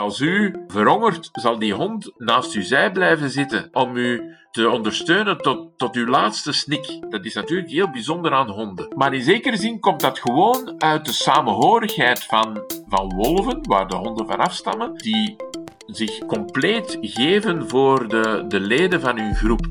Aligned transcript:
Als 0.00 0.20
u 0.20 0.54
verhongert, 0.66 1.28
zal 1.32 1.58
die 1.58 1.74
hond 1.74 2.12
naast 2.16 2.54
uw 2.54 2.62
zij 2.62 2.92
blijven 2.92 3.30
zitten 3.30 3.68
om 3.72 3.96
u 3.96 4.34
te 4.50 4.70
ondersteunen 4.70 5.38
tot, 5.38 5.78
tot 5.78 5.96
uw 5.96 6.06
laatste 6.06 6.52
snik. 6.52 7.00
Dat 7.10 7.24
is 7.24 7.34
natuurlijk 7.34 7.70
heel 7.70 7.90
bijzonder 7.90 8.32
aan 8.32 8.50
honden. 8.50 8.94
Maar 8.96 9.14
in 9.14 9.22
zekere 9.22 9.56
zin 9.56 9.80
komt 9.80 10.00
dat 10.00 10.18
gewoon 10.18 10.74
uit 10.78 11.04
de 11.04 11.12
samenhorigheid 11.12 12.24
van, 12.24 12.64
van 12.88 13.14
wolven, 13.14 13.58
waar 13.62 13.88
de 13.88 13.96
honden 13.96 14.26
van 14.26 14.38
afstammen, 14.38 14.94
die 14.96 15.36
zich 15.86 16.18
compleet 16.18 16.98
geven 17.00 17.68
voor 17.68 18.08
de, 18.08 18.44
de 18.48 18.60
leden 18.60 19.00
van 19.00 19.18
hun 19.18 19.34
groep. 19.34 19.68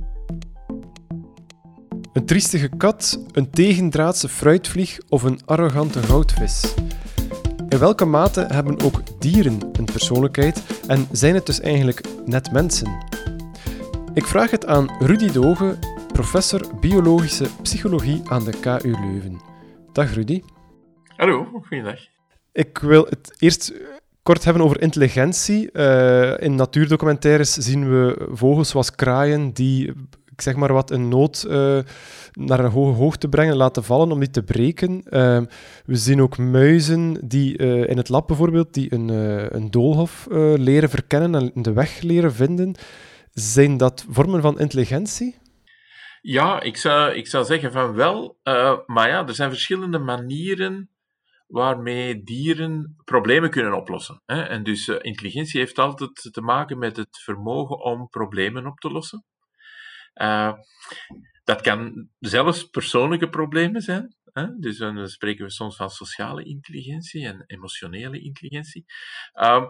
Een 2.14 2.26
triestige 2.26 2.70
kat, 2.78 3.26
een 3.32 3.50
tegendraadse 3.50 4.30
fruitvlieg 4.30 5.00
of 5.08 5.24
een 5.24 5.42
arrogante 5.46 6.04
goudvis. 6.04 6.74
In 7.70 7.80
welke 7.80 8.06
mate 8.06 8.46
hebben 8.48 8.82
ook 8.82 9.22
dieren 9.22 9.60
een 9.72 9.86
persoonlijkheid 9.86 10.84
en 10.88 11.08
zijn 11.12 11.36
het 11.36 11.46
dus 11.46 11.60
eigenlijk 11.60 12.02
net 12.26 12.52
mensen? 12.52 13.06
Ik 14.14 14.26
vraag 14.26 14.52
het 14.52 14.66
aan 14.66 14.90
Rudy 15.00 15.32
Doge, 15.32 15.78
professor 16.14 16.80
biologische 16.80 17.48
psychologie 17.62 18.22
aan 18.30 18.44
de 18.44 18.60
KU 18.60 18.92
Leuven. 18.92 19.42
Dag 19.94 20.14
Rudy. 20.14 20.42
Hallo, 21.16 21.48
goeiedag. 21.68 22.00
Ik 22.52 22.78
wil 22.78 23.06
het 23.10 23.36
eerst 23.40 23.74
kort 24.24 24.44
hebben 24.44 24.64
over 24.64 24.82
intelligentie. 24.82 25.70
Uh, 25.74 26.42
in 26.42 26.56
natuurdocumentaires 26.56 27.54
zien 27.54 27.90
we 27.90 28.28
vogels 28.32 28.70
zoals 28.70 28.96
kraaien 28.96 29.52
die, 29.54 29.94
ik 30.40 30.46
zeg 30.46 30.56
maar 30.56 30.74
wat, 30.74 30.92
een 30.92 31.08
noot 31.08 31.46
uh, 31.48 31.80
naar 32.32 32.60
een 32.60 32.72
hoge 32.72 32.98
hoogte 32.98 33.30
brengen, 33.30 33.56
laten 33.56 33.84
vallen 33.84 34.12
om 34.12 34.20
die 34.20 34.30
te 34.30 34.44
breken. 34.44 35.02
Uh, 35.10 35.42
we 35.86 35.96
zien 35.96 36.22
ook 36.22 36.38
muizen 36.38 37.28
die 37.28 37.58
in 37.88 37.98
het 37.98 38.10
lab 38.10 38.28
bijvoorbeeld, 38.28 38.74
die 38.74 38.94
een, 38.94 39.08
een 39.56 39.72
doolhof 39.72 40.28
leren 40.56 40.90
verkennen 40.90 41.52
en 41.54 41.62
de 41.62 41.74
weg 41.74 42.02
leren 42.02 42.34
vinden. 42.34 42.76
Zijn 43.32 43.78
dat 43.78 44.06
vormen 44.10 44.42
van 44.42 44.60
intelligentie? 44.60 45.36
Ja, 46.22 46.62
ik 46.62 46.78
zou, 46.78 47.14
ik 47.14 47.28
zou 47.28 47.46
zeggen 47.46 47.72
van 47.72 47.94
wel. 47.94 48.40
maar 48.86 49.10
ja, 49.10 49.28
er 49.28 49.36
zijn 49.36 49.50
verschillende 49.50 50.00
manieren 50.00 50.90
waarmee 51.50 52.24
dieren 52.24 52.96
problemen 53.06 53.50
kunnen 53.50 53.74
oplossen. 53.74 54.22
En 54.26 54.64
dus 54.64 54.88
intelligentie 54.88 55.60
heeft 55.60 55.80
altijd 55.80 56.30
te 56.32 56.42
maken 56.42 56.78
met 56.78 56.98
het 56.98 57.22
vermogen 57.24 57.84
om 57.84 58.10
problemen 58.10 58.66
op 58.66 58.78
te 58.80 58.92
lossen. 58.92 59.26
Uh, 60.22 60.54
dat 61.44 61.62
kan 61.62 62.10
zelfs 62.20 62.64
persoonlijke 62.64 63.30
problemen 63.30 63.82
zijn. 63.82 64.16
Hè? 64.34 64.46
Dus 64.60 64.78
dan 64.78 65.08
spreken 65.08 65.46
we 65.46 65.52
soms 65.52 65.76
van 65.76 65.90
sociale 65.90 66.44
intelligentie 66.44 67.26
en 67.26 67.44
emotionele 67.46 68.20
intelligentie. 68.22 68.86
Uh, 69.34 69.64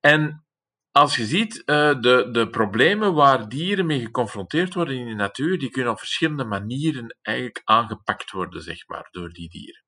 en 0.00 0.44
als 0.90 1.16
je 1.16 1.24
ziet, 1.24 1.56
uh, 1.56 1.64
de, 2.00 2.28
de 2.32 2.48
problemen 2.50 3.14
waar 3.14 3.48
dieren 3.48 3.86
mee 3.86 4.00
geconfronteerd 4.00 4.74
worden 4.74 4.96
in 4.96 5.06
de 5.06 5.14
natuur, 5.14 5.58
die 5.58 5.70
kunnen 5.70 5.92
op 5.92 5.98
verschillende 5.98 6.44
manieren 6.44 7.18
eigenlijk 7.22 7.60
aangepakt 7.64 8.30
worden, 8.30 8.62
zeg 8.62 8.86
maar, 8.86 9.08
door 9.10 9.32
die 9.32 9.48
dieren. 9.48 9.84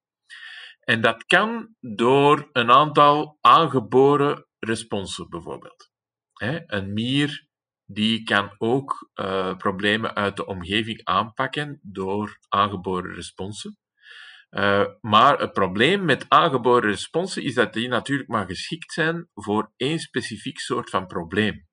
En 0.80 1.00
dat 1.00 1.24
kan 1.24 1.74
door 1.80 2.48
een 2.52 2.70
aantal 2.70 3.38
aangeboren 3.40 4.46
responsen, 4.58 5.28
bijvoorbeeld. 5.28 5.90
Een 6.66 6.92
mier 6.92 7.46
die 7.92 8.22
kan 8.22 8.54
ook 8.58 9.10
uh, 9.14 9.56
problemen 9.56 10.14
uit 10.14 10.36
de 10.36 10.46
omgeving 10.46 11.00
aanpakken 11.04 11.80
door 11.82 12.38
aangeboren 12.48 13.14
responsen. 13.14 13.78
Uh, 14.50 14.84
maar 15.00 15.38
het 15.38 15.52
probleem 15.52 16.04
met 16.04 16.24
aangeboren 16.28 16.90
responsen 16.90 17.42
is 17.42 17.54
dat 17.54 17.72
die 17.72 17.88
natuurlijk 17.88 18.28
maar 18.28 18.46
geschikt 18.46 18.92
zijn 18.92 19.28
voor 19.34 19.72
één 19.76 19.98
specifiek 19.98 20.58
soort 20.58 20.90
van 20.90 21.06
probleem. 21.06 21.66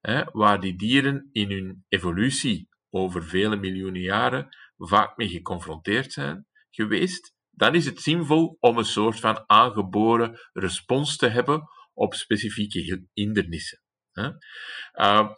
Hè, 0.00 0.24
waar 0.32 0.60
die 0.60 0.76
dieren 0.76 1.28
in 1.32 1.50
hun 1.50 1.84
evolutie 1.88 2.68
over 2.90 3.24
vele 3.24 3.56
miljoenen 3.56 4.00
jaren 4.00 4.48
vaak 4.76 5.16
mee 5.16 5.28
geconfronteerd 5.28 6.12
zijn 6.12 6.46
geweest 6.70 7.34
dan 7.54 7.74
is 7.74 7.84
het 7.84 8.00
zinvol 8.00 8.56
om 8.60 8.78
een 8.78 8.84
soort 8.84 9.20
van 9.20 9.44
aangeboren 9.46 10.38
respons 10.52 11.16
te 11.16 11.28
hebben 11.28 11.68
op 11.94 12.14
specifieke 12.14 13.06
hindernissen. 13.12 13.81
Uh, 14.12 15.28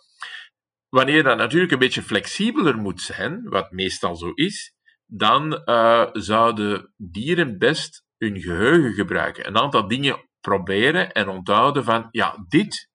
wanneer 0.88 1.22
dat 1.22 1.36
natuurlijk 1.36 1.72
een 1.72 1.78
beetje 1.78 2.02
flexibeler 2.02 2.76
moet 2.76 3.00
zijn, 3.00 3.48
wat 3.48 3.70
meestal 3.70 4.16
zo 4.16 4.30
is, 4.30 4.74
dan 5.06 5.62
uh, 5.64 6.08
zouden 6.12 6.92
dieren 6.96 7.58
best 7.58 8.04
hun 8.18 8.40
geheugen 8.40 8.92
gebruiken. 8.92 9.46
Een 9.46 9.58
aantal 9.58 9.88
dingen 9.88 10.28
proberen 10.40 11.12
en 11.12 11.28
onthouden 11.28 11.84
van, 11.84 12.08
ja, 12.10 12.44
dit, 12.48 12.90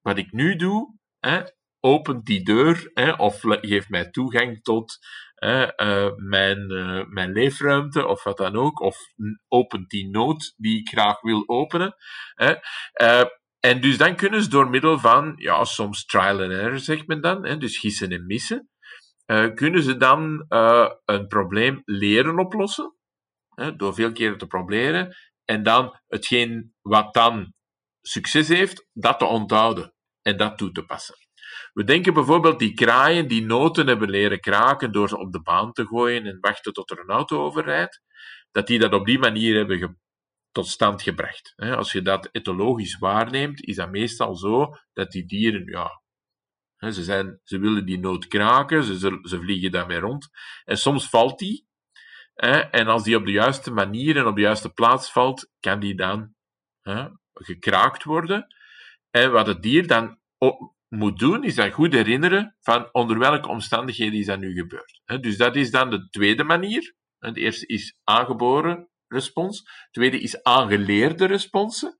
wat 0.00 0.18
ik 0.18 0.32
nu 0.32 0.56
doe, 0.56 0.98
hè, 1.18 1.42
opent 1.80 2.26
die 2.26 2.44
deur 2.44 2.90
hè, 2.94 3.12
of 3.12 3.40
geeft 3.40 3.88
mij 3.88 4.10
toegang 4.10 4.62
tot 4.62 4.98
uh, 5.38 6.10
mijn, 6.16 6.70
uh, 6.70 7.04
mijn 7.06 7.32
leefruimte 7.32 8.06
of 8.06 8.24
wat 8.24 8.36
dan 8.36 8.56
ook, 8.56 8.80
of 8.80 8.98
opent 9.48 9.90
die 9.90 10.10
nood 10.10 10.54
die 10.56 10.78
ik 10.78 10.88
graag 10.88 11.20
wil 11.20 11.42
openen. 11.46 11.94
Uh, 12.36 13.24
en 13.60 13.80
dus 13.80 13.98
dan 13.98 14.16
kunnen 14.16 14.42
ze 14.42 14.48
door 14.48 14.70
middel 14.70 14.98
van, 14.98 15.32
ja, 15.36 15.64
soms 15.64 16.04
trial 16.04 16.40
and 16.40 16.50
error 16.50 16.78
zegt 16.78 17.06
men 17.06 17.20
dan, 17.20 17.46
hè, 17.46 17.56
dus 17.56 17.78
gissen 17.78 18.10
en 18.10 18.26
missen, 18.26 18.68
kunnen 19.54 19.82
ze 19.82 19.96
dan 19.96 20.44
een 21.04 21.26
probleem 21.26 21.82
leren 21.84 22.38
oplossen, 22.38 22.96
hè, 23.54 23.76
door 23.76 23.94
veel 23.94 24.12
keren 24.12 24.38
te 24.38 24.46
proberen, 24.46 25.16
en 25.44 25.62
dan 25.62 26.00
hetgeen 26.06 26.74
wat 26.80 27.14
dan 27.14 27.52
succes 28.00 28.48
heeft, 28.48 28.86
dat 28.92 29.18
te 29.18 29.24
onthouden 29.24 29.94
en 30.22 30.36
dat 30.36 30.58
toe 30.58 30.72
te 30.72 30.84
passen. 30.84 31.14
We 31.72 31.84
denken 31.84 32.14
bijvoorbeeld 32.14 32.58
die 32.58 32.74
kraaien 32.74 33.28
die 33.28 33.46
noten 33.46 33.86
hebben 33.86 34.10
leren 34.10 34.40
kraken 34.40 34.92
door 34.92 35.08
ze 35.08 35.18
op 35.18 35.32
de 35.32 35.42
baan 35.42 35.72
te 35.72 35.86
gooien 35.86 36.26
en 36.26 36.38
wachten 36.40 36.72
tot 36.72 36.90
er 36.90 36.98
een 36.98 37.08
auto 37.08 37.44
overrijdt, 37.44 38.00
dat 38.50 38.66
die 38.66 38.78
dat 38.78 38.92
op 38.92 39.06
die 39.06 39.18
manier 39.18 39.56
hebben 39.56 40.00
tot 40.52 40.66
stand 40.66 41.02
gebracht. 41.02 41.52
Als 41.56 41.92
je 41.92 42.02
dat 42.02 42.28
etologisch 42.32 42.98
waarneemt, 42.98 43.62
is 43.62 43.76
dat 43.76 43.90
meestal 43.90 44.36
zo 44.36 44.76
dat 44.92 45.10
die 45.10 45.26
dieren, 45.26 45.64
ja, 45.64 46.02
ze, 46.92 47.04
zijn, 47.04 47.40
ze 47.44 47.58
willen 47.58 47.86
die 47.86 47.98
noot 47.98 48.26
kraken, 48.26 48.84
ze, 48.84 49.18
ze 49.22 49.40
vliegen 49.40 49.70
daarmee 49.70 49.98
rond. 49.98 50.28
En 50.64 50.76
soms 50.76 51.08
valt 51.08 51.38
die. 51.38 51.68
En 52.70 52.86
als 52.86 53.02
die 53.02 53.16
op 53.16 53.24
de 53.24 53.32
juiste 53.32 53.70
manier 53.70 54.16
en 54.16 54.26
op 54.26 54.34
de 54.34 54.40
juiste 54.40 54.72
plaats 54.72 55.12
valt, 55.12 55.50
kan 55.60 55.80
die 55.80 55.94
dan 55.94 56.34
gekraakt 57.32 58.04
worden. 58.04 58.46
En 59.10 59.32
wat 59.32 59.46
het 59.46 59.62
dier 59.62 59.86
dan 59.86 60.18
moet 60.88 61.18
doen, 61.18 61.44
is 61.44 61.54
dat 61.54 61.72
goed 61.72 61.92
herinneren 61.92 62.56
van 62.60 62.88
onder 62.92 63.18
welke 63.18 63.48
omstandigheden 63.48 64.18
is 64.18 64.26
dat 64.26 64.38
nu 64.38 64.52
gebeurd. 64.54 65.00
Dus 65.20 65.36
dat 65.36 65.56
is 65.56 65.70
dan 65.70 65.90
de 65.90 66.08
tweede 66.08 66.44
manier. 66.44 66.94
De 67.18 67.40
eerste 67.40 67.66
is 67.66 67.98
aangeboren 68.04 68.89
respons. 69.10 69.62
De 69.62 69.88
tweede 69.90 70.20
is 70.20 70.42
aangeleerde 70.42 71.26
responsen. 71.26 71.98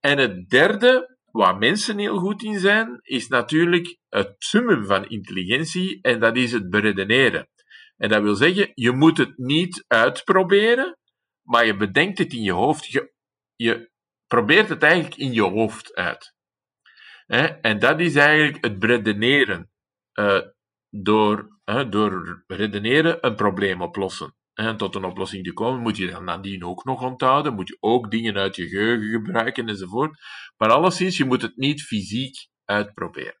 En 0.00 0.18
het 0.18 0.48
derde, 0.48 1.18
waar 1.24 1.56
mensen 1.56 1.98
heel 1.98 2.18
goed 2.18 2.42
in 2.42 2.58
zijn, 2.58 2.98
is 3.02 3.28
natuurlijk 3.28 3.98
het 4.08 4.34
summum 4.38 4.86
van 4.86 5.08
intelligentie 5.08 5.98
en 6.02 6.20
dat 6.20 6.36
is 6.36 6.52
het 6.52 6.70
beredeneren. 6.70 7.48
En 7.96 8.08
dat 8.08 8.22
wil 8.22 8.34
zeggen, 8.34 8.70
je 8.74 8.92
moet 8.92 9.18
het 9.18 9.38
niet 9.38 9.84
uitproberen, 9.86 10.98
maar 11.42 11.66
je 11.66 11.76
bedenkt 11.76 12.18
het 12.18 12.32
in 12.32 12.42
je 12.42 12.52
hoofd. 12.52 12.86
Je, 12.86 13.12
je 13.56 13.90
probeert 14.26 14.68
het 14.68 14.82
eigenlijk 14.82 15.16
in 15.16 15.32
je 15.32 15.42
hoofd 15.42 15.94
uit. 15.94 16.34
En 17.60 17.78
dat 17.78 18.00
is 18.00 18.14
eigenlijk 18.14 18.64
het 18.64 18.84
redeneren. 18.84 19.70
Uh, 20.14 20.40
door, 20.90 21.60
door 21.88 22.44
redeneren 22.46 23.26
een 23.26 23.34
probleem 23.34 23.82
oplossen. 23.82 24.36
En 24.58 24.76
tot 24.76 24.94
een 24.94 25.04
oplossing 25.04 25.44
te 25.44 25.52
komen, 25.52 25.80
moet 25.80 25.96
je 25.96 26.10
dan 26.10 26.24
nadien 26.24 26.64
ook 26.64 26.84
nog 26.84 27.02
onthouden, 27.02 27.54
moet 27.54 27.68
je 27.68 27.76
ook 27.80 28.10
dingen 28.10 28.36
uit 28.36 28.56
je 28.56 28.68
geheugen 28.68 29.10
gebruiken 29.10 29.68
enzovoort. 29.68 30.20
Maar 30.56 30.70
alleszins, 30.70 31.16
je 31.16 31.24
moet 31.24 31.42
het 31.42 31.56
niet 31.56 31.82
fysiek 31.82 32.48
uitproberen. 32.64 33.40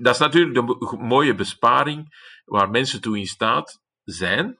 Dat 0.00 0.14
is 0.14 0.20
natuurlijk 0.20 0.54
de 0.54 0.96
mooie 0.98 1.34
besparing 1.34 2.14
waar 2.44 2.70
mensen 2.70 3.00
toe 3.00 3.18
in 3.18 3.26
staat 3.26 3.80
zijn. 4.04 4.58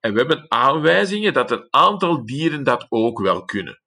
En 0.00 0.12
we 0.12 0.18
hebben 0.18 0.50
aanwijzingen 0.50 1.32
dat 1.32 1.50
een 1.50 1.66
aantal 1.70 2.24
dieren 2.24 2.64
dat 2.64 2.86
ook 2.88 3.20
wel 3.20 3.44
kunnen. 3.44 3.82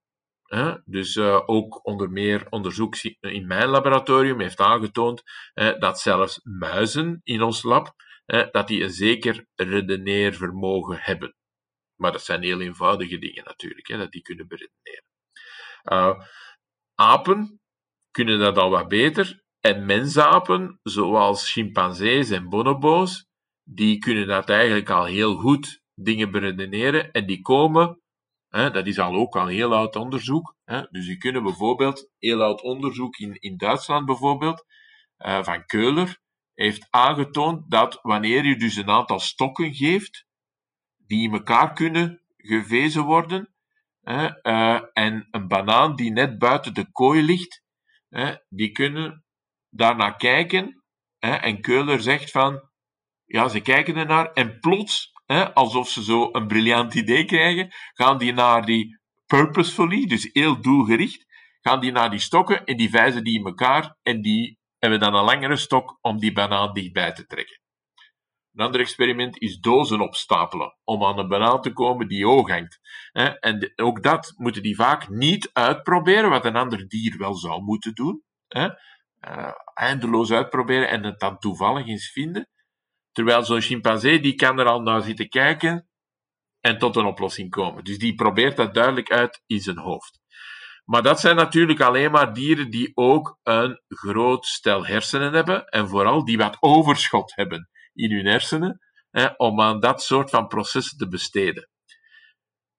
Dus 0.85 1.15
uh, 1.15 1.41
ook 1.45 1.85
onder 1.85 2.09
meer 2.09 2.47
onderzoek 2.49 2.95
in 3.19 3.47
mijn 3.47 3.67
laboratorium 3.67 4.39
heeft 4.39 4.59
aangetoond 4.59 5.23
dat 5.79 5.99
zelfs 5.99 6.39
muizen 6.43 7.19
in 7.23 7.41
ons 7.41 7.63
lab 7.63 7.93
dat 8.51 8.67
die 8.67 8.83
een 8.83 8.91
zeker 8.91 9.45
redeneervermogen 9.55 10.97
hebben. 10.99 11.35
Maar 11.95 12.11
dat 12.11 12.23
zijn 12.23 12.43
heel 12.43 12.61
eenvoudige 12.61 13.17
dingen 13.17 13.43
natuurlijk, 13.43 13.87
hè, 13.87 13.97
dat 13.97 14.11
die 14.11 14.21
kunnen 14.21 14.47
beredeneren. 14.47 16.27
apen 16.95 17.59
kunnen 18.11 18.39
dat 18.39 18.57
al 18.57 18.69
wat 18.69 18.87
beter. 18.87 19.43
En 19.59 19.85
mensapen, 19.85 20.79
zoals 20.83 21.51
chimpansees 21.51 22.29
en 22.29 22.49
bonobo's, 22.49 23.25
die 23.63 23.97
kunnen 23.97 24.27
dat 24.27 24.49
eigenlijk 24.49 24.89
al 24.89 25.05
heel 25.05 25.35
goed 25.35 25.81
dingen 25.93 26.31
beredeneren 26.31 27.11
en 27.11 27.25
die 27.25 27.41
komen 27.41 28.01
dat 28.51 28.87
is 28.87 28.99
al 28.99 29.15
ook 29.15 29.35
al 29.35 29.47
heel 29.47 29.75
oud 29.75 29.95
onderzoek. 29.95 30.55
Dus 30.89 31.07
je 31.07 31.17
kunnen 31.17 31.43
bijvoorbeeld, 31.43 32.09
heel 32.17 32.41
oud 32.43 32.61
onderzoek 32.61 33.17
in, 33.17 33.35
in 33.39 33.57
Duitsland 33.57 34.05
bijvoorbeeld, 34.05 34.65
uh, 35.17 35.43
van 35.43 35.65
Keuler, 35.65 36.19
heeft 36.61 36.87
aangetoond 36.89 37.71
dat 37.71 37.99
wanneer 38.01 38.45
je 38.45 38.55
dus 38.55 38.75
een 38.75 38.89
aantal 38.89 39.19
stokken 39.19 39.73
geeft, 39.73 40.25
die 40.97 41.23
in 41.23 41.33
elkaar 41.33 41.73
kunnen 41.73 42.21
gevezen 42.37 43.03
worden, 43.03 43.53
uh, 44.03 44.81
en 44.93 45.27
een 45.31 45.47
banaan 45.47 45.95
die 45.95 46.11
net 46.11 46.37
buiten 46.37 46.73
de 46.73 46.91
kooi 46.91 47.21
ligt, 47.23 47.63
die 48.49 48.71
kunnen 48.71 49.25
daarnaar 49.69 50.15
kijken. 50.15 50.83
en 51.19 51.61
Keuler 51.61 52.01
zegt 52.01 52.31
van, 52.31 52.69
ja, 53.25 53.47
ze 53.47 53.61
kijken 53.61 53.95
ernaar 53.95 54.31
en 54.31 54.59
plots, 54.59 55.11
alsof 55.53 55.89
ze 55.89 56.03
zo 56.03 56.29
een 56.31 56.47
briljant 56.47 56.93
idee 56.93 57.25
krijgen, 57.25 57.71
gaan 57.93 58.17
die 58.17 58.33
naar 58.33 58.65
die 58.65 58.99
purposefully, 59.25 60.05
dus 60.05 60.29
heel 60.31 60.61
doelgericht, 60.61 61.25
gaan 61.61 61.79
die 61.79 61.91
naar 61.91 62.09
die 62.09 62.19
stokken 62.19 62.65
en 62.65 62.77
die 62.77 62.89
vijzen 62.89 63.23
die 63.23 63.39
in 63.39 63.45
elkaar 63.45 63.97
en 64.01 64.21
die 64.21 64.59
hebben 64.81 64.99
dan 64.99 65.13
een 65.13 65.23
langere 65.23 65.55
stok 65.55 65.97
om 66.01 66.19
die 66.19 66.33
banaan 66.33 66.73
dichtbij 66.73 67.13
te 67.13 67.25
trekken. 67.25 67.59
Een 68.53 68.65
ander 68.65 68.81
experiment 68.81 69.37
is 69.37 69.59
dozen 69.59 70.01
opstapelen 70.01 70.77
om 70.83 71.03
aan 71.03 71.19
een 71.19 71.27
banaan 71.27 71.61
te 71.61 71.73
komen 71.73 72.07
die 72.07 72.25
hoog 72.25 72.49
hangt. 72.49 72.79
En 73.39 73.73
ook 73.75 74.03
dat 74.03 74.33
moeten 74.37 74.61
die 74.61 74.75
vaak 74.75 75.09
niet 75.09 75.49
uitproberen, 75.53 76.29
wat 76.29 76.45
een 76.45 76.55
ander 76.55 76.87
dier 76.87 77.17
wel 77.17 77.35
zou 77.35 77.61
moeten 77.61 77.93
doen. 77.93 78.23
Eh, 78.47 79.51
eindeloos 79.73 80.31
uitproberen 80.31 80.89
en 80.89 81.03
het 81.03 81.19
dan 81.19 81.37
toevallig 81.37 81.87
eens 81.87 82.11
vinden. 82.11 82.49
Terwijl 83.11 83.43
zo'n 83.43 83.61
chimpansee, 83.61 84.19
die 84.19 84.35
kan 84.35 84.59
er 84.59 84.65
al 84.65 84.81
naar 84.81 85.01
zitten 85.01 85.29
kijken 85.29 85.89
en 86.59 86.77
tot 86.77 86.95
een 86.95 87.05
oplossing 87.05 87.49
komen. 87.49 87.83
Dus 87.83 87.97
die 87.97 88.15
probeert 88.15 88.57
dat 88.57 88.73
duidelijk 88.73 89.11
uit 89.11 89.43
in 89.45 89.59
zijn 89.59 89.77
hoofd. 89.77 90.20
Maar 90.91 91.01
dat 91.01 91.19
zijn 91.19 91.35
natuurlijk 91.35 91.81
alleen 91.81 92.11
maar 92.11 92.33
dieren 92.33 92.69
die 92.69 92.91
ook 92.93 93.37
een 93.43 93.81
groot 93.87 94.45
stel 94.45 94.85
hersenen 94.85 95.33
hebben 95.33 95.65
en 95.65 95.87
vooral 95.87 96.25
die 96.25 96.37
wat 96.37 96.57
overschot 96.59 97.35
hebben 97.35 97.69
in 97.93 98.11
hun 98.11 98.25
hersenen, 98.25 98.79
hè, 99.11 99.27
om 99.37 99.61
aan 99.61 99.79
dat 99.79 100.03
soort 100.03 100.29
van 100.29 100.47
processen 100.47 100.97
te 100.97 101.07
besteden. 101.07 101.69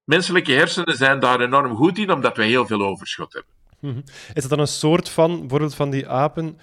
Menselijke 0.05 0.53
hersenen 0.53 0.97
zijn 0.97 1.21
daar 1.21 1.41
enorm 1.41 1.77
goed 1.77 1.99
in, 1.99 2.13
omdat 2.13 2.37
wij 2.37 2.47
heel 2.47 2.67
veel 2.67 2.83
overschot 2.83 3.33
hebben. 3.33 3.53
Mhm. 3.81 4.01
Is 4.35 4.43
dat 4.43 4.51
dan 4.51 4.59
een 4.59 4.67
soort 4.67 5.09
van, 5.09 5.41
bijvoorbeeld 5.41 5.75
van 5.75 5.91
die 5.91 6.09
apen, 6.09 6.59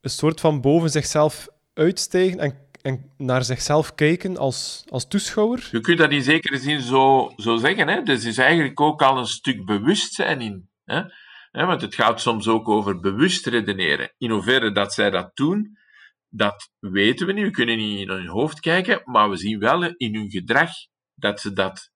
een 0.00 0.10
soort 0.10 0.40
van 0.40 0.60
boven 0.60 0.90
zichzelf 0.90 1.48
uitstegen 1.74 2.38
en, 2.38 2.58
en 2.82 3.12
naar 3.16 3.44
zichzelf 3.44 3.94
kijken 3.94 4.36
als, 4.36 4.84
als 4.88 5.08
toeschouwer? 5.08 5.68
Je 5.70 5.80
kunt 5.80 5.98
dat 5.98 6.10
in 6.10 6.22
zekere 6.22 6.58
zin 6.58 6.80
zo, 6.80 7.32
zo 7.36 7.56
zeggen. 7.56 7.88
Hè? 7.88 8.02
Dus 8.02 8.24
is 8.24 8.38
eigenlijk 8.38 8.80
ook 8.80 9.02
al 9.02 9.18
een 9.18 9.26
stuk 9.26 9.64
bewustzijn 9.64 10.40
in. 10.40 10.67
Hè? 10.88 11.66
want 11.66 11.80
het 11.80 11.94
gaat 11.94 12.20
soms 12.20 12.48
ook 12.48 12.68
over 12.68 13.00
bewust 13.00 13.46
redeneren. 13.46 14.14
In 14.18 14.30
hoeverre 14.30 14.72
dat 14.72 14.94
zij 14.94 15.10
dat 15.10 15.36
doen, 15.36 15.78
dat 16.28 16.70
weten 16.78 17.26
we 17.26 17.32
niet. 17.32 17.44
We 17.44 17.50
kunnen 17.50 17.76
niet 17.76 17.98
in 17.98 18.08
hun 18.08 18.26
hoofd 18.26 18.60
kijken, 18.60 19.00
maar 19.04 19.30
we 19.30 19.36
zien 19.36 19.58
wel 19.58 19.84
in 19.84 20.14
hun 20.14 20.30
gedrag 20.30 20.70
dat 21.14 21.40
ze 21.40 21.52
dat 21.52 21.90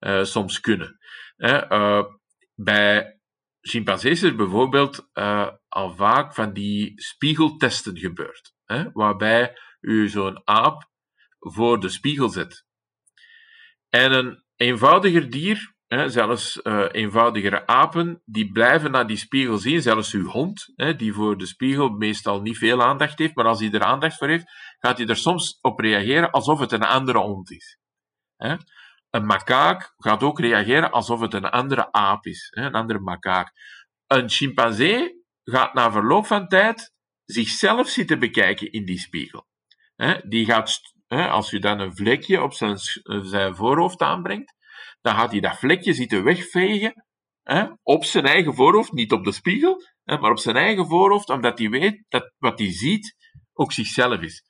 uh, 0.00 0.24
soms 0.24 0.60
kunnen. 0.60 0.98
Uh, 1.36 2.04
bij 2.54 3.18
chimpansees 3.60 4.22
is 4.22 4.34
bijvoorbeeld 4.34 5.08
uh, 5.14 5.50
al 5.68 5.94
vaak 5.94 6.34
van 6.34 6.52
die 6.52 6.92
spiegeltesten 6.94 7.98
gebeurd, 7.98 8.54
hè, 8.64 8.92
waarbij 8.92 9.58
u 9.80 10.08
zo'n 10.08 10.40
aap 10.44 10.90
voor 11.38 11.80
de 11.80 11.88
spiegel 11.88 12.28
zet. 12.28 12.64
En 13.88 14.12
een 14.12 14.44
eenvoudiger 14.56 15.30
dier 15.30 15.73
zelfs 16.06 16.60
uh, 16.62 16.84
eenvoudigere 16.90 17.66
apen, 17.66 18.22
die 18.24 18.52
blijven 18.52 18.90
naar 18.90 19.06
die 19.06 19.16
spiegel 19.16 19.58
zien. 19.58 19.82
Zelfs 19.82 20.12
uw 20.12 20.28
hond, 20.28 20.72
hè, 20.76 20.96
die 20.96 21.12
voor 21.12 21.38
de 21.38 21.46
spiegel 21.46 21.88
meestal 21.88 22.40
niet 22.40 22.58
veel 22.58 22.82
aandacht 22.82 23.18
heeft, 23.18 23.34
maar 23.34 23.44
als 23.44 23.60
hij 23.60 23.70
er 23.70 23.82
aandacht 23.82 24.16
voor 24.16 24.28
heeft, 24.28 24.52
gaat 24.78 24.98
hij 24.98 25.06
er 25.06 25.16
soms 25.16 25.58
op 25.60 25.78
reageren 25.78 26.30
alsof 26.30 26.58
het 26.60 26.72
een 26.72 26.82
andere 26.82 27.18
hond 27.18 27.50
is. 27.50 27.78
Hè. 28.36 28.56
Een 29.10 29.26
makaak 29.26 29.94
gaat 29.96 30.22
ook 30.22 30.40
reageren 30.40 30.90
alsof 30.90 31.20
het 31.20 31.34
een 31.34 31.50
andere 31.50 31.92
aap 31.92 32.26
is, 32.26 32.48
hè, 32.54 32.64
een 32.64 32.74
andere 32.74 33.00
makaak. 33.00 33.52
Een 34.06 34.30
chimpansee 34.30 35.22
gaat 35.44 35.74
na 35.74 35.92
verloop 35.92 36.26
van 36.26 36.48
tijd 36.48 36.92
zichzelf 37.24 37.88
zitten 37.88 38.18
bekijken 38.18 38.72
in 38.72 38.84
die 38.84 38.98
spiegel. 38.98 39.46
Die 40.22 40.44
gaat, 40.44 40.80
als 41.08 41.52
u 41.52 41.58
dan 41.58 41.78
een 41.80 41.96
vlekje 41.96 42.42
op 42.42 42.52
zijn, 42.52 42.76
zijn 43.22 43.56
voorhoofd 43.56 44.00
aanbrengt, 44.00 44.54
dan 45.04 45.14
gaat 45.14 45.30
hij 45.30 45.40
dat 45.40 45.58
vlekje 45.58 45.92
zitten 45.92 46.24
wegvegen 46.24 47.04
hè, 47.42 47.66
op 47.82 48.04
zijn 48.04 48.24
eigen 48.24 48.54
voorhoofd, 48.54 48.92
niet 48.92 49.12
op 49.12 49.24
de 49.24 49.32
spiegel, 49.32 49.82
hè, 50.04 50.18
maar 50.18 50.30
op 50.30 50.38
zijn 50.38 50.56
eigen 50.56 50.86
voorhoofd, 50.86 51.28
omdat 51.30 51.58
hij 51.58 51.68
weet 51.68 52.04
dat 52.08 52.32
wat 52.38 52.58
hij 52.58 52.72
ziet 52.72 53.16
ook 53.52 53.72
zichzelf 53.72 54.20
is. 54.20 54.42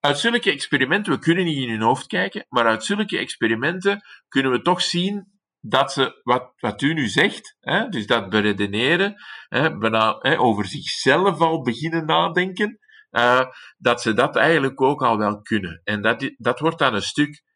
Uit 0.00 0.18
zulke 0.18 0.50
experimenten, 0.50 1.12
we 1.12 1.18
kunnen 1.18 1.44
niet 1.44 1.62
in 1.62 1.70
hun 1.70 1.80
hoofd 1.80 2.06
kijken, 2.06 2.46
maar 2.48 2.66
uit 2.66 2.84
zulke 2.84 3.18
experimenten 3.18 4.00
kunnen 4.28 4.52
we 4.52 4.62
toch 4.62 4.82
zien 4.82 5.40
dat 5.60 5.92
ze, 5.92 6.20
wat, 6.22 6.52
wat 6.56 6.82
u 6.82 6.94
nu 6.94 7.08
zegt, 7.08 7.56
hè, 7.60 7.88
dus 7.88 8.06
dat 8.06 8.28
beredeneren, 8.28 9.14
hè, 9.48 9.70
hè, 10.18 10.38
over 10.38 10.64
zichzelf 10.66 11.40
al 11.40 11.62
beginnen 11.62 12.06
nadenken, 12.06 12.78
uh, 13.10 13.44
dat 13.78 14.02
ze 14.02 14.12
dat 14.12 14.36
eigenlijk 14.36 14.80
ook 14.80 15.02
al 15.02 15.18
wel 15.18 15.42
kunnen. 15.42 15.80
En 15.84 16.02
dat, 16.02 16.30
dat 16.36 16.58
wordt 16.58 16.78
dan 16.78 16.94
een 16.94 17.02
stuk 17.02 17.28
eh, 17.28 17.51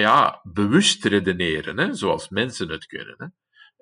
ja, 0.00 0.40
bewust 0.42 1.04
redeneren, 1.04 1.78
hè, 1.78 1.94
zoals 1.94 2.28
mensen 2.28 2.70
het 2.70 2.86
kunnen. 2.86 3.14
Hè. 3.18 3.26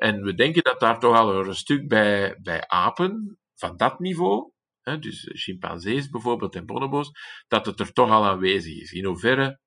En 0.07 0.23
we 0.23 0.35
denken 0.35 0.63
dat 0.63 0.81
daar 0.81 1.01
toch 1.01 1.17
al 1.17 1.47
een 1.47 1.55
stuk 1.55 1.89
bij, 1.89 2.39
bij 2.43 2.69
apen 2.69 3.39
van 3.55 3.77
dat 3.77 3.99
niveau, 3.99 4.51
hè, 4.81 4.99
dus 4.99 5.31
chimpansees 5.33 6.09
bijvoorbeeld 6.09 6.55
en 6.55 6.67
bonobo's, 6.67 7.11
dat 7.49 7.67
het 7.67 7.81
er 7.81 7.93
toch 7.93 8.11
al 8.11 8.25
aanwezig 8.25 8.81
is. 8.81 8.93
In 8.93 9.05
hoeverre, 9.05 9.61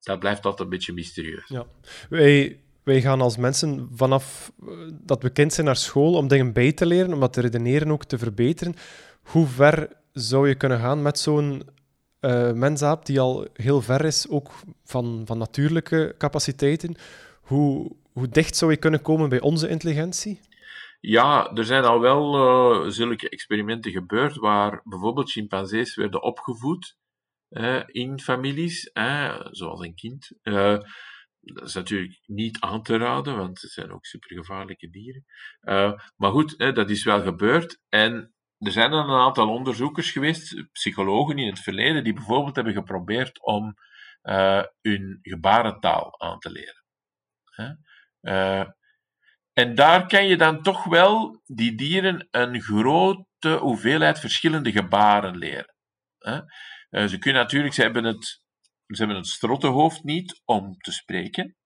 dat 0.00 0.18
blijft 0.18 0.44
altijd 0.44 0.60
een 0.60 0.68
beetje 0.68 0.92
mysterieus. 0.92 1.48
Ja. 1.48 1.66
Wij, 2.08 2.60
wij 2.82 3.00
gaan 3.00 3.20
als 3.20 3.36
mensen 3.36 3.88
vanaf 3.92 4.52
eh, 4.66 4.68
dat 4.90 5.22
we 5.22 5.30
kind 5.30 5.52
zijn 5.52 5.66
naar 5.66 5.76
school 5.76 6.14
om 6.14 6.28
dingen 6.28 6.52
bij 6.52 6.72
te 6.72 6.86
leren, 6.86 7.12
om 7.12 7.20
dat 7.20 7.32
te 7.32 7.40
redeneren 7.40 7.90
ook 7.90 8.04
te 8.04 8.18
verbeteren. 8.18 8.74
Hoe 9.22 9.46
ver 9.46 9.96
zou 10.12 10.48
je 10.48 10.54
kunnen 10.54 10.78
gaan 10.78 11.02
met 11.02 11.18
zo'n 11.18 11.62
uh, 12.22 12.52
mensaap 12.52 13.06
die 13.06 13.20
al 13.20 13.46
heel 13.54 13.80
ver 13.80 14.04
is, 14.04 14.28
ook 14.28 14.50
van, 14.84 15.22
van 15.24 15.38
natuurlijke 15.38 16.14
capaciteiten. 16.18 16.94
Hoe, 17.40 17.96
hoe 18.12 18.28
dicht 18.28 18.56
zou 18.56 18.70
je 18.70 18.76
kunnen 18.76 19.02
komen 19.02 19.28
bij 19.28 19.40
onze 19.40 19.68
intelligentie? 19.68 20.40
Ja, 21.00 21.50
er 21.54 21.64
zijn 21.64 21.84
al 21.84 22.00
wel 22.00 22.34
uh, 22.34 22.90
zulke 22.90 23.28
experimenten 23.28 23.92
gebeurd 23.92 24.36
waar 24.36 24.80
bijvoorbeeld 24.84 25.30
chimpansees 25.30 25.94
werden 25.94 26.22
opgevoed 26.22 26.96
in 27.86 28.20
families, 28.20 28.90
zoals 29.50 29.80
een 29.80 29.94
kind. 29.94 30.30
Uh, 30.42 30.78
dat 31.40 31.68
is 31.68 31.74
natuurlijk 31.74 32.20
niet 32.26 32.60
aan 32.60 32.82
te 32.82 32.96
raden, 32.96 33.36
want 33.36 33.58
ze 33.58 33.68
zijn 33.68 33.92
ook 33.92 34.04
supergevaarlijke 34.04 34.90
dieren. 34.90 35.24
maar 36.16 36.30
goed, 36.30 36.58
dat 36.58 36.90
is 36.90 37.04
wel 37.04 37.22
gebeurd. 37.22 37.78
En 37.88 38.31
er 38.62 38.72
zijn 38.72 38.92
een 38.92 39.10
aantal 39.10 39.48
onderzoekers 39.48 40.10
geweest, 40.10 40.72
psychologen 40.72 41.38
in 41.38 41.46
het 41.46 41.58
verleden, 41.58 42.04
die 42.04 42.12
bijvoorbeeld 42.12 42.54
hebben 42.54 42.74
geprobeerd 42.74 43.42
om 43.42 43.74
uh, 44.22 44.62
hun 44.80 45.18
gebarentaal 45.22 46.20
aan 46.20 46.38
te 46.38 46.50
leren. 46.50 46.84
Uh, 48.20 48.66
en 49.52 49.74
daar 49.74 50.06
kan 50.06 50.26
je 50.26 50.36
dan 50.36 50.62
toch 50.62 50.84
wel 50.84 51.42
die 51.44 51.74
dieren 51.74 52.28
een 52.30 52.60
grote 52.60 53.56
hoeveelheid 53.60 54.20
verschillende 54.20 54.72
gebaren 54.72 55.36
leren. 55.36 55.74
Uh, 56.18 57.06
ze 57.06 57.18
kunnen 57.18 57.42
natuurlijk, 57.42 57.74
ze 57.74 57.82
hebben 57.82 58.04
het, 58.04 58.24
ze 58.86 58.96
hebben 58.96 59.16
het 59.16 59.26
strottenhoofd 59.26 60.04
niet 60.04 60.40
om 60.44 60.76
te 60.76 60.92
spreken. 60.92 61.56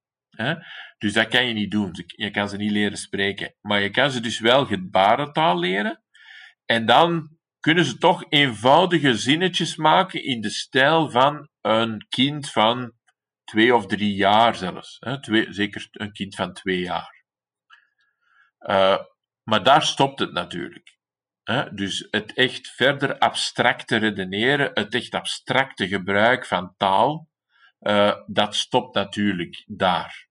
Dus 0.99 1.13
dat 1.13 1.29
kan 1.29 1.47
je 1.47 1.55
niet 1.55 1.71
doen. 1.71 1.91
Je 2.07 2.31
kan 2.31 2.49
ze 2.49 2.57
niet 2.57 2.71
leren 2.71 2.99
spreken. 2.99 3.55
Maar 3.61 3.81
je 3.81 3.91
kan 3.91 4.11
ze 4.11 4.21
dus 4.21 4.41
wel 4.41 4.67
gebarentaal 4.67 5.59
leren. 5.59 6.05
En 6.67 6.87
dan 6.87 7.37
kunnen 7.61 7.85
ze 7.85 7.99
toch 7.99 8.25
eenvoudige 8.29 9.17
zinnetjes 9.17 9.77
maken 9.77 10.25
in 10.25 10.41
de 10.41 10.51
stijl 10.51 11.11
van 11.11 11.49
een 11.61 12.07
kind 12.09 12.51
van 12.51 12.93
twee 13.45 13.75
of 13.75 13.87
drie 13.87 14.15
jaar 14.15 14.55
zelfs. 14.55 14.97
Hè? 15.01 15.21
Twee, 15.21 15.53
zeker 15.53 15.89
een 15.91 16.13
kind 16.13 16.35
van 16.35 16.53
twee 16.53 16.81
jaar. 16.81 17.25
Uh, 18.59 18.99
maar 19.43 19.63
daar 19.63 19.83
stopt 19.83 20.19
het 20.19 20.33
natuurlijk. 20.33 20.99
Hè? 21.43 21.75
Dus 21.75 22.09
het 22.11 22.35
echt 22.35 22.69
verder 22.69 23.19
abstracte 23.19 23.97
redeneren, 23.97 24.71
het 24.75 24.95
echt 24.95 25.15
abstracte 25.15 25.89
gebruik 25.89 26.47
van 26.47 26.75
taal, 26.77 27.29
uh, 27.81 28.17
dat 28.27 28.55
stopt 28.55 28.95
natuurlijk 28.95 29.65
daar. 29.67 30.29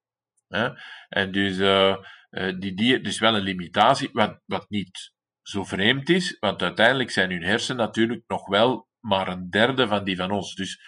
Hè? 0.48 0.70
En 1.10 1.32
dus, 1.32 1.58
uh, 1.58 1.98
die, 2.30 2.74
die, 2.74 3.02
dus 3.02 3.20
wel 3.20 3.36
een 3.36 3.42
limitatie, 3.42 4.10
wat, 4.12 4.42
wat 4.46 4.70
niet 4.70 5.14
zo 5.48 5.64
vreemd 5.64 6.10
is, 6.10 6.38
want 6.40 6.62
uiteindelijk 6.62 7.12
zijn 7.12 7.32
hun 7.32 7.44
hersenen 7.44 7.86
natuurlijk 7.86 8.24
nog 8.28 8.48
wel 8.48 8.88
maar 9.00 9.28
een 9.28 9.50
derde 9.50 9.88
van 9.88 10.04
die 10.04 10.16
van 10.16 10.32
ons. 10.32 10.56
Dus 10.56 10.82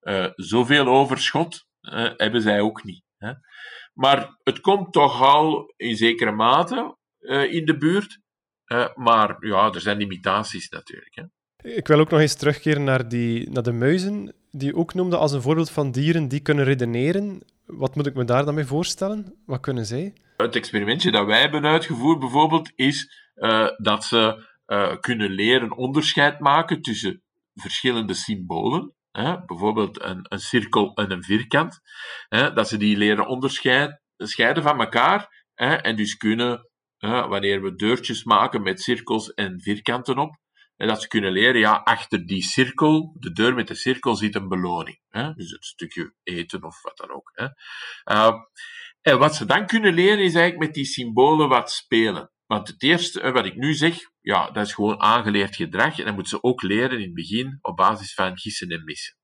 uh, 0.00 0.26
zoveel 0.34 0.86
overschot 0.86 1.66
uh, 1.80 2.10
hebben 2.16 2.42
zij 2.42 2.60
ook 2.60 2.84
niet. 2.84 3.04
Hè? 3.16 3.32
Maar 3.92 4.36
het 4.42 4.60
komt 4.60 4.92
toch 4.92 5.22
al 5.22 5.72
in 5.76 5.96
zekere 5.96 6.32
mate 6.32 6.96
in 7.50 7.64
de 7.64 7.76
buurt. 7.76 8.20
maar 8.94 9.36
ja, 9.46 9.72
er 9.72 9.80
zijn 9.80 9.96
limitaties 9.96 10.68
natuurlijk. 10.68 11.14
Hè. 11.14 11.24
Ik 11.70 11.86
wil 11.86 11.98
ook 11.98 12.10
nog 12.10 12.20
eens 12.20 12.34
terugkeren 12.34 12.84
naar, 12.84 13.08
die, 13.08 13.50
naar 13.50 13.62
de 13.62 13.72
muizen, 13.72 14.34
die 14.50 14.68
je 14.68 14.76
ook 14.76 14.94
noemde 14.94 15.16
als 15.16 15.32
een 15.32 15.42
voorbeeld 15.42 15.70
van 15.70 15.90
dieren 15.90 16.28
die 16.28 16.40
kunnen 16.40 16.64
redeneren. 16.64 17.40
Wat 17.66 17.94
moet 17.94 18.06
ik 18.06 18.14
me 18.14 18.24
daar 18.24 18.44
dan 18.44 18.54
mee 18.54 18.64
voorstellen? 18.64 19.34
Wat 19.46 19.60
kunnen 19.60 19.86
zij? 19.86 20.12
Het 20.36 20.56
experimentje 20.56 21.10
dat 21.10 21.26
wij 21.26 21.40
hebben 21.40 21.64
uitgevoerd 21.64 22.18
bijvoorbeeld 22.18 22.72
is 22.74 23.23
dat 23.76 24.04
ze 24.04 24.52
uh, 24.66 24.96
kunnen 25.00 25.30
leren 25.30 25.76
onderscheid 25.76 26.40
maken 26.40 26.82
tussen 26.82 27.22
verschillende 27.54 28.14
symbolen. 28.14 28.94
Hè? 29.10 29.44
Bijvoorbeeld 29.44 30.02
een, 30.02 30.26
een 30.28 30.38
cirkel 30.38 30.94
en 30.94 31.10
een 31.10 31.22
vierkant. 31.22 31.80
Hè? 32.28 32.52
Dat 32.52 32.68
ze 32.68 32.76
die 32.76 32.96
leren 32.96 33.26
onderscheiden 33.26 34.62
van 34.62 34.80
elkaar. 34.80 35.44
Hè? 35.54 35.74
En 35.74 35.96
dus 35.96 36.16
kunnen, 36.16 36.68
wanneer 36.98 37.62
we 37.62 37.74
deurtjes 37.74 38.24
maken 38.24 38.62
met 38.62 38.82
cirkels 38.82 39.34
en 39.34 39.60
vierkanten 39.60 40.18
op, 40.18 40.42
en 40.76 40.88
dat 40.88 41.02
ze 41.02 41.08
kunnen 41.08 41.32
leren, 41.32 41.60
ja, 41.60 41.80
achter 41.84 42.26
die 42.26 42.42
cirkel, 42.42 43.16
de 43.18 43.32
deur 43.32 43.54
met 43.54 43.68
de 43.68 43.74
cirkel, 43.74 44.16
zit 44.16 44.34
een 44.34 44.48
beloning. 44.48 45.00
Hè? 45.08 45.32
Dus 45.34 45.50
het 45.50 45.64
stukje 45.64 46.14
eten 46.22 46.64
of 46.64 46.82
wat 46.82 46.96
dan 46.96 47.10
ook. 47.10 47.30
Hè? 47.34 47.44
Uh, 48.16 48.34
en 49.00 49.18
wat 49.18 49.34
ze 49.34 49.44
dan 49.44 49.66
kunnen 49.66 49.94
leren, 49.94 50.24
is 50.24 50.34
eigenlijk 50.34 50.58
met 50.66 50.74
die 50.74 50.84
symbolen 50.84 51.48
wat 51.48 51.70
spelen. 51.70 52.32
Want 52.54 52.68
het 52.68 52.82
eerste, 52.82 53.32
wat 53.32 53.44
ik 53.44 53.56
nu 53.56 53.74
zeg, 53.74 53.98
ja, 54.20 54.50
dat 54.50 54.66
is 54.66 54.74
gewoon 54.74 55.00
aangeleerd 55.00 55.56
gedrag. 55.56 55.98
En 55.98 56.04
dat 56.04 56.14
moeten 56.14 56.38
ze 56.38 56.42
ook 56.42 56.62
leren 56.62 56.98
in 56.98 57.04
het 57.04 57.14
begin 57.14 57.58
op 57.60 57.76
basis 57.76 58.14
van 58.14 58.38
gissen 58.38 58.68
en 58.68 58.84
missen. 58.84 59.16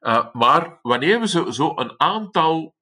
Uh, 0.00 0.32
maar 0.32 0.78
wanneer 0.82 1.20
we 1.20 1.28
zo, 1.28 1.50
zo 1.50 1.72
een 1.76 2.00
aantal 2.00 2.74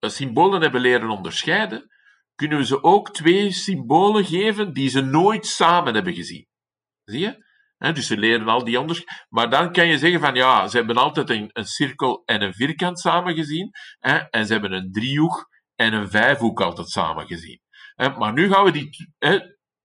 uh, 0.00 0.10
symbolen 0.10 0.60
hebben 0.60 0.80
leren 0.80 1.10
onderscheiden, 1.10 1.86
kunnen 2.34 2.58
we 2.58 2.64
ze 2.64 2.82
ook 2.82 3.10
twee 3.10 3.52
symbolen 3.52 4.24
geven 4.24 4.72
die 4.72 4.88
ze 4.88 5.00
nooit 5.00 5.46
samen 5.46 5.94
hebben 5.94 6.14
gezien. 6.14 6.46
Zie 7.04 7.20
je? 7.20 7.48
dus 7.92 8.06
ze 8.06 8.18
leren 8.18 8.48
al 8.48 8.64
die 8.64 8.78
anders. 8.78 9.04
Maar 9.28 9.50
dan 9.50 9.72
kan 9.72 9.86
je 9.86 9.98
zeggen 9.98 10.20
van 10.20 10.34
ja, 10.34 10.68
ze 10.68 10.76
hebben 10.76 10.96
altijd 10.96 11.30
een, 11.30 11.50
een 11.52 11.66
cirkel 11.66 12.22
en 12.24 12.42
een 12.42 12.54
vierkant 12.54 13.00
samen 13.00 13.34
gezien. 13.34 13.70
en 14.30 14.46
ze 14.46 14.52
hebben 14.52 14.72
een 14.72 14.92
driehoek 14.92 15.48
en 15.74 15.92
een 15.92 16.10
vijfhoek 16.10 16.60
altijd 16.60 16.88
samen 16.88 17.26
gezien. 17.26 17.60
Maar 18.18 18.32
nu 18.32 18.48
gaan 18.52 18.64
we 18.64 18.70
die, 18.70 19.14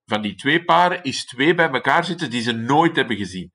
van 0.05 0.21
die 0.21 0.35
twee 0.35 0.63
paren 0.63 1.03
is 1.03 1.25
twee 1.25 1.55
bij 1.55 1.69
elkaar 1.69 2.05
zitten 2.05 2.29
die 2.29 2.41
ze 2.41 2.51
nooit 2.51 2.95
hebben 2.95 3.17
gezien. 3.17 3.53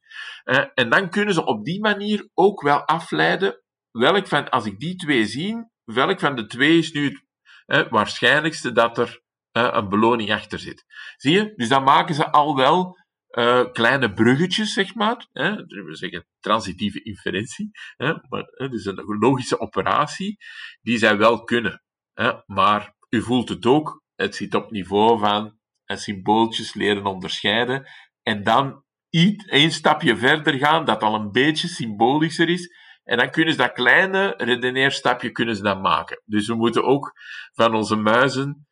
en 0.74 0.90
dan 0.90 1.10
kunnen 1.10 1.34
ze 1.34 1.44
op 1.44 1.64
die 1.64 1.80
manier 1.80 2.28
ook 2.34 2.62
wel 2.62 2.84
afleiden 2.84 3.62
welk 3.90 4.26
van, 4.26 4.50
als 4.50 4.66
ik 4.66 4.78
die 4.78 4.96
twee 4.96 5.26
zie, 5.26 5.56
welk 5.84 6.20
van 6.20 6.36
de 6.36 6.46
twee 6.46 6.78
is 6.78 6.92
nu 6.92 7.20
het 7.66 7.88
waarschijnlijkste 7.88 8.72
dat 8.72 8.98
er 8.98 9.22
een 9.52 9.88
beloning 9.88 10.32
achter 10.32 10.58
zit. 10.58 10.84
Zie 11.16 11.32
je? 11.32 11.52
Dus 11.56 11.68
dan 11.68 11.82
maken 11.82 12.14
ze 12.14 12.30
al 12.30 12.56
wel 12.56 12.98
uh, 13.30 13.64
kleine 13.72 14.12
bruggetjes, 14.12 14.72
zeg 14.72 14.94
maar. 14.94 15.26
Hè, 15.32 15.56
we 15.56 15.96
zeggen 15.96 16.26
transitieve 16.40 17.02
inferentie. 17.02 17.70
Hè, 17.96 18.14
maar, 18.28 18.44
hè, 18.50 18.68
dus 18.68 18.84
een 18.84 19.04
logische 19.04 19.60
operatie 19.60 20.36
die 20.80 20.98
zij 20.98 21.16
wel 21.16 21.44
kunnen. 21.44 21.82
Hè, 22.12 22.32
maar 22.46 22.94
u 23.08 23.22
voelt 23.22 23.48
het 23.48 23.66
ook, 23.66 24.02
het 24.20 24.34
zit 24.34 24.54
op 24.54 24.70
niveau 24.70 25.18
van 25.18 25.58
symbooltjes 25.84 26.74
leren 26.74 27.06
onderscheiden. 27.06 27.88
En 28.22 28.42
dan 28.42 28.84
iets, 29.10 29.44
één 29.44 29.70
stapje 29.70 30.16
verder 30.16 30.54
gaan, 30.54 30.84
dat 30.84 31.02
al 31.02 31.14
een 31.14 31.30
beetje 31.30 31.68
symbolischer 31.68 32.48
is. 32.48 32.68
En 33.04 33.18
dan 33.18 33.30
kunnen 33.30 33.52
ze 33.52 33.58
dat 33.58 33.72
kleine 33.72 34.34
redeneerstapje 34.36 35.30
kunnen 35.30 35.56
ze 35.56 35.62
dan 35.62 35.80
maken. 35.80 36.22
Dus 36.24 36.46
we 36.46 36.54
moeten 36.54 36.84
ook 36.84 37.12
van 37.52 37.74
onze 37.74 37.96
muizen 37.96 38.66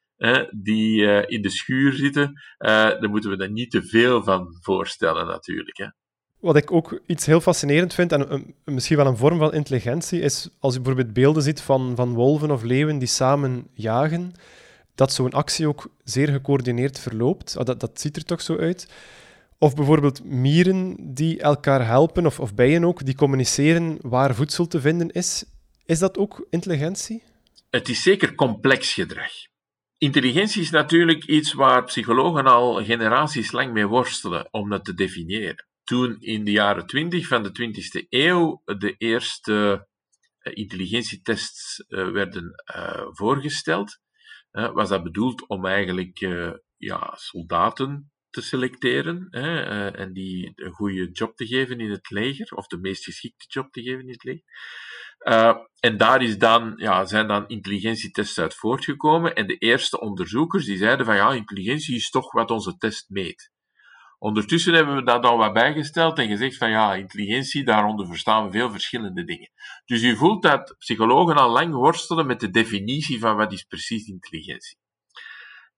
die 0.50 1.00
uh, 1.00 1.22
in 1.26 1.42
de 1.42 1.50
schuur 1.50 1.92
zitten, 1.92 2.28
uh, 2.58 2.68
daar 2.68 3.08
moeten 3.08 3.30
we 3.30 3.36
er 3.36 3.50
niet 3.50 3.70
te 3.70 3.82
veel 3.82 4.22
van 4.22 4.46
voorstellen 4.60 5.26
natuurlijk. 5.26 5.76
Hè. 5.76 5.86
Wat 6.40 6.56
ik 6.56 6.72
ook 6.72 7.00
iets 7.06 7.26
heel 7.26 7.40
fascinerend 7.40 7.94
vind, 7.94 8.12
en 8.12 8.54
misschien 8.64 8.96
wel 8.96 9.06
een 9.06 9.16
vorm 9.16 9.38
van 9.38 9.54
intelligentie, 9.54 10.20
is 10.20 10.48
als 10.58 10.74
je 10.74 10.80
bijvoorbeeld 10.80 11.14
beelden 11.14 11.42
ziet 11.42 11.60
van, 11.60 11.92
van 11.96 12.14
wolven 12.14 12.50
of 12.50 12.62
leeuwen 12.62 12.98
die 12.98 13.08
samen 13.08 13.66
jagen, 13.74 14.32
dat 14.98 15.12
zo'n 15.12 15.32
actie 15.32 15.68
ook 15.68 15.90
zeer 16.04 16.28
gecoördineerd 16.28 16.98
verloopt. 16.98 17.56
Ah, 17.56 17.64
dat, 17.64 17.80
dat 17.80 18.00
ziet 18.00 18.16
er 18.16 18.24
toch 18.24 18.40
zo 18.40 18.56
uit. 18.56 18.88
Of 19.58 19.74
bijvoorbeeld 19.74 20.24
mieren 20.24 20.96
die 21.14 21.40
elkaar 21.40 21.86
helpen, 21.86 22.26
of, 22.26 22.40
of 22.40 22.54
bijen 22.54 22.84
ook, 22.84 23.04
die 23.04 23.14
communiceren 23.14 23.98
waar 24.00 24.34
voedsel 24.34 24.66
te 24.66 24.80
vinden 24.80 25.10
is. 25.10 25.44
Is 25.84 25.98
dat 25.98 26.18
ook 26.18 26.46
intelligentie? 26.50 27.22
Het 27.70 27.88
is 27.88 28.02
zeker 28.02 28.34
complex 28.34 28.94
gedrag. 28.94 29.32
Intelligentie 29.98 30.62
is 30.62 30.70
natuurlijk 30.70 31.24
iets 31.24 31.52
waar 31.52 31.84
psychologen 31.84 32.46
al 32.46 32.84
generaties 32.84 33.52
lang 33.52 33.72
mee 33.72 33.86
worstelen 33.86 34.48
om 34.50 34.68
dat 34.68 34.84
te 34.84 34.94
definiëren. 34.94 35.66
Toen 35.84 36.16
in 36.20 36.44
de 36.44 36.50
jaren 36.50 36.86
20 36.86 37.26
van 37.26 37.42
de 37.42 37.50
20e 37.50 38.08
eeuw 38.08 38.62
de 38.64 38.94
eerste 38.96 39.86
eh, 40.38 40.52
intelligentietests 40.56 41.84
eh, 41.88 42.10
werden 42.10 42.62
uh, 42.76 43.06
voorgesteld, 43.10 43.98
was 44.72 44.88
dat 44.88 45.02
bedoeld 45.02 45.46
om 45.46 45.66
eigenlijk 45.66 46.18
ja, 46.76 47.14
soldaten 47.14 48.12
te 48.30 48.42
selecteren 48.42 49.28
en 49.94 50.12
die 50.12 50.52
een 50.54 50.72
goede 50.72 51.10
job 51.10 51.36
te 51.36 51.46
geven 51.46 51.80
in 51.80 51.90
het 51.90 52.10
leger, 52.10 52.56
of 52.56 52.66
de 52.66 52.78
meest 52.78 53.04
geschikte 53.04 53.44
job 53.48 53.72
te 53.72 53.82
geven 53.82 54.00
in 54.00 54.10
het 54.10 54.24
leger. 54.24 54.44
Uh, 55.18 55.56
en 55.80 55.96
daar 55.96 56.22
is 56.22 56.38
dan, 56.38 56.72
ja, 56.76 57.04
zijn 57.04 57.28
dan 57.28 57.48
intelligentietests 57.48 58.38
uit 58.38 58.54
voortgekomen. 58.54 59.34
En 59.34 59.46
de 59.46 59.56
eerste 59.56 60.00
onderzoekers 60.00 60.64
die 60.64 60.76
zeiden 60.76 61.06
van 61.06 61.16
ja, 61.16 61.32
intelligentie 61.32 61.96
is 61.96 62.10
toch 62.10 62.32
wat 62.32 62.50
onze 62.50 62.76
test 62.76 63.08
meet. 63.08 63.52
Ondertussen 64.18 64.74
hebben 64.74 64.94
we 64.94 65.02
dat 65.02 65.24
al 65.24 65.36
wat 65.36 65.52
bijgesteld 65.52 66.18
en 66.18 66.28
gezegd 66.28 66.56
van 66.56 66.70
ja, 66.70 66.94
intelligentie, 66.94 67.64
daaronder 67.64 68.06
verstaan 68.06 68.44
we 68.44 68.50
veel 68.50 68.70
verschillende 68.70 69.24
dingen. 69.24 69.50
Dus 69.84 70.02
u 70.02 70.16
voelt 70.16 70.42
dat 70.42 70.74
psychologen 70.78 71.36
al 71.36 71.50
lang 71.50 71.74
worstelen 71.74 72.26
met 72.26 72.40
de 72.40 72.50
definitie 72.50 73.18
van 73.18 73.36
wat 73.36 73.52
is 73.52 73.62
precies 73.62 74.06
intelligentie. 74.06 74.78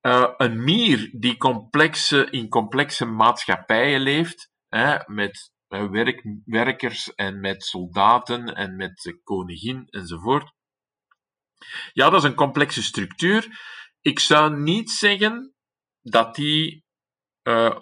Uh, 0.02 0.32
een 0.36 0.64
mier 0.64 1.10
die 1.12 1.36
complexe, 1.36 2.30
in 2.30 2.48
complexe 2.48 3.04
maatschappijen 3.04 4.00
leeft, 4.00 4.50
hè, 4.68 4.98
met 5.06 5.52
werk, 5.68 6.22
werkers 6.44 7.14
en 7.14 7.40
met 7.40 7.64
soldaten 7.64 8.54
en 8.54 8.76
met 8.76 9.00
de 9.02 9.20
koningin 9.22 9.86
enzovoort. 9.90 10.52
Ja, 11.92 12.10
dat 12.10 12.22
is 12.22 12.28
een 12.28 12.34
complexe 12.34 12.82
structuur. 12.82 13.48
Ik 14.00 14.18
zou 14.18 14.60
niet 14.60 14.90
zeggen 14.90 15.54
dat 16.02 16.34
die 16.34 16.84
uh, 17.42 17.76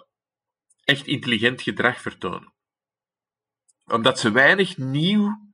echt 0.89 1.07
intelligent 1.07 1.61
gedrag 1.61 2.01
vertonen. 2.01 2.53
Omdat 3.85 4.19
ze 4.19 4.31
weinig 4.31 4.77
nieuw 4.77 5.49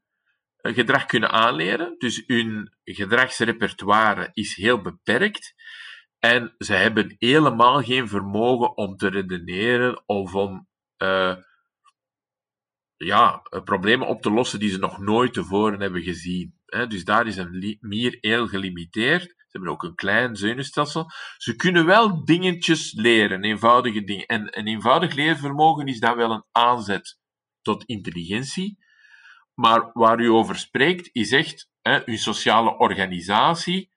eh, 0.56 0.74
gedrag 0.74 1.06
kunnen 1.06 1.32
aanleren. 1.32 1.96
Dus 1.98 2.24
hun 2.28 2.76
gedragsrepertoire 2.84 4.30
is 4.34 4.56
heel 4.56 4.82
beperkt. 4.82 5.54
En 6.20 6.56
ze 6.58 6.74
hebben 6.74 7.16
helemaal 7.18 7.84
geen 7.84 8.08
vermogen 8.08 8.78
om 8.78 8.96
te 8.96 9.08
redeneren 9.08 10.08
of 10.08 10.36
om 10.36 10.68
uh, 10.98 11.36
ja, 12.98 13.42
eh, 13.50 13.64
problemen 13.64 14.08
op 14.08 14.22
te 14.22 14.32
lossen 14.32 14.60
die 14.60 14.70
ze 14.70 14.78
nog 14.78 15.00
nooit 15.00 15.34
tevoren 15.34 15.82
hebben 15.82 16.02
gezien. 16.02 16.60
Dus 16.88 17.04
daar 17.04 17.28
is 17.28 17.38
een 17.38 17.78
mier 17.80 18.18
heel 18.22 18.48
gelimiteerd. 18.48 19.45
Hebben 19.56 19.74
ook 19.74 19.84
een 19.84 19.96
klein 19.96 20.36
zenuwstelsel. 20.36 21.12
Ze 21.38 21.56
kunnen 21.56 21.86
wel 21.86 22.26
dingetjes 22.26 22.94
leren, 22.94 23.44
eenvoudige 23.44 24.04
dingen. 24.04 24.26
En 24.26 24.58
een 24.58 24.68
eenvoudig 24.68 25.14
leervermogen 25.14 25.88
is 25.88 26.00
dan 26.00 26.16
wel 26.16 26.32
een 26.32 26.46
aanzet 26.52 27.18
tot 27.62 27.84
intelligentie. 27.84 28.78
Maar 29.54 29.90
waar 29.94 30.20
u 30.20 30.30
over 30.30 30.56
spreekt, 30.56 31.10
is 31.12 31.32
echt 31.32 31.70
hè, 31.82 32.06
uw 32.06 32.18
sociale 32.18 32.78
organisatie. 32.78 33.94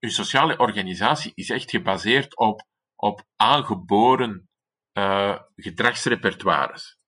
Uw 0.00 0.10
sociale 0.10 0.56
organisatie 0.56 1.32
is 1.34 1.50
echt 1.50 1.70
gebaseerd 1.70 2.36
op, 2.36 2.66
op 2.96 3.24
aangeboren 3.36 4.48
uh, 4.92 5.38
gedragsrepertoires. 5.56 6.98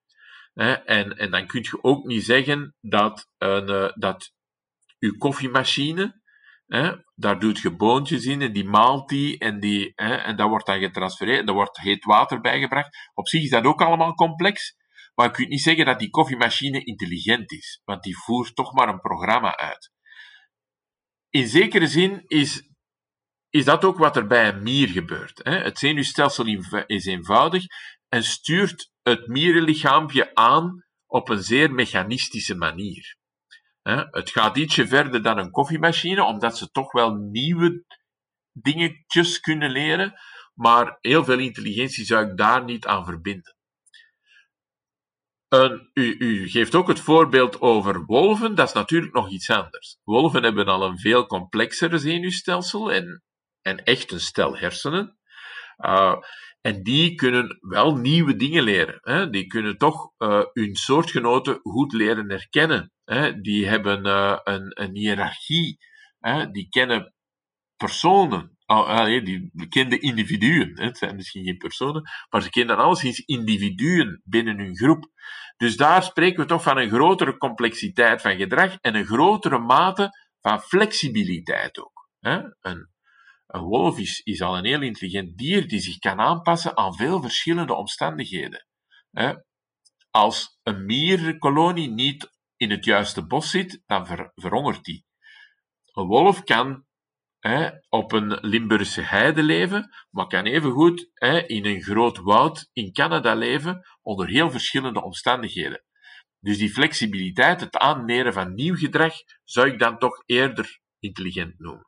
En, 0.55 1.17
en 1.17 1.31
dan 1.31 1.47
kun 1.47 1.63
je 1.63 1.79
ook 1.83 2.05
niet 2.05 2.25
zeggen 2.25 2.75
dat, 2.81 3.31
een, 3.39 3.69
eh, 3.69 3.93
dat 3.95 4.33
uw 4.99 5.17
koffiemachine, 5.19 6.22
daar 7.15 7.39
doet 7.39 7.59
je 7.59 7.77
boontjes 7.77 8.25
in 8.25 8.43
en 8.43 8.53
die 8.53 8.65
maalt 8.65 9.09
die 9.09 9.39
en, 9.39 9.61
die, 9.61 9.95
en 9.95 10.37
dat 10.37 10.49
wordt 10.49 10.67
dan 10.67 10.79
getransfereerd, 10.79 11.49
er 11.49 11.55
wordt 11.55 11.81
heet 11.81 12.05
water 12.05 12.41
bijgebracht. 12.41 13.11
Op 13.15 13.29
zich 13.29 13.43
is 13.43 13.51
dat 13.51 13.65
ook 13.65 13.83
allemaal 13.83 14.15
complex, 14.15 14.77
maar 15.15 15.27
je 15.27 15.33
kunt 15.33 15.49
niet 15.49 15.63
zeggen 15.63 15.85
dat 15.85 15.99
die 15.99 16.11
koffiemachine 16.11 16.85
intelligent 16.85 17.53
is, 17.53 17.81
want 17.85 18.03
die 18.03 18.17
voert 18.17 18.55
toch 18.57 18.73
maar 18.73 18.89
een 18.89 19.01
programma 19.01 19.57
uit. 19.57 19.93
In 21.31 21.49
zekere 21.49 21.87
zin 21.87 22.23
is, 22.27 22.69
is 23.51 23.65
dat 23.65 23.85
ook 23.85 23.99
wat 23.99 24.17
er 24.17 24.27
bij 24.27 24.49
een 24.49 24.63
mier 24.63 24.89
gebeurt. 24.89 25.41
Het 25.43 25.79
zenuwstelsel 25.79 26.47
is 26.87 27.07
eenvoudig 27.07 27.65
en 28.09 28.25
stuurt 28.25 28.91
het 29.03 29.27
mierenlichaampje 29.27 30.35
aan 30.35 30.85
op 31.07 31.29
een 31.29 31.43
zeer 31.43 31.73
mechanistische 31.73 32.55
manier. 32.55 33.17
Het 33.83 34.31
gaat 34.31 34.57
ietsje 34.57 34.87
verder 34.87 35.23
dan 35.23 35.39
een 35.39 35.51
koffiemachine, 35.51 36.25
omdat 36.25 36.59
ze 36.59 36.71
toch 36.71 36.93
wel 36.93 37.15
nieuwe 37.15 37.85
dingetjes 38.53 39.41
kunnen 39.41 39.71
leren, 39.71 40.15
maar 40.55 40.99
heel 41.01 41.25
veel 41.25 41.39
intelligentie 41.39 42.05
zou 42.05 42.31
ik 42.31 42.37
daar 42.37 42.65
niet 42.65 42.87
aan 42.87 43.05
verbinden. 43.05 43.57
u, 45.95 46.17
u, 46.19 46.49
geeft 46.49 46.75
ook 46.75 46.89
het 46.89 47.01
voorbeeld 47.01 47.61
over 47.61 48.05
wolven, 48.05 48.55
dat 48.55 48.69
is 48.69 48.75
natuurlijk 48.75 49.13
nog 49.13 49.31
iets 49.31 49.51
anders. 49.51 49.99
Wolven 50.03 50.43
hebben 50.43 50.67
al 50.67 50.85
een 50.85 50.99
veel 50.99 51.27
complexer 51.27 51.99
zenuwstelsel 51.99 52.93
en, 52.93 53.23
en 53.63 53.85
echt 53.85 54.13
een 54.13 54.21
stel 54.21 54.57
hersenen. 54.57 55.19
Uh, 55.79 56.17
en 56.61 56.83
die 56.83 57.15
kunnen 57.15 57.59
wel 57.61 57.97
nieuwe 57.97 58.37
dingen 58.37 58.63
leren. 58.63 58.99
Hè? 59.01 59.31
Die 59.31 59.47
kunnen 59.47 59.79
toch 59.79 60.13
uh, 60.19 60.43
hun 60.53 60.75
soortgenoten 60.75 61.59
goed 61.63 61.93
leren 61.93 62.31
herkennen. 62.31 62.93
Die 63.43 63.69
hebben 63.69 64.07
uh, 64.07 64.39
een, 64.45 64.83
een 64.83 64.97
hiërarchie. 64.97 65.79
Die 66.53 66.69
kennen 66.69 67.15
personen. 67.77 68.57
Die 69.25 69.51
bekende 69.53 69.99
individuen. 69.99 70.81
Het 70.81 70.99
zijn 70.99 71.17
misschien 71.17 71.45
geen 71.45 71.57
personen, 71.57 72.03
maar 72.31 72.43
ze 72.43 72.51
kennen 72.51 72.77
alleszins 72.77 73.19
individuen 73.19 74.21
binnen 74.25 74.59
hun 74.59 74.77
groep. 74.77 75.11
Dus 75.57 75.77
daar 75.77 76.03
spreken 76.03 76.41
we 76.43 76.49
toch 76.49 76.63
van 76.63 76.79
een 76.79 76.89
grotere 76.89 77.37
complexiteit 77.37 78.21
van 78.21 78.37
gedrag 78.37 78.77
en 78.81 78.95
een 78.95 79.05
grotere 79.05 79.59
mate 79.59 80.11
van 80.41 80.61
flexibiliteit 80.61 81.79
ook. 81.79 82.09
Een, 82.21 82.57
een 83.47 83.63
wolf 83.63 83.99
is, 83.99 84.21
is 84.21 84.43
al 84.43 84.57
een 84.57 84.65
heel 84.65 84.83
intelligent 84.83 85.39
dier 85.39 85.69
die 85.69 85.81
zich 85.81 85.99
kan 85.99 86.21
aanpassen 86.21 86.77
aan 86.77 86.95
veel 86.95 87.21
verschillende 87.21 87.75
omstandigheden. 87.75 88.67
Als 90.11 90.59
een 90.63 90.85
mierenkolonie 90.85 91.91
niet 91.91 92.31
in 92.63 92.71
het 92.71 92.85
juiste 92.85 93.27
bos 93.27 93.51
zit, 93.51 93.83
dan 93.87 94.07
ver, 94.07 94.33
verhongert 94.35 94.85
die. 94.85 95.05
Een 95.93 96.07
wolf 96.07 96.43
kan 96.43 96.85
op 97.89 98.13
een 98.13 98.39
Limburgse 98.41 99.01
heide 99.01 99.43
leven, 99.43 99.91
maar 100.11 100.27
kan 100.27 100.45
evengoed 100.45 101.11
in 101.47 101.67
een 101.67 101.83
groot 101.83 102.19
woud 102.19 102.69
in 102.73 102.93
Canada 102.93 103.35
leven 103.35 103.87
onder 104.03 104.29
heel 104.29 104.51
verschillende 104.51 105.03
omstandigheden. 105.03 105.85
Dus 106.41 106.59
die 106.59 106.71
flexibiliteit, 106.71 107.61
het 107.61 107.77
aanleren 107.77 108.33
van 108.33 108.55
nieuw 108.55 108.77
gedrag, 108.77 109.15
zou 109.45 109.71
ik 109.71 109.79
dan 109.79 109.99
toch 109.99 110.23
eerder 110.27 110.81
intelligent 110.99 111.59
noemen. 111.59 111.87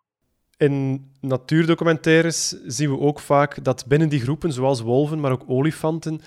In 0.56 1.10
natuurdocumentaires 1.20 2.48
zien 2.48 2.90
we 2.90 2.98
ook 2.98 3.20
vaak 3.20 3.64
dat 3.64 3.86
binnen 3.86 4.08
die 4.08 4.20
groepen, 4.20 4.52
zoals 4.52 4.80
wolven, 4.80 5.20
maar 5.20 5.32
ook 5.32 5.44
olifanten, 5.46 6.20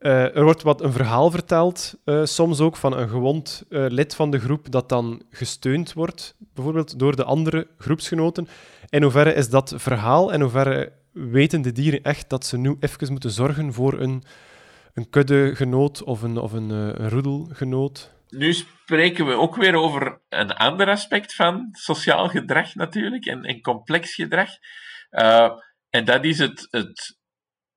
uh, 0.00 0.36
er 0.36 0.42
wordt 0.42 0.62
wat 0.62 0.80
een 0.80 0.92
verhaal 0.92 1.30
verteld, 1.30 1.94
uh, 2.04 2.24
soms 2.24 2.60
ook 2.60 2.76
van 2.76 2.98
een 2.98 3.08
gewond 3.08 3.64
uh, 3.68 3.86
lid 3.88 4.14
van 4.14 4.30
de 4.30 4.38
groep, 4.38 4.70
dat 4.70 4.88
dan 4.88 5.22
gesteund 5.30 5.92
wordt, 5.92 6.36
bijvoorbeeld 6.54 6.98
door 6.98 7.16
de 7.16 7.24
andere 7.24 7.66
groepsgenoten. 7.78 8.48
In 8.88 9.02
hoeverre 9.02 9.34
is 9.34 9.48
dat 9.48 9.74
verhaal, 9.76 10.32
en 10.32 10.40
hoeverre 10.40 10.92
weten 11.12 11.62
de 11.62 11.72
dieren 11.72 12.02
echt 12.02 12.30
dat 12.30 12.46
ze 12.46 12.58
nu 12.58 12.76
even 12.80 13.12
moeten 13.12 13.30
zorgen 13.30 13.72
voor 13.72 14.00
een, 14.00 14.22
een 14.94 15.10
kuddegenoot 15.10 16.02
of 16.02 16.22
een, 16.22 16.38
of 16.38 16.52
een, 16.52 16.70
een 16.70 17.08
roedelgenoot? 17.08 18.18
nu 18.28 18.52
spreken 18.52 19.26
we 19.26 19.32
ook 19.32 19.56
weer 19.56 19.74
over 19.74 20.20
een 20.28 20.52
ander 20.52 20.88
aspect 20.88 21.34
van 21.34 21.68
sociaal 21.72 22.28
gedrag 22.28 22.74
natuurlijk 22.74 23.26
en, 23.26 23.44
en 23.44 23.60
complex 23.60 24.14
gedrag. 24.14 24.48
En 25.90 26.04
dat 26.04 26.24
is 26.24 26.38
het, 26.38 26.68
het 26.70 27.18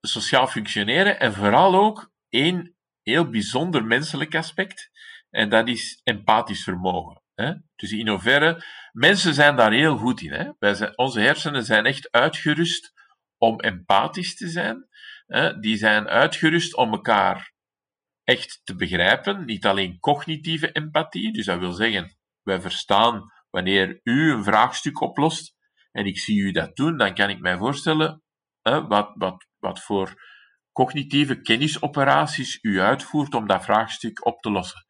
sociaal 0.01 0.47
functioneren 0.47 1.19
en 1.19 1.33
vooral 1.33 1.75
ook 1.75 2.11
één 2.33 2.75
heel 3.01 3.29
bijzonder 3.29 3.85
menselijk 3.85 4.35
aspect. 4.35 4.89
En 5.29 5.49
dat 5.49 5.67
is 5.67 6.01
empathisch 6.03 6.63
vermogen. 6.63 7.21
Hè? 7.35 7.53
Dus 7.75 7.91
in 7.91 8.07
hoeverre, 8.07 8.63
mensen 8.91 9.33
zijn 9.33 9.55
daar 9.55 9.71
heel 9.71 9.97
goed 9.97 10.21
in. 10.21 10.31
Hè? 10.31 10.49
Wij 10.59 10.95
onze 10.95 11.19
hersenen 11.19 11.63
zijn 11.63 11.85
echt 11.85 12.11
uitgerust 12.11 12.93
om 13.37 13.59
empathisch 13.59 14.35
te 14.35 14.47
zijn. 14.47 14.87
Hè? 15.25 15.59
Die 15.59 15.77
zijn 15.77 16.07
uitgerust 16.07 16.75
om 16.75 16.91
elkaar 16.91 17.53
echt 18.23 18.61
te 18.63 18.75
begrijpen. 18.75 19.45
Niet 19.45 19.65
alleen 19.65 19.99
cognitieve 19.99 20.71
empathie, 20.71 21.33
dus 21.33 21.45
dat 21.45 21.59
wil 21.59 21.71
zeggen, 21.71 22.17
wij 22.41 22.61
verstaan 22.61 23.31
wanneer 23.49 23.99
u 24.03 24.31
een 24.31 24.43
vraagstuk 24.43 25.01
oplost 25.01 25.55
en 25.91 26.05
ik 26.05 26.19
zie 26.19 26.39
u 26.39 26.51
dat 26.51 26.75
doen, 26.75 26.97
dan 26.97 27.13
kan 27.13 27.29
ik 27.29 27.39
mij 27.39 27.57
voorstellen 27.57 28.23
hè, 28.61 28.87
wat, 28.87 29.11
wat, 29.15 29.47
wat 29.59 29.83
voor 29.83 30.21
cognitieve 30.73 31.41
kennisoperaties 31.41 32.59
u 32.61 32.79
uitvoert 32.81 33.33
om 33.33 33.47
dat 33.47 33.63
vraagstuk 33.63 34.25
op 34.25 34.41
te 34.41 34.51
lossen. 34.51 34.85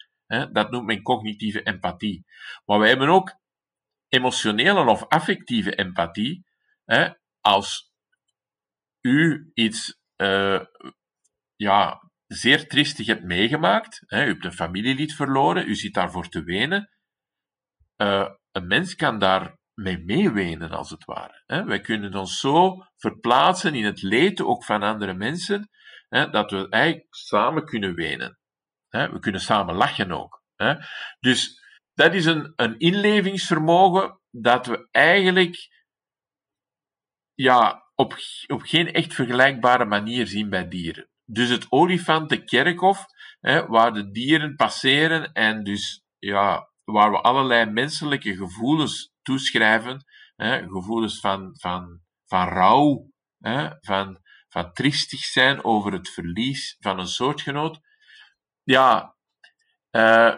Dat 0.52 0.72
noemt 0.72 0.86
men 0.86 1.02
cognitieve 1.02 1.64
empathie. 1.64 2.26
Maar 2.66 2.80
wij 2.80 2.90
hebben 2.90 3.10
ook 3.10 3.36
emotionele 4.08 4.90
of 4.90 5.08
affectieve 5.08 5.76
empathie. 5.76 6.46
Als 7.42 7.92
u 9.02 9.52
iets 9.54 10.00
uh, 10.18 10.62
ja, 11.56 12.12
zeer 12.28 12.68
triestig 12.68 13.06
hebt 13.06 13.24
meegemaakt, 13.24 14.02
u 14.08 14.16
hebt 14.16 14.46
een 14.46 14.54
familielid 14.54 15.14
verloren, 15.14 15.68
u 15.68 15.76
zit 15.76 15.94
daarvoor 15.94 16.30
te 16.30 16.44
wenen, 16.44 16.90
uh, 17.98 18.30
een 18.52 18.68
mens 18.68 18.96
kan 18.96 19.20
daar 19.20 19.58
mee 19.74 19.98
meewenen, 19.98 20.72
als 20.72 20.90
het 20.90 21.06
ware. 21.06 21.44
Wij 21.66 21.82
kunnen 21.82 22.14
ons 22.14 22.40
zo 22.40 22.86
verplaatsen 22.98 23.76
in 23.76 23.86
het 23.86 24.02
leed 24.02 24.42
ook 24.42 24.64
van 24.64 24.84
andere 24.84 25.14
mensen, 25.14 25.70
dat 26.10 26.52
we 26.52 26.70
eigenlijk 26.70 27.16
samen 27.16 27.66
kunnen 27.66 27.96
wenen. 27.96 28.40
We 28.90 29.20
kunnen 29.20 29.42
samen 29.42 29.76
lachen 29.76 30.12
ook. 30.12 30.44
Dus 31.20 31.62
dat 31.94 32.14
is 32.14 32.26
een, 32.26 32.54
een 32.56 32.80
inlevingsvermogen 32.80 34.20
dat 34.32 34.66
we 34.66 34.88
eigenlijk 34.92 35.70
ja, 37.34 37.84
op, 37.96 38.18
op 38.48 38.62
geen 38.62 38.94
echt 38.94 39.14
vergelijkbare 39.14 39.86
manier 39.86 40.28
zien 40.28 40.50
bij 40.50 40.68
dieren. 40.68 41.10
Dus 41.26 41.50
het 41.50 41.66
olifantenkerkhof, 41.70 43.06
waar 43.68 43.94
de 43.94 44.12
dieren 44.12 44.56
passeren 44.56 45.34
en 45.34 45.64
dus 45.64 46.04
ja, 46.20 46.72
waar 46.84 47.12
we 47.12 47.22
allerlei 47.22 47.66
menselijke 47.66 48.36
gevoelens 48.36 49.13
toeschrijven, 49.24 50.06
hè, 50.36 50.68
gevoelens 50.68 51.20
van, 51.20 51.50
van, 51.60 52.02
van 52.26 52.48
rouw, 52.48 53.12
hè, 53.40 53.70
van, 53.80 54.22
van 54.48 54.74
triestig 54.74 55.20
zijn 55.20 55.64
over 55.64 55.94
het 55.94 56.10
verlies 56.10 56.76
van 56.80 57.00
een 57.00 57.08
soortgenoot. 57.08 57.80
Ja, 58.64 59.16
uh, 59.92 60.36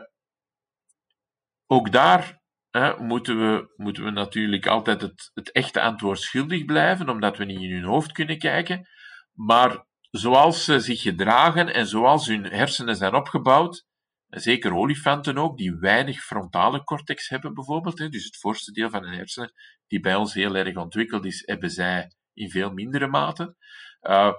ook 1.68 1.92
daar 1.92 2.42
hè, 2.70 2.98
moeten, 2.98 3.38
we, 3.40 3.74
moeten 3.76 4.04
we 4.04 4.12
natuurlijk 4.12 4.68
altijd 4.68 5.02
het, 5.02 5.32
het 5.34 5.52
echte 5.52 5.82
antwoord 5.82 6.20
schuldig 6.20 6.66
blijven, 6.66 7.10
omdat 7.10 7.38
we 7.38 7.46
niet 7.46 7.62
in 7.62 7.72
hun 7.72 7.84
hoofd 7.84 8.12
kunnen 8.12 8.38
kijken. 8.38 8.88
Maar 9.34 9.86
zoals 10.12 10.64
ze 10.64 10.80
zich 10.80 11.02
gedragen 11.02 11.74
en 11.74 11.88
zoals 11.88 12.28
hun 12.28 12.44
hersenen 12.44 12.96
zijn 12.96 13.16
opgebouwd, 13.16 13.86
zeker 14.30 14.74
olifanten 14.74 15.38
ook, 15.38 15.58
die 15.58 15.76
weinig 15.76 16.22
frontale 16.24 16.84
cortex 16.84 17.30
hebben 17.30 17.54
bijvoorbeeld, 17.54 17.98
dus 18.12 18.26
het 18.26 18.38
voorste 18.38 18.72
deel 18.72 18.90
van 18.90 19.04
hun 19.04 19.14
hersenen, 19.14 19.54
die 19.88 20.00
bij 20.00 20.16
ons 20.16 20.34
heel 20.34 20.56
erg 20.56 20.76
ontwikkeld 20.76 21.26
is, 21.26 21.44
hebben 21.46 21.70
zij 21.70 22.12
in 22.34 22.50
veel 22.50 22.72
mindere 22.72 23.08
mate. 23.08 23.56
Uh, 24.02 24.34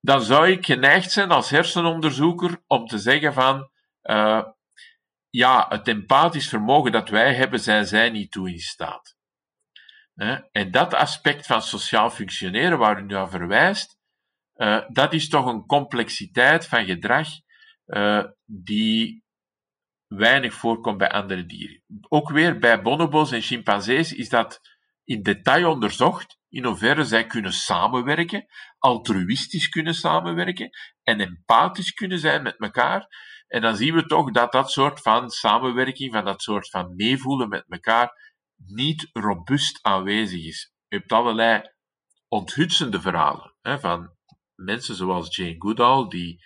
dan 0.00 0.22
zou 0.22 0.48
ik 0.48 0.66
geneigd 0.66 1.12
zijn 1.12 1.30
als 1.30 1.50
hersenonderzoeker 1.50 2.62
om 2.66 2.86
te 2.86 2.98
zeggen 2.98 3.32
van, 3.32 3.70
uh, 4.02 4.44
ja, 5.30 5.66
het 5.68 5.88
empathisch 5.88 6.48
vermogen 6.48 6.92
dat 6.92 7.08
wij 7.08 7.34
hebben, 7.34 7.60
zijn 7.60 7.86
zij 7.86 8.10
niet 8.10 8.30
toe 8.30 8.50
in 8.50 8.58
staat. 8.58 9.16
En 10.52 10.70
dat 10.70 10.94
aspect 10.94 11.46
van 11.46 11.62
sociaal 11.62 12.10
functioneren 12.10 12.78
waar 12.78 12.98
u 12.98 13.02
nu 13.02 13.14
aan 13.14 13.30
verwijst, 13.30 13.96
uh, 14.56 14.84
dat 14.88 15.12
is 15.12 15.28
toch 15.28 15.46
een 15.46 15.66
complexiteit 15.66 16.66
van 16.66 16.84
gedrag 16.84 17.28
die 18.50 19.24
weinig 20.06 20.54
voorkomt 20.54 20.98
bij 20.98 21.10
andere 21.10 21.46
dieren. 21.46 21.82
Ook 22.08 22.30
weer 22.30 22.58
bij 22.58 22.82
bonobos 22.82 23.32
en 23.32 23.42
chimpansees 23.42 24.12
is 24.12 24.28
dat 24.28 24.60
in 25.04 25.22
detail 25.22 25.70
onderzocht, 25.70 26.38
in 26.48 26.64
hoeverre 26.64 27.04
zij 27.04 27.26
kunnen 27.26 27.52
samenwerken, 27.52 28.46
altruïstisch 28.78 29.68
kunnen 29.68 29.94
samenwerken 29.94 30.70
en 31.02 31.20
empathisch 31.20 31.92
kunnen 31.92 32.18
zijn 32.18 32.42
met 32.42 32.58
elkaar. 32.58 33.06
En 33.46 33.60
dan 33.60 33.76
zien 33.76 33.94
we 33.94 34.06
toch 34.06 34.30
dat 34.30 34.52
dat 34.52 34.70
soort 34.70 35.00
van 35.00 35.30
samenwerking, 35.30 36.12
van 36.12 36.24
dat 36.24 36.42
soort 36.42 36.70
van 36.70 36.94
meevoelen 36.96 37.48
met 37.48 37.64
elkaar, 37.68 38.34
niet 38.56 39.08
robuust 39.12 39.78
aanwezig 39.82 40.44
is. 40.44 40.72
Je 40.88 40.96
hebt 40.96 41.12
allerlei 41.12 41.62
onthutsende 42.28 43.00
verhalen 43.00 43.54
hè, 43.60 43.80
van 43.80 44.10
mensen 44.54 44.94
zoals 44.94 45.36
Jane 45.36 45.54
Goodall, 45.58 46.08
die 46.08 46.44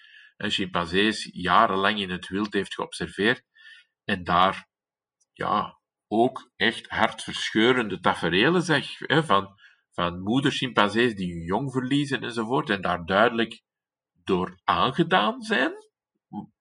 chimpansees 0.50 1.28
jarenlang 1.33 1.98
in 1.98 2.11
het 2.11 2.28
wild 2.28 2.52
heeft 2.52 2.74
geobserveerd 2.74 3.42
en 4.05 4.24
daar 4.24 4.68
ja, 5.33 5.78
ook 6.09 6.50
echt 6.57 6.88
hartverscheurende 6.88 8.00
tafereelen 8.00 8.62
zeg, 8.62 8.96
van, 8.98 9.61
van 9.90 10.20
moederchimpansees 10.20 11.14
die 11.14 11.33
hun 11.33 11.44
jong 11.44 11.72
verliezen 11.72 12.22
enzovoort, 12.22 12.70
en 12.70 12.81
daar 12.81 13.05
duidelijk 13.05 13.62
door 14.24 14.61
aangedaan 14.64 15.42
zijn, 15.42 15.72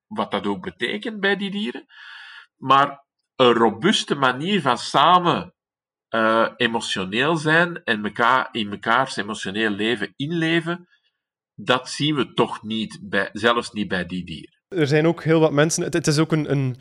wat 0.06 0.30
dat 0.30 0.46
ook 0.46 0.62
betekent 0.62 1.20
bij 1.20 1.36
die 1.36 1.50
dieren. 1.50 1.86
Maar 2.56 3.04
een 3.36 3.52
robuuste 3.52 4.14
manier 4.14 4.60
van 4.60 4.78
samen 4.78 5.54
uh, 6.10 6.48
emotioneel 6.56 7.36
zijn 7.36 7.84
en 7.84 8.04
elkaar, 8.04 8.48
in 8.50 8.68
mekaars 8.68 9.16
emotioneel 9.16 9.70
leven 9.70 10.12
inleven, 10.16 10.88
dat 11.54 11.88
zien 11.88 12.14
we 12.14 12.34
toch 12.34 12.62
niet, 12.62 12.98
bij, 13.02 13.28
zelfs 13.32 13.72
niet 13.72 13.88
bij 13.88 14.06
die 14.06 14.24
dieren. 14.24 14.60
Er 14.68 14.86
zijn 14.86 15.06
ook 15.06 15.22
heel 15.22 15.40
wat 15.40 15.52
mensen. 15.52 15.82
Het, 15.82 16.06
is 16.06 16.18
ook 16.18 16.32
een, 16.32 16.50
een 16.50 16.76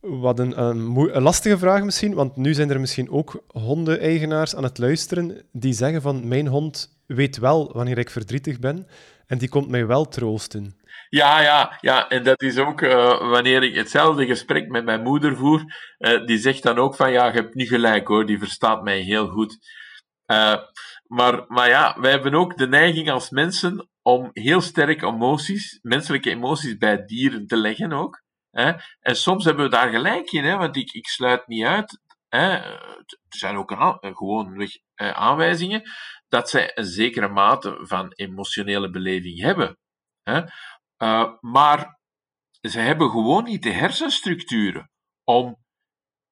wat 0.00 0.38
een, 0.38 0.60
een, 0.60 0.96
een, 0.96 1.22
lastige 1.22 1.58
vraag 1.58 1.82
misschien, 1.84 2.14
want 2.14 2.36
nu 2.36 2.54
zijn 2.54 2.70
er 2.70 2.80
misschien 2.80 3.10
ook 3.10 3.44
hondeneigenaars 3.46 4.54
aan 4.54 4.62
het 4.62 4.78
luisteren 4.78 5.42
die 5.52 5.72
zeggen 5.72 6.02
van 6.02 6.28
mijn 6.28 6.46
hond 6.46 6.98
weet 7.06 7.38
wel 7.38 7.72
wanneer 7.72 7.98
ik 7.98 8.10
verdrietig 8.10 8.58
ben 8.58 8.86
en 9.26 9.38
die 9.38 9.48
komt 9.48 9.68
mij 9.68 9.86
wel 9.86 10.08
troosten. 10.08 10.76
Ja, 11.08 11.40
ja, 11.40 11.78
ja, 11.80 12.08
en 12.08 12.24
dat 12.24 12.42
is 12.42 12.58
ook 12.58 12.80
uh, 12.80 13.30
wanneer 13.30 13.62
ik 13.62 13.74
hetzelfde 13.74 14.26
gesprek 14.26 14.68
met 14.68 14.84
mijn 14.84 15.02
moeder 15.02 15.36
voer, 15.36 15.62
uh, 15.98 16.26
die 16.26 16.38
zegt 16.38 16.62
dan 16.62 16.78
ook 16.78 16.94
van 16.94 17.12
ja, 17.12 17.26
je 17.26 17.32
hebt 17.32 17.54
niet 17.54 17.68
gelijk 17.68 18.08
hoor, 18.08 18.26
die 18.26 18.38
verstaat 18.38 18.82
mij 18.82 19.00
heel 19.00 19.28
goed. 19.28 19.58
Uh, 20.26 20.56
maar, 21.06 21.44
maar 21.46 21.68
ja, 21.68 21.96
wij 22.00 22.10
hebben 22.10 22.34
ook 22.34 22.56
de 22.56 22.68
neiging 22.68 23.10
als 23.10 23.30
mensen 23.30 23.88
om 24.08 24.30
heel 24.32 24.60
sterk 24.60 25.02
emoties, 25.02 25.78
menselijke 25.82 26.30
emoties 26.30 26.76
bij 26.76 27.04
dieren 27.04 27.46
te 27.46 27.56
leggen 27.56 27.92
ook. 27.92 28.22
Hè? 28.50 28.72
En 29.00 29.16
soms 29.16 29.44
hebben 29.44 29.64
we 29.64 29.70
daar 29.70 29.90
gelijk 29.90 30.30
in, 30.30 30.44
hè? 30.44 30.56
want 30.56 30.76
ik, 30.76 30.92
ik 30.92 31.06
sluit 31.06 31.46
niet 31.46 31.64
uit. 31.64 32.00
Hè? 32.28 32.48
Er 32.48 33.16
zijn 33.28 33.56
ook 33.56 33.70
een, 33.70 34.16
gewoon 34.16 34.68
aanwijzingen 34.96 35.82
dat 36.28 36.50
zij 36.50 36.78
een 36.78 36.84
zekere 36.84 37.28
mate 37.28 37.78
van 37.80 38.12
emotionele 38.12 38.90
beleving 38.90 39.40
hebben. 39.40 39.78
Hè? 40.22 40.42
Uh, 41.02 41.32
maar 41.40 41.98
ze 42.60 42.80
hebben 42.80 43.10
gewoon 43.10 43.44
niet 43.44 43.62
de 43.62 43.72
hersenstructuren 43.72 44.90
om 45.24 45.56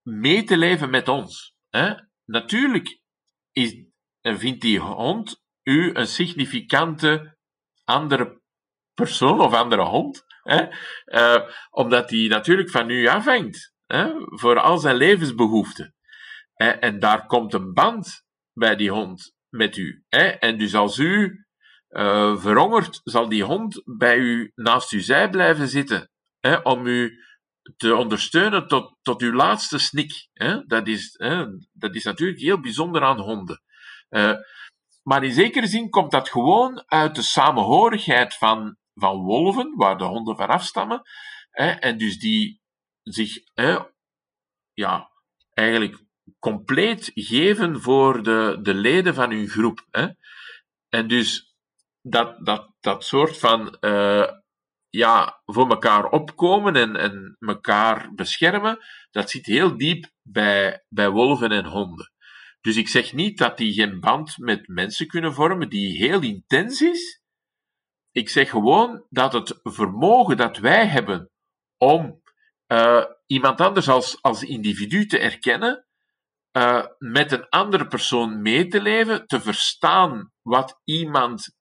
mee 0.03 0.45
te 0.45 0.57
leven 0.57 0.91
met 0.91 1.09
ons. 1.09 1.55
Hè? 1.69 1.95
Natuurlijk 2.25 3.01
is, 3.53 3.85
vindt 4.21 4.61
die 4.61 4.79
hond 4.79 5.45
u 5.63 5.95
een 5.95 6.07
significante 6.07 7.36
andere 7.87 8.41
persoon 8.95 9.41
of 9.41 9.53
andere 9.53 9.83
hond, 9.83 10.25
hè? 10.43 10.67
Uh, 11.07 11.51
omdat 11.71 12.09
die 12.09 12.29
natuurlijk 12.29 12.71
van 12.71 12.91
u 12.91 13.07
afhangt 13.07 13.75
hè? 13.87 14.13
voor 14.17 14.61
al 14.61 14.79
zijn 14.79 14.97
levensbehoeften. 14.97 15.95
En 16.57 16.99
daar 16.99 17.27
komt 17.27 17.55
een 17.55 17.73
band 17.73 18.25
bij 18.53 18.77
die 18.77 18.91
hond 18.91 19.35
met 19.49 19.77
u. 19.77 20.05
Hè? 20.09 20.25
En 20.27 20.59
dus 20.59 20.75
als 20.75 20.99
u 20.99 21.45
uh, 21.89 22.37
verhongerd, 22.37 23.01
zal 23.05 23.29
die 23.29 23.45
hond 23.45 23.83
bij 23.85 24.17
u 24.17 24.53
naast 24.55 24.93
uw 24.93 25.01
zij 25.01 25.31
blijven 25.31 25.69
zitten, 25.69 26.11
hè, 26.41 26.57
om 26.57 26.87
u 26.87 27.19
te 27.77 27.95
ondersteunen 27.95 28.67
tot, 28.67 28.97
tot 29.03 29.23
uw 29.23 29.33
laatste 29.33 29.79
snik. 29.79 30.29
Hè. 30.33 30.67
Dat, 30.67 30.87
is, 30.87 31.15
hè, 31.19 31.45
dat 31.73 31.95
is 31.95 32.05
natuurlijk 32.05 32.41
heel 32.41 32.61
bijzonder 32.61 33.03
aan 33.03 33.21
honden. 33.21 33.63
Uh, 34.11 34.35
maar 35.07 35.25
in 35.25 35.33
zekere 35.33 35.67
zin 35.67 35.91
komt 35.91 36.11
dat 36.11 36.29
gewoon 36.29 36.85
uit 36.87 37.15
de 37.15 37.23
samenhorigheid 37.23 38.35
van, 38.35 38.77
van 38.95 39.17
wolven, 39.17 39.77
waar 39.77 39.99
de 39.99 40.05
honden 40.05 40.37
van 40.37 40.49
afstammen, 40.49 41.03
hè, 41.51 41.71
en 41.71 41.99
dus 41.99 42.19
die 42.19 42.61
zich 43.03 43.39
ja, 44.73 45.11
eigenlijk 45.53 46.05
compleet 46.39 47.11
geven 47.15 47.81
voor 47.81 48.23
de, 48.23 48.59
de 48.63 48.75
leden 48.75 49.15
van 49.15 49.31
hun 49.31 49.49
groep. 49.49 49.87
Hè. 49.91 50.09
En 50.89 51.09
dus 51.09 51.57
dat, 52.01 52.47
dat, 52.47 52.73
dat 52.81 53.05
soort 53.05 53.39
van 53.39 53.77
uh, 53.81 54.29
ja, 54.89 55.43
voor 55.45 55.71
elkaar 55.71 56.05
opkomen 56.05 56.77
en, 56.77 56.97
en 56.97 57.37
elkaar 57.39 58.15
beschermen, 58.15 58.79
dat 59.11 59.31
zit 59.31 59.47
heel 59.47 59.77
diep 59.77 60.11
bij, 60.23 60.85
bij 60.89 61.11
wolven 61.11 61.51
en 61.51 61.65
honden. 61.65 62.13
Dus 62.67 62.77
ik 62.77 62.89
zeg 62.89 63.13
niet 63.13 63.39
dat 63.39 63.57
die 63.57 63.73
geen 63.73 64.01
band 64.01 64.39
met 64.39 64.69
mensen 64.69 65.07
kunnen 65.07 65.35
vormen 65.35 65.69
die 65.69 65.97
heel 65.97 66.23
intens 66.23 66.81
is. 66.81 67.23
Ik 68.11 68.29
zeg 68.29 68.51
gewoon 68.51 69.07
dat 69.09 69.33
het 69.33 69.61
vermogen 69.63 70.37
dat 70.37 70.59
wij 70.59 70.87
hebben 70.87 71.31
om 71.77 72.23
uh, 72.73 73.05
iemand 73.27 73.61
anders 73.61 73.89
als, 73.89 74.23
als 74.23 74.43
individu 74.43 75.07
te 75.07 75.19
erkennen, 75.19 75.87
uh, 76.53 76.87
met 76.99 77.33
een 77.33 77.49
andere 77.49 77.87
persoon 77.87 78.43
mee 78.43 78.69
te 78.69 78.83
leven, 78.83 79.27
te 79.27 79.41
verstaan 79.41 80.33
wat 80.43 80.81
iemand 80.85 81.57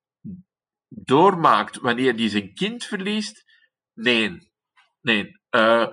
doormaakt 0.87 1.77
wanneer 1.77 2.15
hij 2.15 2.29
zijn 2.29 2.53
kind 2.53 2.83
verliest? 2.83 3.43
Nee. 3.93 4.51
Nee. 5.01 5.31
Uh, 5.49 5.87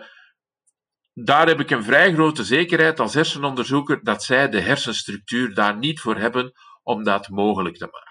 daar 1.14 1.46
heb 1.46 1.60
ik 1.60 1.70
een 1.70 1.84
vrij 1.84 2.12
grote 2.12 2.44
zekerheid 2.44 3.00
als 3.00 3.14
hersenonderzoeker 3.14 4.00
dat 4.02 4.24
zij 4.24 4.48
de 4.48 4.60
hersenstructuur 4.60 5.54
daar 5.54 5.78
niet 5.78 6.00
voor 6.00 6.16
hebben 6.16 6.52
om 6.82 7.04
dat 7.04 7.28
mogelijk 7.28 7.76
te 7.76 7.88
maken. 7.90 8.10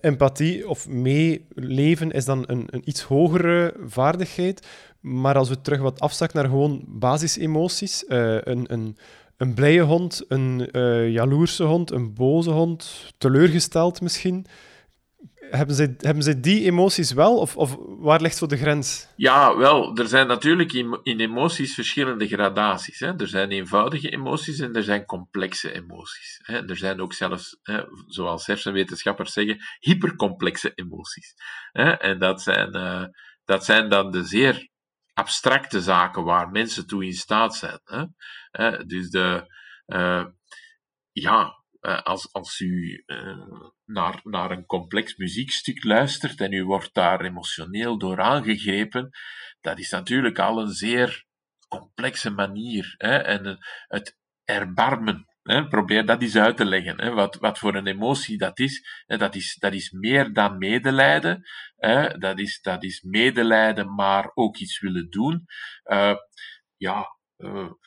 Empathie 0.00 0.68
of 0.68 0.88
meeleven 0.88 2.10
is 2.10 2.24
dan 2.24 2.44
een, 2.46 2.66
een 2.70 2.88
iets 2.88 3.02
hogere 3.02 3.74
vaardigheid. 3.86 4.66
Maar 5.00 5.36
als 5.36 5.48
we 5.48 5.60
terug 5.60 5.80
wat 5.80 6.00
afzakken 6.00 6.38
naar 6.40 6.48
gewoon 6.48 6.84
basisemoties, 6.86 8.04
uh, 8.08 8.38
een, 8.40 8.72
een, 8.72 8.96
een 9.36 9.54
blije 9.54 9.82
hond, 9.82 10.24
een 10.28 10.68
uh, 10.72 11.10
jaloerse 11.10 11.64
hond, 11.64 11.90
een 11.90 12.14
boze 12.14 12.50
hond, 12.50 13.12
teleurgesteld 13.18 14.00
misschien 14.00 14.46
hebben 15.50 15.74
ze, 15.74 15.94
hebben 15.98 16.22
ze 16.22 16.40
die 16.40 16.64
emoties 16.64 17.12
wel, 17.12 17.38
of, 17.38 17.56
of 17.56 17.76
waar 17.78 18.20
ligt 18.20 18.36
zo 18.36 18.46
de 18.46 18.56
grens? 18.56 19.08
Ja, 19.16 19.56
wel, 19.56 19.96
er 19.96 20.08
zijn 20.08 20.26
natuurlijk 20.26 20.72
in, 20.72 21.00
in 21.02 21.20
emoties 21.20 21.74
verschillende 21.74 22.28
gradaties. 22.28 22.98
Hè. 22.98 23.20
Er 23.20 23.28
zijn 23.28 23.50
eenvoudige 23.50 24.10
emoties 24.10 24.58
en 24.58 24.74
er 24.74 24.82
zijn 24.82 25.04
complexe 25.04 25.72
emoties. 25.72 26.40
Hè. 26.42 26.68
Er 26.68 26.76
zijn 26.76 27.00
ook 27.00 27.12
zelfs, 27.12 27.58
hè, 27.62 27.82
zoals 28.06 28.46
hersenwetenschappers 28.46 29.32
zeggen, 29.32 29.58
hypercomplexe 29.78 30.72
emoties. 30.74 31.34
Hè. 31.72 31.90
En 31.90 32.18
dat 32.18 32.42
zijn, 32.42 32.76
uh, 32.76 33.04
dat 33.44 33.64
zijn 33.64 33.88
dan 33.88 34.10
de 34.10 34.24
zeer 34.24 34.68
abstracte 35.12 35.80
zaken 35.80 36.24
waar 36.24 36.50
mensen 36.50 36.86
toe 36.86 37.04
in 37.04 37.14
staat 37.14 37.54
zijn. 37.54 37.80
Hè. 38.50 38.86
Dus 38.86 39.10
de, 39.10 39.54
uh, 39.86 40.24
ja, 41.12 41.64
uh, 41.80 42.02
als, 42.02 42.32
als 42.32 42.60
u 42.60 43.04
naar, 43.86 44.20
naar 44.22 44.50
een 44.50 44.66
complex 44.66 45.16
muziekstuk 45.16 45.84
luistert 45.84 46.40
en 46.40 46.52
u 46.52 46.64
wordt 46.64 46.94
daar 46.94 47.20
emotioneel 47.20 47.98
door 47.98 48.20
aangegrepen, 48.20 49.10
dat 49.60 49.78
is 49.78 49.90
natuurlijk 49.90 50.38
al 50.38 50.60
een 50.60 50.72
zeer 50.72 51.26
complexe 51.68 52.30
manier. 52.30 52.94
Hè? 52.96 53.16
En 53.16 53.58
het 53.86 54.16
erbarmen, 54.44 55.26
hè? 55.42 55.68
probeer 55.68 56.06
dat 56.06 56.22
eens 56.22 56.36
uit 56.36 56.56
te 56.56 56.64
leggen. 56.64 57.00
Hè? 57.00 57.10
Wat, 57.10 57.36
wat 57.36 57.58
voor 57.58 57.74
een 57.74 57.86
emotie 57.86 58.38
dat 58.38 58.58
is. 58.58 59.02
Hè? 59.06 59.16
Dat 59.16 59.34
is. 59.34 59.56
Dat 59.58 59.72
is 59.72 59.90
meer 59.90 60.32
dan 60.32 60.58
medelijden. 60.58 61.42
Hè? 61.76 62.18
Dat, 62.18 62.38
is, 62.38 62.60
dat 62.60 62.84
is 62.84 63.00
medelijden, 63.00 63.94
maar 63.94 64.30
ook 64.34 64.56
iets 64.56 64.80
willen 64.80 65.10
doen. 65.10 65.44
Uh, 65.84 66.16
ja, 66.76 67.16
een, 67.36 67.78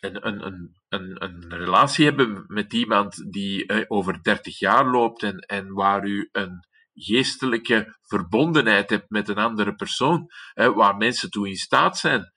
een, 0.00 0.46
een, 0.46 0.75
een, 0.88 1.48
relatie 1.48 2.04
hebben 2.04 2.44
met 2.46 2.72
iemand 2.72 3.32
die 3.32 3.66
eh, 3.66 3.84
over 3.88 4.22
30 4.22 4.58
jaar 4.58 4.86
loopt 4.86 5.22
en, 5.22 5.38
en 5.38 5.72
waar 5.72 6.06
u 6.06 6.28
een 6.32 6.66
geestelijke 6.94 7.96
verbondenheid 8.02 8.90
hebt 8.90 9.10
met 9.10 9.28
een 9.28 9.38
andere 9.38 9.74
persoon, 9.74 10.30
eh, 10.52 10.74
waar 10.74 10.96
mensen 10.96 11.30
toe 11.30 11.48
in 11.48 11.56
staat 11.56 11.98
zijn, 11.98 12.32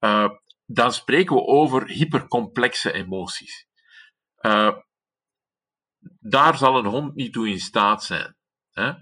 uh, 0.00 0.30
dan 0.66 0.92
spreken 0.92 1.36
we 1.36 1.42
over 1.42 1.86
hypercomplexe 1.86 2.92
emoties. 2.92 3.66
Uh, 4.40 4.76
daar 6.18 6.56
zal 6.56 6.78
een 6.78 6.86
hond 6.86 7.14
niet 7.14 7.32
toe 7.32 7.48
in 7.48 7.60
staat 7.60 8.04
zijn. 8.04 8.36
Hè? 8.70 8.92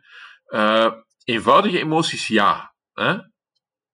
Eenvoudige 1.25 1.79
emoties, 1.79 2.27
ja. 2.27 2.75
Hè? 2.93 3.19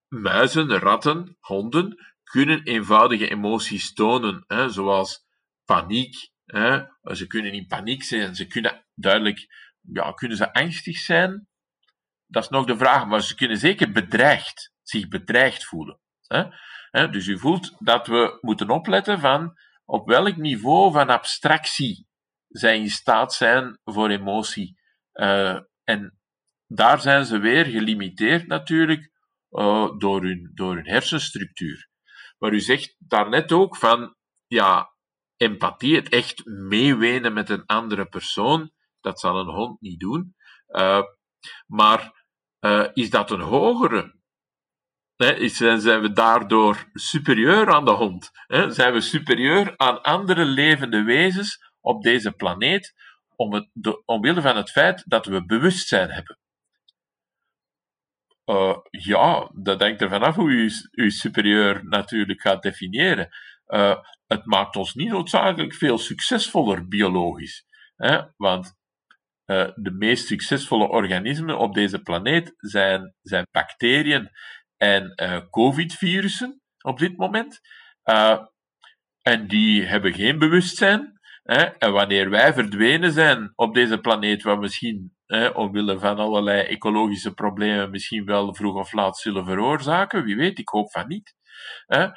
Muizen, 0.09 0.79
ratten, 0.79 1.37
honden 1.41 2.16
kunnen 2.31 2.63
eenvoudige 2.63 3.29
emoties 3.29 3.93
tonen, 3.93 4.45
hè, 4.47 4.69
zoals 4.71 5.27
paniek. 5.65 6.31
Hè. 6.45 6.83
Ze 7.03 7.27
kunnen 7.27 7.53
in 7.53 7.67
paniek 7.67 8.03
zijn, 8.03 8.35
ze 8.35 8.47
kunnen 8.47 8.87
duidelijk, 8.95 9.47
ja, 9.81 10.13
kunnen 10.13 10.37
ze 10.37 10.53
angstig 10.53 10.99
zijn? 10.99 11.49
Dat 12.27 12.43
is 12.43 12.49
nog 12.49 12.67
de 12.67 12.77
vraag, 12.77 13.07
maar 13.07 13.23
ze 13.23 13.35
kunnen 13.35 13.59
zeker 13.59 13.93
bedreigd, 13.93 14.73
zich 14.83 15.09
bedreigd 15.09 15.65
voelen. 15.65 16.01
Hè. 16.27 17.11
Dus 17.11 17.27
u 17.27 17.39
voelt 17.39 17.77
dat 17.79 18.07
we 18.07 18.39
moeten 18.41 18.71
opletten 18.71 19.21
van 19.21 19.55
op 19.85 20.09
welk 20.09 20.37
niveau 20.37 20.93
van 20.93 21.09
abstractie 21.09 22.07
zij 22.49 22.79
in 22.79 22.91
staat 22.91 23.35
zijn 23.35 23.81
voor 23.85 24.11
emotie. 24.11 24.79
Uh, 25.13 25.59
en 25.85 26.19
daar 26.67 27.01
zijn 27.01 27.25
ze 27.25 27.39
weer 27.39 27.65
gelimiteerd 27.65 28.47
natuurlijk 28.47 29.11
uh, 29.51 29.99
door, 29.99 30.23
hun, 30.23 30.51
door 30.55 30.75
hun 30.75 30.89
hersenstructuur. 30.89 31.89
Maar 32.39 32.53
u 32.53 32.61
zegt 32.61 32.97
daarnet 32.99 33.53
ook 33.53 33.77
van, 33.77 34.15
ja, 34.47 34.95
empathie, 35.37 35.97
het 35.97 36.09
echt 36.09 36.45
meewenen 36.45 37.33
met 37.33 37.51
een 37.51 37.67
andere 37.67 38.07
persoon, 38.07 38.71
dat 39.01 39.21
zal 39.21 39.39
een 39.39 39.55
hond 39.55 39.81
niet 39.81 40.01
doen. 40.01 40.35
Uh, 40.69 41.03
maar 41.67 42.25
uh, 42.61 42.87
is 42.93 43.11
dat 43.11 43.31
een 43.31 43.41
hogere 43.41 44.17
zijn 45.17 46.01
we 46.01 46.13
daardoor 46.13 46.91
superieur 46.93 47.73
aan 47.73 47.85
de 47.85 47.91
hond? 47.91 48.31
Zijn 48.69 48.93
we 48.93 49.01
superieur 49.01 49.75
aan 49.77 50.03
andere 50.03 50.45
levende 50.45 51.03
wezens 51.03 51.73
op 51.81 52.03
deze 52.03 52.33
planeet 52.33 52.95
om 53.37 53.53
het, 53.53 53.69
omwille 54.05 54.41
van 54.41 54.57
het 54.57 54.71
feit 54.71 55.03
dat 55.07 55.27
we 55.27 55.47
bewustzijn 55.47 56.11
hebben? 56.11 56.39
Uh, 58.47 58.77
ja, 58.91 59.51
dat 59.55 59.81
hangt 59.81 60.01
er 60.01 60.09
vanaf 60.09 60.35
hoe 60.35 60.53
je 60.53 60.89
je 60.91 61.11
superieur 61.11 61.85
natuurlijk 61.85 62.41
gaat 62.41 62.63
definiëren. 62.63 63.29
Uh, 63.67 63.97
het 64.27 64.45
maakt 64.45 64.77
ons 64.77 64.95
niet 64.95 65.09
noodzakelijk 65.09 65.75
veel 65.75 65.99
succesvoller 65.99 66.89
biologisch. 66.89 67.65
Hè? 67.97 68.21
Want 68.37 68.75
uh, 69.47 69.69
de 69.75 69.91
meest 69.91 70.27
succesvolle 70.27 70.89
organismen 70.89 71.59
op 71.59 71.75
deze 71.75 72.03
planeet 72.03 72.55
zijn, 72.57 73.15
zijn 73.23 73.47
bacteriën 73.51 74.31
en 74.77 75.15
COVID-virussen 75.51 76.61
op 76.81 76.99
dit 76.99 77.17
moment. 77.17 77.61
en 79.23 79.47
die 79.47 79.83
hebben 79.83 80.15
geen 80.15 80.39
bewustzijn. 80.39 81.21
Hè? 81.43 81.63
En 81.63 81.93
wanneer 81.93 82.31
wij 82.31 82.55
verdwenen 82.55 83.13
zijn 83.13 83.53
op 83.55 83.75
deze 83.75 83.99
planeet, 83.99 84.43
wat 84.43 84.61
misschien 84.61 85.16
hè, 85.27 85.49
omwille 85.49 85.99
van 85.99 86.19
allerlei 86.19 86.63
ecologische 86.63 87.35
problemen 87.35 87.91
misschien 87.91 88.25
wel 88.25 88.55
vroeg 88.55 88.75
of 88.75 88.93
laat 88.93 89.19
zullen 89.19 89.45
veroorzaken. 89.45 90.25
Wie 90.25 90.37
weet, 90.37 90.59
ik 90.59 90.69
hoop 90.69 90.91
van 90.91 91.09
niet. 91.09 91.35
Uh, 91.87 92.11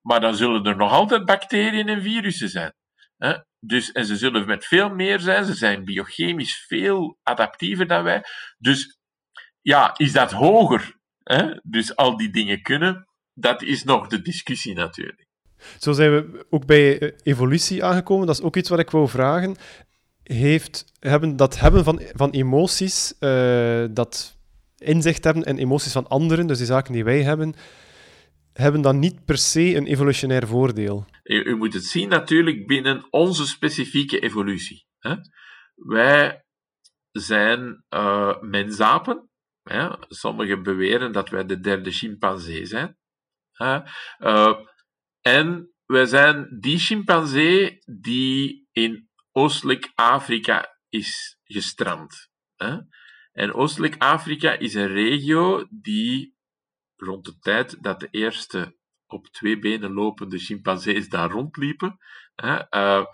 maar 0.00 0.20
dan 0.20 0.34
zullen 0.34 0.64
er 0.64 0.76
nog 0.76 0.92
altijd 0.92 1.24
bacteriën 1.24 1.88
en 1.88 2.02
virussen 2.02 2.48
zijn. 2.48 2.74
Dus, 3.60 3.92
en 3.92 4.06
ze 4.06 4.16
zullen 4.16 4.46
met 4.46 4.64
veel 4.64 4.88
meer 4.94 5.20
zijn. 5.20 5.44
Ze 5.44 5.54
zijn 5.54 5.84
biochemisch 5.84 6.64
veel 6.66 7.18
adaptiever 7.22 7.86
dan 7.86 8.02
wij. 8.02 8.22
Dus 8.58 8.98
ja, 9.60 9.94
is 9.96 10.12
dat 10.12 10.32
hoger? 10.32 10.96
Dus 11.62 11.96
al 11.96 12.16
die 12.16 12.30
dingen 12.30 12.62
kunnen, 12.62 13.08
dat 13.34 13.62
is 13.62 13.84
nog 13.84 14.06
de 14.06 14.22
discussie 14.22 14.74
natuurlijk. 14.74 15.26
Zo 15.78 15.92
zijn 15.92 16.10
we 16.10 16.46
ook 16.50 16.66
bij 16.66 16.98
eh, 16.98 17.12
evolutie 17.22 17.84
aangekomen. 17.84 18.26
Dat 18.26 18.38
is 18.38 18.42
ook 18.42 18.56
iets 18.56 18.68
wat 18.68 18.78
ik 18.78 18.90
wou 18.90 19.08
vragen 19.08 19.56
heeft, 20.22 20.92
hebben, 20.98 21.36
dat 21.36 21.58
hebben 21.58 21.84
van, 21.84 22.02
van 22.12 22.30
emoties, 22.30 23.14
uh, 23.20 23.84
dat 23.90 24.38
inzicht 24.76 25.24
hebben 25.24 25.42
in 25.42 25.58
emoties 25.58 25.92
van 25.92 26.08
anderen, 26.08 26.46
dus 26.46 26.58
die 26.58 26.66
zaken 26.66 26.92
die 26.92 27.04
wij 27.04 27.22
hebben, 27.22 27.54
hebben 28.52 28.80
dan 28.80 28.98
niet 28.98 29.24
per 29.24 29.38
se 29.38 29.74
een 29.74 29.86
evolutionair 29.86 30.46
voordeel. 30.46 31.06
U, 31.22 31.56
moet 31.56 31.74
het 31.74 31.84
zien 31.84 32.08
natuurlijk 32.08 32.66
binnen 32.66 33.06
onze 33.10 33.46
specifieke 33.46 34.18
evolutie. 34.18 34.86
Hè? 34.98 35.14
Wij 35.74 36.44
zijn 37.10 37.84
uh, 37.90 38.40
mensapen. 38.40 39.30
Hè? 39.62 39.88
Sommigen 40.08 40.62
beweren 40.62 41.12
dat 41.12 41.28
wij 41.28 41.44
de 41.44 41.60
derde 41.60 41.90
chimpansee 41.90 42.66
zijn. 42.66 42.96
Hè? 43.52 43.80
Uh, 44.18 44.54
en 45.20 45.72
wij 45.86 46.06
zijn 46.06 46.56
die 46.60 46.78
chimpansee 46.78 47.78
die 48.00 48.68
in 48.72 49.10
Oostelijk 49.32 49.92
Afrika 49.94 50.78
is 50.88 51.38
gestrand. 51.44 52.30
Hè? 52.56 52.76
En 53.32 53.54
Oostelijk 53.54 53.96
Afrika 53.98 54.52
is 54.52 54.74
een 54.74 54.92
regio 54.92 55.66
die 55.70 56.36
rond 56.96 57.24
de 57.24 57.38
tijd 57.38 57.82
dat 57.82 58.00
de 58.00 58.08
eerste 58.10 58.76
op 59.06 59.26
twee 59.26 59.58
benen 59.58 59.92
lopende 59.92 60.38
chimpansees 60.38 61.08
daar 61.08 61.30
rondliepen, 61.30 61.98
hè, 62.34 62.62
uh, 62.70 63.04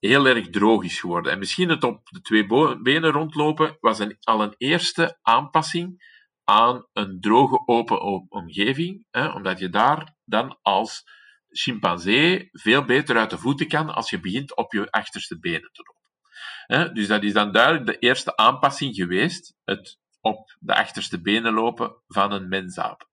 heel 0.00 0.26
erg 0.26 0.50
droog 0.50 0.84
is 0.84 1.00
geworden. 1.00 1.32
En 1.32 1.38
misschien 1.38 1.68
het 1.68 1.84
op 1.84 2.08
de 2.10 2.20
twee 2.20 2.46
benen 2.82 3.10
rondlopen 3.10 3.76
was 3.80 3.98
een, 3.98 4.16
al 4.20 4.42
een 4.42 4.54
eerste 4.58 5.18
aanpassing 5.22 6.10
aan 6.44 6.86
een 6.92 7.20
droge, 7.20 7.62
open 7.66 8.30
omgeving, 8.30 9.06
hè, 9.10 9.28
omdat 9.28 9.58
je 9.58 9.68
daar 9.68 10.16
dan 10.24 10.58
als 10.62 11.04
chimpansee 11.52 12.48
veel 12.52 12.84
beter 12.84 13.18
uit 13.18 13.30
de 13.30 13.38
voeten 13.38 13.68
kan 13.68 13.94
als 13.94 14.10
je 14.10 14.20
begint 14.20 14.56
op 14.56 14.72
je 14.72 14.90
achterste 14.90 15.38
benen 15.38 15.70
te 15.72 15.82
lopen. 15.82 16.94
Dus 16.94 17.06
dat 17.06 17.22
is 17.22 17.32
dan 17.32 17.52
duidelijk 17.52 17.86
de 17.86 17.98
eerste 17.98 18.36
aanpassing 18.36 18.94
geweest, 18.94 19.54
het 19.64 19.98
op 20.20 20.56
de 20.58 20.74
achterste 20.74 21.20
benen 21.20 21.52
lopen 21.52 22.02
van 22.06 22.32
een 22.32 22.48
mensaap. 22.48 23.08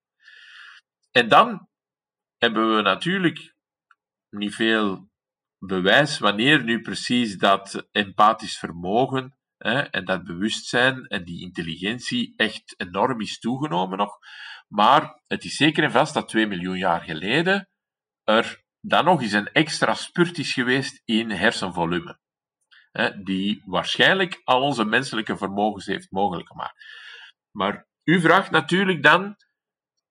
En 1.12 1.28
dan 1.28 1.67
hebben 2.38 2.75
we 2.75 2.82
natuurlijk 2.82 3.56
niet 4.30 4.56
veel 4.56 5.10
bewijs 5.58 6.19
wanneer 6.19 6.63
nu 6.63 6.82
precies 6.82 7.38
dat 7.38 7.88
empathisch 7.91 8.58
vermogen 8.58 9.38
en 9.91 10.06
dat 10.06 10.23
bewustzijn 10.23 11.08
en 11.08 11.23
die 11.23 11.41
intelligentie 11.41 12.34
echt 12.36 12.73
enorm 12.78 13.21
is 13.21 13.39
toegenomen 13.39 13.97
nog. 13.97 14.17
Maar 14.67 15.21
het 15.28 15.43
is 15.43 15.56
zeker 15.56 15.84
en 15.84 15.91
vast 15.91 16.13
dat 16.13 16.28
2 16.28 16.47
miljoen 16.47 16.78
jaar 16.78 17.02
geleden 17.02 17.69
er 18.30 18.63
dan 18.82 19.06
nog 19.06 19.22
eens 19.22 19.32
een 19.32 19.52
extra 19.52 19.94
spurt 19.94 20.38
is 20.38 20.54
geweest 20.54 21.02
in 21.06 21.30
hersenvolume. 21.30 22.20
Die 23.24 23.62
waarschijnlijk 23.65 24.42
al 24.44 24.62
onze 24.62 24.86
menselijke 24.86 25.38
vermogens 25.38 25.86
heeft 25.86 26.12
mogelijk 26.12 26.48
gemaakt. 26.48 26.86
Maar 27.52 27.88
u 28.04 28.22
vraagt 28.22 28.52
natuurlijk 28.52 29.04
dan, 29.04 29.36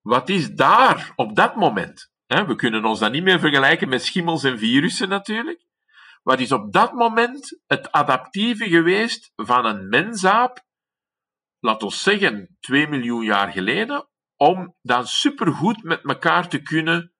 wat 0.00 0.28
is 0.28 0.54
daar 0.54 1.12
op 1.16 1.36
dat 1.36 1.56
moment? 1.56 2.10
We 2.26 2.54
kunnen 2.56 2.84
ons 2.84 2.98
dat 2.98 3.12
niet 3.12 3.22
meer 3.22 3.40
vergelijken 3.40 3.88
met 3.88 4.04
schimmels 4.04 4.44
en 4.44 4.58
virussen 4.58 5.08
natuurlijk. 5.08 5.66
Wat 6.22 6.40
is 6.40 6.52
op 6.52 6.72
dat 6.72 6.92
moment 6.92 7.60
het 7.66 7.92
adaptieve 7.92 8.68
geweest 8.68 9.32
van 9.36 9.64
een 9.64 9.88
mensaap, 9.88 10.64
laat 11.58 11.82
ons 11.82 12.02
zeggen 12.02 12.56
2 12.60 12.88
miljoen 12.88 13.24
jaar 13.24 13.52
geleden, 13.52 14.08
om 14.36 14.76
dan 14.82 15.06
supergoed 15.06 15.82
met 15.82 16.04
elkaar 16.04 16.48
te 16.48 16.62
kunnen 16.62 17.12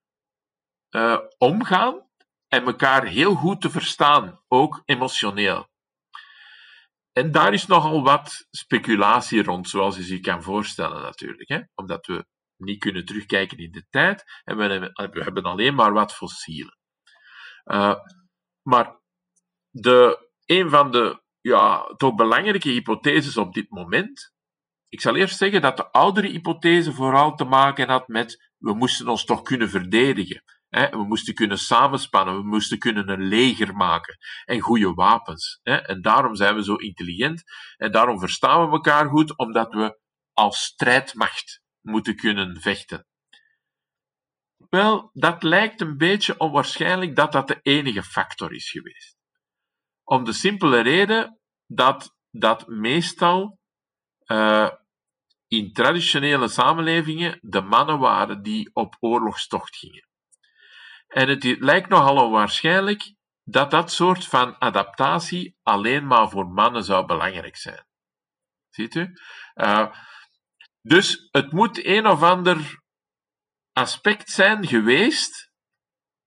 uh, 0.90 1.18
omgaan 1.38 2.08
en 2.48 2.64
elkaar 2.64 3.06
heel 3.06 3.34
goed 3.34 3.60
te 3.60 3.70
verstaan, 3.70 4.40
ook 4.48 4.82
emotioneel. 4.84 5.68
En 7.12 7.32
daar 7.32 7.52
is 7.52 7.66
nogal 7.66 8.02
wat 8.02 8.46
speculatie 8.50 9.42
rond, 9.42 9.68
zoals 9.68 9.96
je 9.96 10.02
zich 10.02 10.20
kan 10.20 10.42
voorstellen 10.42 11.02
natuurlijk. 11.02 11.48
Hè? 11.48 11.60
Omdat 11.74 12.06
we 12.06 12.26
niet 12.56 12.78
kunnen 12.78 13.04
terugkijken 13.04 13.58
in 13.58 13.70
de 13.70 13.86
tijd 13.90 14.24
en 14.44 14.56
we, 14.56 14.92
hebben 15.22 15.42
alleen 15.42 15.74
maar 15.74 15.92
wat 15.92 16.14
fossielen. 16.14 16.78
Uh, 17.64 17.94
maar 18.62 19.00
de, 19.70 20.28
een 20.46 20.70
van 20.70 20.90
de 20.90 21.22
ja, 21.40 21.94
toch 21.96 22.14
belangrijke 22.14 22.68
hypotheses 22.68 23.36
op 23.36 23.54
dit 23.54 23.70
moment. 23.70 24.32
Ik 24.88 25.00
zal 25.00 25.16
eerst 25.16 25.36
zeggen 25.36 25.60
dat 25.60 25.76
de 25.76 25.90
oudere 25.90 26.28
hypothese 26.28 26.92
vooral 26.92 27.34
te 27.34 27.44
maken 27.44 27.88
had 27.88 28.08
met 28.08 28.52
we 28.58 28.74
moesten 28.74 29.08
ons 29.08 29.24
toch 29.24 29.42
kunnen 29.42 29.70
verdedigen. 29.70 30.42
We 30.68 31.04
moesten 31.06 31.34
kunnen 31.34 31.58
samenspannen, 31.58 32.36
we 32.36 32.42
moesten 32.42 32.78
kunnen 32.78 33.08
een 33.08 33.22
leger 33.22 33.74
maken 33.74 34.16
en 34.44 34.60
goede 34.60 34.92
wapens. 34.92 35.60
En 35.62 36.02
daarom 36.02 36.34
zijn 36.34 36.54
we 36.54 36.64
zo 36.64 36.74
intelligent 36.74 37.42
en 37.76 37.92
daarom 37.92 38.18
verstaan 38.18 38.66
we 38.66 38.72
elkaar 38.72 39.08
goed, 39.08 39.38
omdat 39.38 39.72
we 39.72 40.00
als 40.32 40.62
strijdmacht 40.62 41.62
moeten 41.80 42.16
kunnen 42.16 42.60
vechten. 42.60 43.06
Wel, 44.68 45.10
dat 45.12 45.42
lijkt 45.42 45.80
een 45.80 45.96
beetje 45.96 46.38
onwaarschijnlijk 46.38 47.16
dat 47.16 47.32
dat 47.32 47.48
de 47.48 47.58
enige 47.62 48.02
factor 48.02 48.52
is 48.54 48.70
geweest. 48.70 49.16
Om 50.04 50.24
de 50.24 50.32
simpele 50.32 50.80
reden 50.80 51.40
dat 51.66 52.16
dat 52.30 52.66
meestal 52.66 53.58
uh, 54.26 54.70
in 55.46 55.72
traditionele 55.72 56.48
samenlevingen 56.48 57.38
de 57.42 57.60
mannen 57.60 57.98
waren 57.98 58.42
die 58.42 58.70
op 58.72 58.96
oorlogstocht 59.00 59.76
gingen. 59.76 60.07
En 61.08 61.28
het 61.28 61.44
lijkt 61.44 61.88
nogal 61.88 62.24
onwaarschijnlijk 62.24 63.14
dat 63.44 63.70
dat 63.70 63.92
soort 63.92 64.24
van 64.24 64.60
adaptatie 64.60 65.56
alleen 65.62 66.06
maar 66.06 66.28
voor 66.28 66.46
mannen 66.46 66.84
zou 66.84 67.06
belangrijk 67.06 67.56
zijn. 67.56 67.86
Ziet 68.68 68.94
u? 68.94 69.12
Uh, 69.54 69.94
dus 70.82 71.28
het 71.30 71.52
moet 71.52 71.84
een 71.84 72.06
of 72.06 72.22
ander 72.22 72.82
aspect 73.72 74.30
zijn 74.30 74.66
geweest 74.66 75.52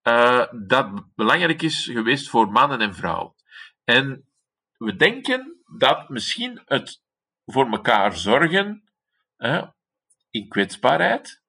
uh, 0.04 0.46
dat 0.67 1.15
belangrijk 1.15 1.62
is 1.62 1.86
geweest 1.86 2.30
voor 2.30 2.52
mannen 2.52 2.82
en 2.82 2.96
vrouwen. 2.96 3.36
En 3.84 4.32
we 4.78 4.96
denken 4.96 5.63
dat 5.78 6.10
misschien 6.10 6.62
het 6.65 7.02
voor 7.46 7.72
elkaar 7.72 8.17
zorgen 8.17 8.91
uh, 9.38 9.67
in 10.30 10.48
kwetsbaarheid, 10.48 11.44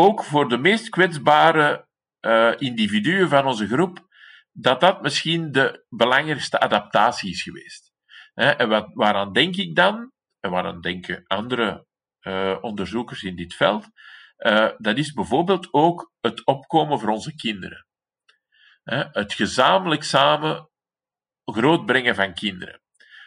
ook 0.00 0.24
voor 0.24 0.48
de 0.48 0.58
meest 0.58 0.88
kwetsbare 0.88 1.88
uh, 2.20 2.52
individuen 2.58 3.28
van 3.28 3.46
onze 3.46 3.66
groep, 3.66 4.08
dat 4.52 4.80
dat 4.80 5.02
misschien 5.02 5.52
de 5.52 5.84
belangrijkste 5.88 6.60
adaptatie 6.60 7.30
is 7.30 7.42
geweest. 7.42 7.92
En 8.34 8.68
wat, 8.68 8.90
waaraan 8.94 9.32
denk 9.32 9.56
ik 9.56 9.74
dan, 9.74 10.12
en 10.40 10.50
waaraan 10.50 10.80
denken 10.80 11.24
andere 11.26 11.86
uh, 12.20 12.56
onderzoekers 12.60 13.22
in 13.22 13.36
dit 13.36 13.54
veld, 13.54 13.86
uh, 14.38 14.68
dat 14.78 14.98
is 14.98 15.12
bijvoorbeeld 15.12 15.68
ook 15.70 16.12
het 16.20 16.46
opkomen 16.46 17.00
voor 17.00 17.08
onze 17.08 17.34
kinderen. 17.34 17.86
Het 19.12 19.32
gezamenlijk 19.32 20.02
samen 20.02 20.70
grootbrengen 21.44 22.14
van 22.14 22.34
kinderen. 22.34 22.80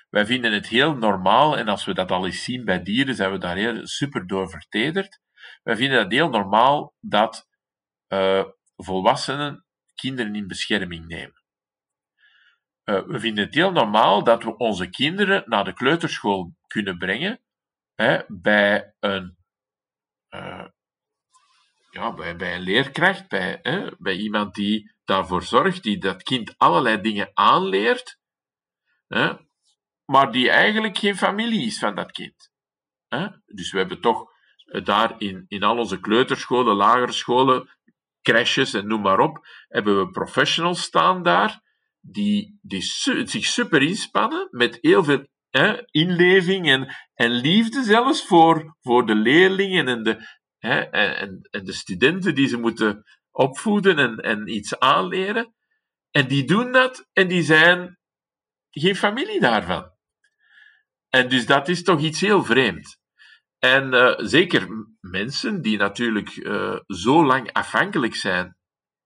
Wij 0.10 0.26
vinden 0.26 0.54
het 0.54 0.68
heel 0.68 0.96
normaal, 0.96 1.58
en 1.58 1.68
als 1.68 1.86
we 1.86 1.94
dat 1.94 2.12
al 2.12 2.26
eens 2.26 2.44
zien 2.44 2.66
bij 2.66 2.84
dieren, 2.84 3.16
zijn 3.16 3.32
we 3.32 3.38
daar 3.38 3.56
heel 3.56 3.88
super 3.88 4.28
door 4.28 4.50
vertederd, 4.50 5.20
wij 5.64 5.76
vinden 5.76 6.00
het 6.00 6.12
heel 6.12 6.30
normaal 6.30 6.94
dat 7.00 7.48
uh, 8.08 8.46
volwassenen 8.76 9.66
kinderen 9.96 10.36
in 10.36 10.48
bescherming 10.48 11.08
nemen. 11.08 11.44
Uh, 12.86 13.02
we 13.06 13.20
vinden 13.20 13.46
het 13.46 13.54
heel 13.54 13.72
normaal 13.72 14.24
dat 14.24 14.44
we 14.44 14.58
onze 14.58 14.90
kinderen 14.90 15.44
naar 15.46 15.64
de 15.64 15.74
kleuterschool 15.74 16.56
kunnen 16.68 16.98
brengen 16.98 17.42
hè, 17.96 18.22
bij, 18.28 18.94
een, 19.00 19.38
uh, 20.30 20.68
ja, 21.90 22.14
bij, 22.14 22.36
bij 22.36 22.56
een 22.56 22.62
leerkracht, 22.62 23.28
bij, 23.28 23.60
hè, 23.62 23.90
bij 23.98 24.16
iemand 24.16 24.56
die 24.56 24.96
daarvoor 25.06 25.44
zorgt, 25.44 25.84
die 25.84 25.98
dat 25.98 26.24
kind 26.24 26.58
allerlei 26.58 27.02
dingen 27.02 27.32
aanleert, 27.34 28.20
hè, 29.08 29.34
maar 30.06 30.32
die 30.32 30.50
eigenlijk 30.50 30.98
geen 30.98 31.18
familie 31.18 31.66
is 31.66 31.80
van 31.80 31.96
dat 31.96 32.12
kind. 32.12 32.52
Hè. 33.08 33.28
Dus 33.46 33.72
we 33.72 33.78
hebben 33.78 34.02
toch 34.02 34.33
daar 34.84 35.16
in, 35.18 35.46
in 35.48 35.64
al 35.64 35.78
onze 35.78 36.00
kleuterscholen, 36.00 36.76
lagere 36.76 37.12
scholen, 37.12 37.70
crashes 38.22 38.74
en 38.74 38.88
noem 38.88 39.02
maar 39.02 39.20
op, 39.20 39.48
hebben 39.68 40.00
we 40.00 40.10
professionals 40.10 40.82
staan 40.82 41.24
daar 41.24 41.62
die, 42.00 42.60
die 42.62 42.82
zich 43.26 43.46
super 43.46 43.82
inspannen 43.82 44.48
met 44.52 44.78
heel 44.82 45.04
veel 45.04 45.28
hè, 45.50 45.82
inleving 45.86 46.68
en, 46.68 46.96
en 47.14 47.32
liefde 47.32 47.84
zelfs 47.84 48.26
voor, 48.26 48.78
voor 48.82 49.06
de 49.06 49.16
leerlingen 49.16 49.88
en 49.88 50.04
de, 50.04 50.28
hè, 50.58 50.80
en, 50.80 51.48
en 51.52 51.66
de 51.66 51.74
studenten 51.74 52.36
die 52.36 52.48
ze 52.48 52.58
moeten 52.58 53.04
opvoeden 53.32 54.00
en, 54.00 54.18
en 54.18 54.48
iets 54.48 54.80
aanleren. 54.80 55.54
En 56.12 56.28
die 56.28 56.46
doen 56.46 56.72
dat 56.72 57.08
en 57.14 57.28
die 57.28 57.44
zijn 57.44 58.00
geen 58.70 58.96
familie 58.96 59.40
daarvan. 59.40 59.92
En 61.10 61.30
dus 61.30 61.46
dat 61.46 61.68
is 61.68 61.84
toch 61.84 62.02
iets 62.02 62.22
heel 62.22 62.44
vreemd. 62.44 63.02
En 63.64 63.94
uh, 63.94 64.14
zeker 64.18 64.68
mensen 65.00 65.62
die 65.62 65.78
natuurlijk 65.78 66.36
uh, 66.36 66.80
zo 66.86 67.26
lang 67.26 67.52
afhankelijk 67.52 68.16
zijn 68.16 68.58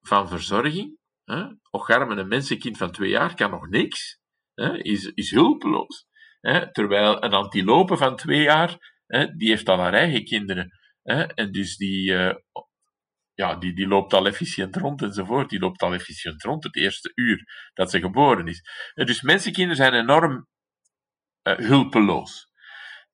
van 0.01 0.27
verzorging. 0.27 0.97
Hè? 1.23 1.45
Ocharmen, 1.69 2.17
een 2.17 2.27
mensenkind 2.27 2.77
van 2.77 2.91
twee 2.91 3.09
jaar 3.09 3.35
kan 3.35 3.51
nog 3.51 3.67
niks, 3.67 4.19
hè? 4.53 4.77
Is, 4.77 5.05
is 5.05 5.31
hulpeloos. 5.31 6.05
Hè? 6.39 6.71
Terwijl 6.71 7.23
een 7.23 7.33
antilope 7.33 7.97
van 7.97 8.15
twee 8.15 8.41
jaar, 8.41 9.01
hè, 9.05 9.35
die 9.35 9.49
heeft 9.49 9.69
al 9.69 9.79
haar 9.79 9.93
eigen 9.93 10.23
kinderen. 10.23 10.69
Hè? 11.01 11.23
En 11.23 11.51
dus 11.51 11.77
die, 11.77 12.11
uh, 12.11 12.35
ja, 13.33 13.55
die, 13.55 13.73
die 13.75 13.87
loopt 13.87 14.13
al 14.13 14.27
efficiënt 14.27 14.75
rond 14.75 15.01
enzovoort. 15.01 15.49
Die 15.49 15.59
loopt 15.59 15.81
al 15.81 15.93
efficiënt 15.93 16.43
rond 16.43 16.63
het 16.63 16.75
eerste 16.75 17.11
uur 17.15 17.69
dat 17.73 17.91
ze 17.91 17.99
geboren 17.99 18.47
is. 18.47 18.61
Dus 18.93 19.21
mensenkinderen 19.21 19.77
zijn 19.77 19.93
enorm 19.93 20.47
hulpeloos. 21.41 22.46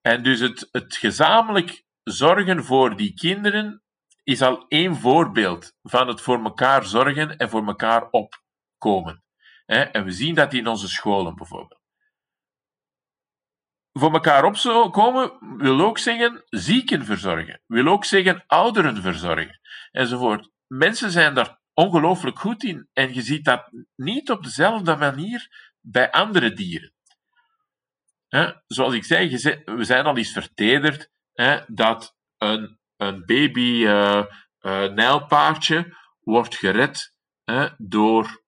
En 0.04 0.24
dus 0.24 0.40
het, 0.40 0.68
het 0.72 0.96
gezamenlijk 0.96 1.84
zorgen 2.04 2.64
voor 2.64 2.96
die 2.98 3.14
kinderen 3.14 3.84
is 4.24 4.42
al 4.42 4.66
één 4.68 4.96
voorbeeld 4.96 5.76
van 5.82 6.08
het 6.08 6.22
voor 6.22 6.44
elkaar 6.44 6.86
zorgen 6.86 7.38
en 7.38 7.50
voor 7.50 7.68
elkaar 7.68 8.10
opkomen. 8.10 9.24
En 9.66 10.04
we 10.04 10.12
zien 10.12 10.36
dat 10.36 10.54
in 10.54 10.68
onze 10.68 10.88
scholen 10.88 11.36
bijvoorbeeld. 11.36 11.82
Voor 13.92 14.14
elkaar 14.14 14.44
opkomen 14.44 15.58
wil 15.58 15.82
ook 15.82 15.98
zeggen 15.98 16.44
zieken 16.46 17.06
verzorgen, 17.06 17.62
wil 17.66 17.88
ook 17.88 18.06
zeggen 18.06 18.44
ouderen 18.48 19.02
verzorgen, 19.02 19.60
enzovoort. 19.92 20.50
Mensen 20.68 21.12
zijn 21.12 21.34
daar 21.34 21.60
ongelooflijk 21.74 22.40
goed 22.40 22.64
in 22.64 22.90
en 22.94 23.14
je 23.14 23.22
ziet 23.22 23.46
dat 23.46 23.72
niet 23.96 24.32
op 24.32 24.44
dezelfde 24.44 24.96
manier 24.96 25.72
bij 25.80 26.12
andere 26.12 26.54
dieren. 26.54 26.93
Zoals 28.68 28.94
ik 28.94 29.04
zei, 29.04 29.30
we 29.66 29.84
zijn 29.84 30.06
al 30.06 30.18
eens 30.18 30.32
vertederd 30.32 31.10
dat 31.68 32.16
een, 32.38 32.80
een 32.98 33.26
baby 33.26 33.84
uh, 33.86 34.26
nijlpaardje 34.94 35.98
wordt 36.20 36.56
gered 36.56 37.14
door 37.78 38.44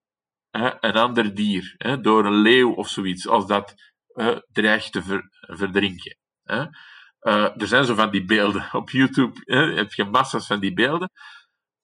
een 0.80 0.96
ander 0.96 1.36
dier, 1.36 1.98
door 2.02 2.26
een 2.26 2.42
leeuw 2.42 2.74
of 2.74 2.90
zoiets, 2.90 3.28
als 3.28 3.48
dat 3.48 3.74
dreigt 4.52 4.92
te 4.92 5.30
verdrinken. 5.40 6.18
er 7.24 7.68
zijn 7.68 7.86
zo 7.86 7.96
van 7.96 8.12
die 8.12 8.26
beelden. 8.26 8.74
Op 8.82 8.90
YouTube 8.90 9.42
heb 9.76 9.94
je 9.94 10.04
massa's 10.04 10.48
van 10.48 10.60
die 10.60 10.74
beelden. 10.74 11.12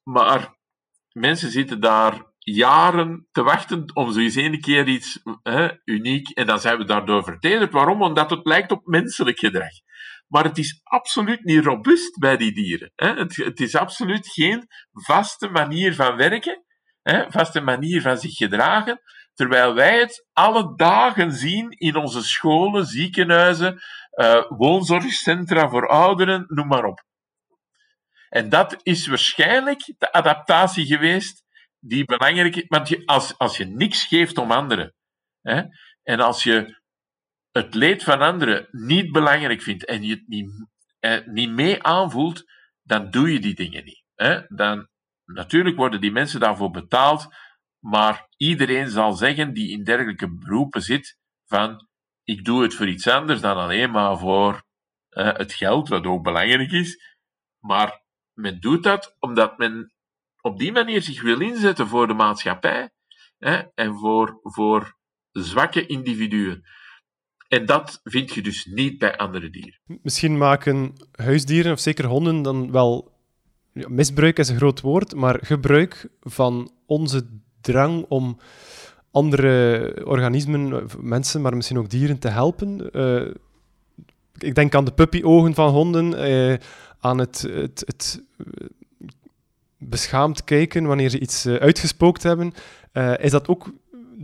Maar 0.03 0.55
mensen 1.11 1.51
zitten 1.51 1.79
daar 1.79 2.30
jaren 2.43 3.27
te 3.31 3.43
wachten 3.43 3.95
om 3.95 4.11
zo 4.11 4.19
eens 4.19 4.35
een 4.35 4.61
keer 4.61 4.87
iets 4.87 5.21
hè, 5.43 5.69
uniek. 5.85 6.29
En 6.29 6.45
dan 6.45 6.59
zijn 6.59 6.77
we 6.77 6.85
daardoor 6.85 7.23
vertederd. 7.23 7.71
Waarom? 7.71 8.01
Omdat 8.01 8.29
het 8.29 8.45
lijkt 8.45 8.71
op 8.71 8.85
menselijk 8.85 9.39
gedrag. 9.39 9.71
Maar 10.27 10.43
het 10.43 10.57
is 10.57 10.79
absoluut 10.83 11.43
niet 11.43 11.65
robuust 11.65 12.19
bij 12.19 12.37
die 12.37 12.53
dieren. 12.53 12.91
Hè. 12.95 13.13
Het, 13.13 13.59
is 13.59 13.75
absoluut 13.75 14.27
geen 14.27 14.67
vaste 14.91 15.49
manier 15.49 15.95
van 15.95 16.15
werken, 16.15 16.63
hè, 17.01 17.31
vaste 17.31 17.61
manier 17.61 18.01
van 18.01 18.17
zich 18.17 18.35
gedragen. 18.35 19.01
Terwijl 19.33 19.73
wij 19.73 19.99
het 19.99 20.27
alle 20.33 20.75
dagen 20.75 21.31
zien 21.31 21.69
in 21.69 21.95
onze 21.95 22.23
scholen, 22.23 22.85
ziekenhuizen, 22.85 23.81
uh, 24.15 24.43
woonzorgcentra 24.47 25.69
voor 25.69 25.87
ouderen, 25.87 26.43
noem 26.47 26.67
maar 26.67 26.85
op. 26.85 27.03
En 28.29 28.49
dat 28.49 28.79
is 28.83 29.07
waarschijnlijk 29.07 29.93
de 29.97 30.11
adaptatie 30.11 30.85
geweest 30.85 31.43
die 31.81 32.05
belangrijk 32.05 32.55
is. 32.55 32.65
Want 32.67 33.05
als, 33.05 33.37
als 33.37 33.57
je 33.57 33.65
niks 33.65 34.05
geeft 34.05 34.37
om 34.37 34.51
anderen, 34.51 34.93
hè, 35.41 35.63
en 36.03 36.19
als 36.19 36.43
je 36.43 36.81
het 37.51 37.73
leed 37.73 38.03
van 38.03 38.21
anderen 38.21 38.67
niet 38.71 39.11
belangrijk 39.11 39.61
vindt 39.61 39.85
en 39.85 40.03
je 40.03 40.13
het 40.13 40.27
niet, 40.27 40.67
eh, 40.99 41.25
niet 41.25 41.49
mee 41.49 41.83
aanvoelt, 41.83 42.43
dan 42.81 43.11
doe 43.11 43.33
je 43.33 43.39
die 43.39 43.55
dingen 43.55 43.83
niet. 43.83 44.03
Hè. 44.15 44.41
Dan, 44.47 44.87
natuurlijk 45.25 45.75
worden 45.75 46.01
die 46.01 46.11
mensen 46.11 46.39
daarvoor 46.39 46.71
betaald, 46.71 47.27
maar 47.79 48.27
iedereen 48.37 48.89
zal 48.89 49.13
zeggen 49.13 49.53
die 49.53 49.71
in 49.71 49.83
dergelijke 49.83 50.35
beroepen 50.37 50.81
zit 50.81 51.17
van 51.45 51.87
ik 52.23 52.45
doe 52.45 52.63
het 52.63 52.73
voor 52.75 52.87
iets 52.87 53.07
anders 53.07 53.41
dan 53.41 53.57
alleen 53.57 53.91
maar 53.91 54.17
voor 54.17 54.63
eh, 55.09 55.33
het 55.33 55.53
geld, 55.53 55.89
wat 55.89 56.05
ook 56.05 56.23
belangrijk 56.23 56.71
is. 56.71 57.17
Maar 57.59 58.01
men 58.33 58.59
doet 58.59 58.83
dat 58.83 59.15
omdat 59.19 59.57
men 59.57 59.93
op 60.41 60.59
die 60.59 60.71
manier 60.71 61.01
zich 61.01 61.21
wil 61.21 61.41
inzetten 61.41 61.87
voor 61.87 62.07
de 62.07 62.13
maatschappij 62.13 62.89
hè, 63.37 63.61
en 63.75 63.95
voor, 63.95 64.39
voor 64.41 64.97
zwakke 65.31 65.85
individuen. 65.85 66.63
En 67.47 67.65
dat 67.65 67.99
vind 68.03 68.33
je 68.33 68.41
dus 68.41 68.65
niet 68.65 68.97
bij 68.97 69.17
andere 69.17 69.49
dieren. 69.49 69.79
Misschien 70.01 70.37
maken 70.37 70.93
huisdieren, 71.11 71.71
of 71.71 71.79
zeker 71.79 72.05
honden, 72.05 72.41
dan 72.41 72.71
wel. 72.71 73.19
Ja, 73.73 73.89
misbruik 73.89 74.39
is 74.39 74.49
een 74.49 74.55
groot 74.55 74.81
woord, 74.81 75.15
maar 75.15 75.39
gebruik 75.41 76.09
van 76.21 76.71
onze 76.85 77.27
drang 77.61 78.05
om 78.07 78.39
andere 79.11 80.05
organismen, 80.05 80.87
mensen, 80.99 81.41
maar 81.41 81.55
misschien 81.55 81.77
ook 81.77 81.89
dieren 81.89 82.19
te 82.19 82.27
helpen. 82.27 82.89
Uh, 82.93 83.33
ik 84.37 84.55
denk 84.55 84.75
aan 84.75 84.85
de 84.85 84.93
puppyogen 84.93 85.53
van 85.53 85.69
honden, 85.69 86.29
uh, 86.29 86.57
aan 86.99 87.17
het, 87.17 87.41
het, 87.41 87.83
het 87.85 88.23
beschaamd 89.81 90.43
kijken 90.43 90.85
wanneer 90.85 91.09
ze 91.09 91.19
iets 91.19 91.45
uh, 91.45 91.55
uitgespookt 91.55 92.23
hebben, 92.23 92.53
uh, 92.93 93.13
is 93.17 93.31
dat 93.31 93.47
ook 93.47 93.73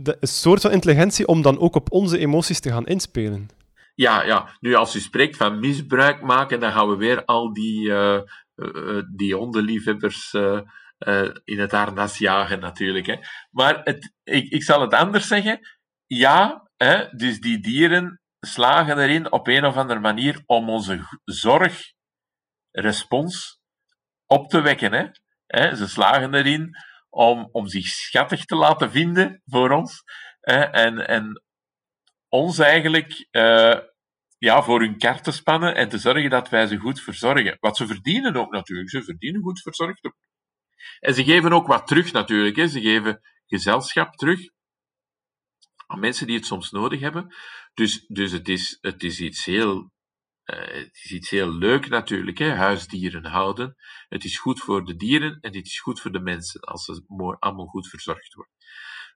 een 0.04 0.16
soort 0.20 0.60
van 0.60 0.70
intelligentie 0.70 1.26
om 1.26 1.42
dan 1.42 1.58
ook 1.58 1.74
op 1.74 1.92
onze 1.92 2.18
emoties 2.18 2.60
te 2.60 2.70
gaan 2.70 2.86
inspelen. 2.86 3.48
Ja, 3.94 4.22
ja. 4.22 4.56
nu 4.60 4.74
als 4.74 4.94
u 4.94 5.00
spreekt 5.00 5.36
van 5.36 5.60
misbruik 5.60 6.22
maken, 6.22 6.60
dan 6.60 6.72
gaan 6.72 6.88
we 6.88 6.96
weer 6.96 7.24
al 7.24 7.52
die, 7.52 7.88
uh, 7.88 8.20
die 9.16 9.34
hondenliefhebbers 9.34 10.34
in 11.44 11.58
het 11.58 11.70
harnas 11.70 12.18
jagen 12.18 12.60
natuurlijk. 12.60 13.06
Hè. 13.06 13.16
Maar 13.50 13.80
het, 13.84 14.12
ik, 14.22 14.50
ik 14.52 14.62
zal 14.62 14.80
het 14.80 14.94
anders 14.94 15.26
zeggen. 15.26 15.58
Ja, 16.06 16.68
hè, 16.76 17.08
dus 17.10 17.40
die 17.40 17.60
dieren 17.60 18.20
slagen 18.40 18.98
erin 18.98 19.32
op 19.32 19.46
een 19.46 19.64
of 19.64 19.76
andere 19.76 20.00
manier 20.00 20.42
om 20.46 20.70
onze 20.70 21.20
zorgrespons 22.70 23.60
op 24.26 24.48
te 24.48 24.60
wekken. 24.60 24.92
Hè. 24.92 25.06
Hè, 25.48 25.76
ze 25.76 25.88
slagen 25.88 26.34
erin 26.34 26.76
om, 27.08 27.48
om 27.52 27.68
zich 27.68 27.86
schattig 27.86 28.44
te 28.44 28.56
laten 28.56 28.90
vinden 28.90 29.42
voor 29.44 29.70
ons. 29.70 30.02
Hè, 30.40 30.60
en, 30.60 31.06
en 31.08 31.42
ons 32.28 32.58
eigenlijk 32.58 33.28
uh, 33.30 33.78
ja, 34.38 34.62
voor 34.62 34.80
hun 34.80 34.98
kar 34.98 35.22
te 35.22 35.32
spannen 35.32 35.74
en 35.74 35.88
te 35.88 35.98
zorgen 35.98 36.30
dat 36.30 36.48
wij 36.48 36.66
ze 36.66 36.76
goed 36.76 37.00
verzorgen. 37.00 37.56
Wat 37.60 37.76
ze 37.76 37.86
verdienen 37.86 38.36
ook 38.36 38.52
natuurlijk. 38.52 38.90
Ze 38.90 39.02
verdienen 39.02 39.42
goed 39.42 39.60
verzorgd. 39.60 40.10
En 41.00 41.14
ze 41.14 41.24
geven 41.24 41.52
ook 41.52 41.66
wat 41.66 41.86
terug 41.86 42.12
natuurlijk. 42.12 42.56
Hè. 42.56 42.68
Ze 42.68 42.80
geven 42.80 43.20
gezelschap 43.46 44.14
terug 44.14 44.40
aan 45.86 46.00
mensen 46.00 46.26
die 46.26 46.36
het 46.36 46.46
soms 46.46 46.70
nodig 46.70 47.00
hebben. 47.00 47.34
Dus, 47.74 48.04
dus 48.06 48.32
het, 48.32 48.48
is, 48.48 48.78
het 48.80 49.02
is 49.02 49.20
iets 49.20 49.44
heel 49.44 49.90
het 50.56 51.00
is 51.02 51.10
iets 51.12 51.30
heel 51.30 51.52
leuk 51.52 51.88
natuurlijk, 51.88 52.38
hè, 52.38 52.54
huisdieren 52.54 53.24
houden. 53.24 53.76
Het 54.08 54.24
is 54.24 54.38
goed 54.38 54.60
voor 54.60 54.84
de 54.84 54.96
dieren 54.96 55.38
en 55.40 55.56
het 55.56 55.66
is 55.66 55.80
goed 55.80 56.00
voor 56.00 56.12
de 56.12 56.20
mensen 56.20 56.60
als 56.60 56.84
ze 56.84 57.04
allemaal 57.38 57.66
goed 57.66 57.88
verzorgd 57.88 58.34
worden. 58.34 58.54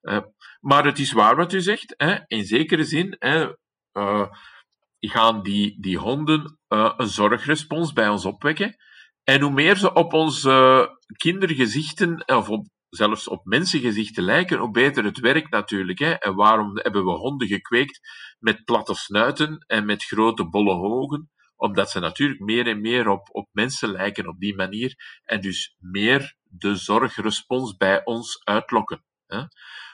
Uh, 0.03 0.31
maar 0.61 0.85
het 0.85 0.99
is 0.99 1.13
waar 1.13 1.37
wat 1.37 1.53
u 1.53 1.61
zegt, 1.61 1.95
hè, 1.97 2.19
in 2.27 2.45
zekere 2.45 2.85
zin 2.85 3.17
hè, 3.19 3.53
uh, 3.93 4.27
gaan 5.01 5.43
die, 5.43 5.81
die 5.81 5.99
honden 5.99 6.59
een 6.69 7.09
zorgrespons 7.09 7.93
bij 7.93 8.09
ons 8.09 8.25
opwekken. 8.25 8.77
En 9.25 9.41
hoe 9.41 9.53
meer 9.53 9.77
ze 9.77 9.93
op 9.93 10.13
onze 10.13 10.89
kindergezichten, 11.17 12.29
of 12.29 12.49
op, 12.49 12.67
zelfs 12.95 13.29
op 13.29 13.45
mensengezichten 13.45 14.23
lijken, 14.23 14.59
hoe 14.59 14.71
beter 14.71 15.05
het 15.05 15.19
werkt 15.19 15.51
natuurlijk. 15.51 15.99
Hè. 15.99 16.11
En 16.11 16.35
waarom 16.35 16.71
hebben 16.75 17.05
we 17.05 17.11
honden 17.11 17.47
gekweekt 17.49 18.01
met 18.39 18.65
platte 18.65 18.95
snuiten 18.95 19.65
en 19.67 19.85
met 19.85 20.05
grote 20.05 20.49
bolle 20.49 20.73
ogen? 20.73 21.31
Omdat 21.57 21.91
ze 21.91 21.99
natuurlijk 21.99 22.41
meer 22.41 22.67
en 22.67 22.81
meer 22.81 23.09
op, 23.09 23.29
op 23.31 23.49
mensen 23.53 23.91
lijken 23.91 24.29
op 24.29 24.39
die 24.39 24.55
manier. 24.55 24.95
En 25.25 25.41
dus 25.41 25.77
meer 25.79 26.37
de 26.43 26.77
zorgrespons 26.77 27.77
bij 27.77 28.05
ons 28.05 28.45
uitlokken. 28.45 29.05
Hè. 29.27 29.43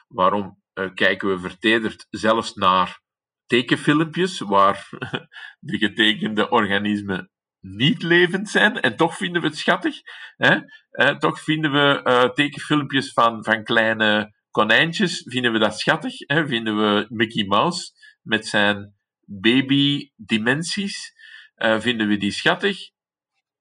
Waarom 0.08 0.62
uh, 0.74 0.94
kijken 0.94 1.28
we 1.28 1.38
vertederd 1.38 2.06
zelfs 2.10 2.54
naar 2.54 3.00
tekenfilmpjes 3.46 4.38
waar 4.38 4.88
de 5.68 5.78
getekende 5.78 6.50
organismen 6.50 7.30
niet 7.76 8.02
levend 8.02 8.48
zijn 8.48 8.80
en 8.80 8.96
toch 8.96 9.16
vinden 9.16 9.42
we 9.42 9.48
het 9.48 9.56
schattig. 9.56 9.96
Hè? 10.36 10.58
Eh, 10.90 11.16
toch 11.16 11.40
vinden 11.40 11.72
we 11.72 12.00
uh, 12.04 12.28
tekenfilmpjes 12.28 13.12
van, 13.12 13.44
van 13.44 13.64
kleine 13.64 14.34
konijntjes, 14.50 15.22
vinden 15.26 15.52
we 15.52 15.58
dat 15.58 15.78
schattig. 15.78 16.18
Hè? 16.18 16.46
Vinden 16.46 16.76
we 16.76 17.06
Mickey 17.08 17.44
Mouse 17.44 17.90
met 18.22 18.46
zijn 18.46 18.94
baby-dimensies, 19.24 21.12
uh, 21.56 21.80
vinden 21.80 22.08
we 22.08 22.16
die 22.16 22.30
schattig? 22.30 22.90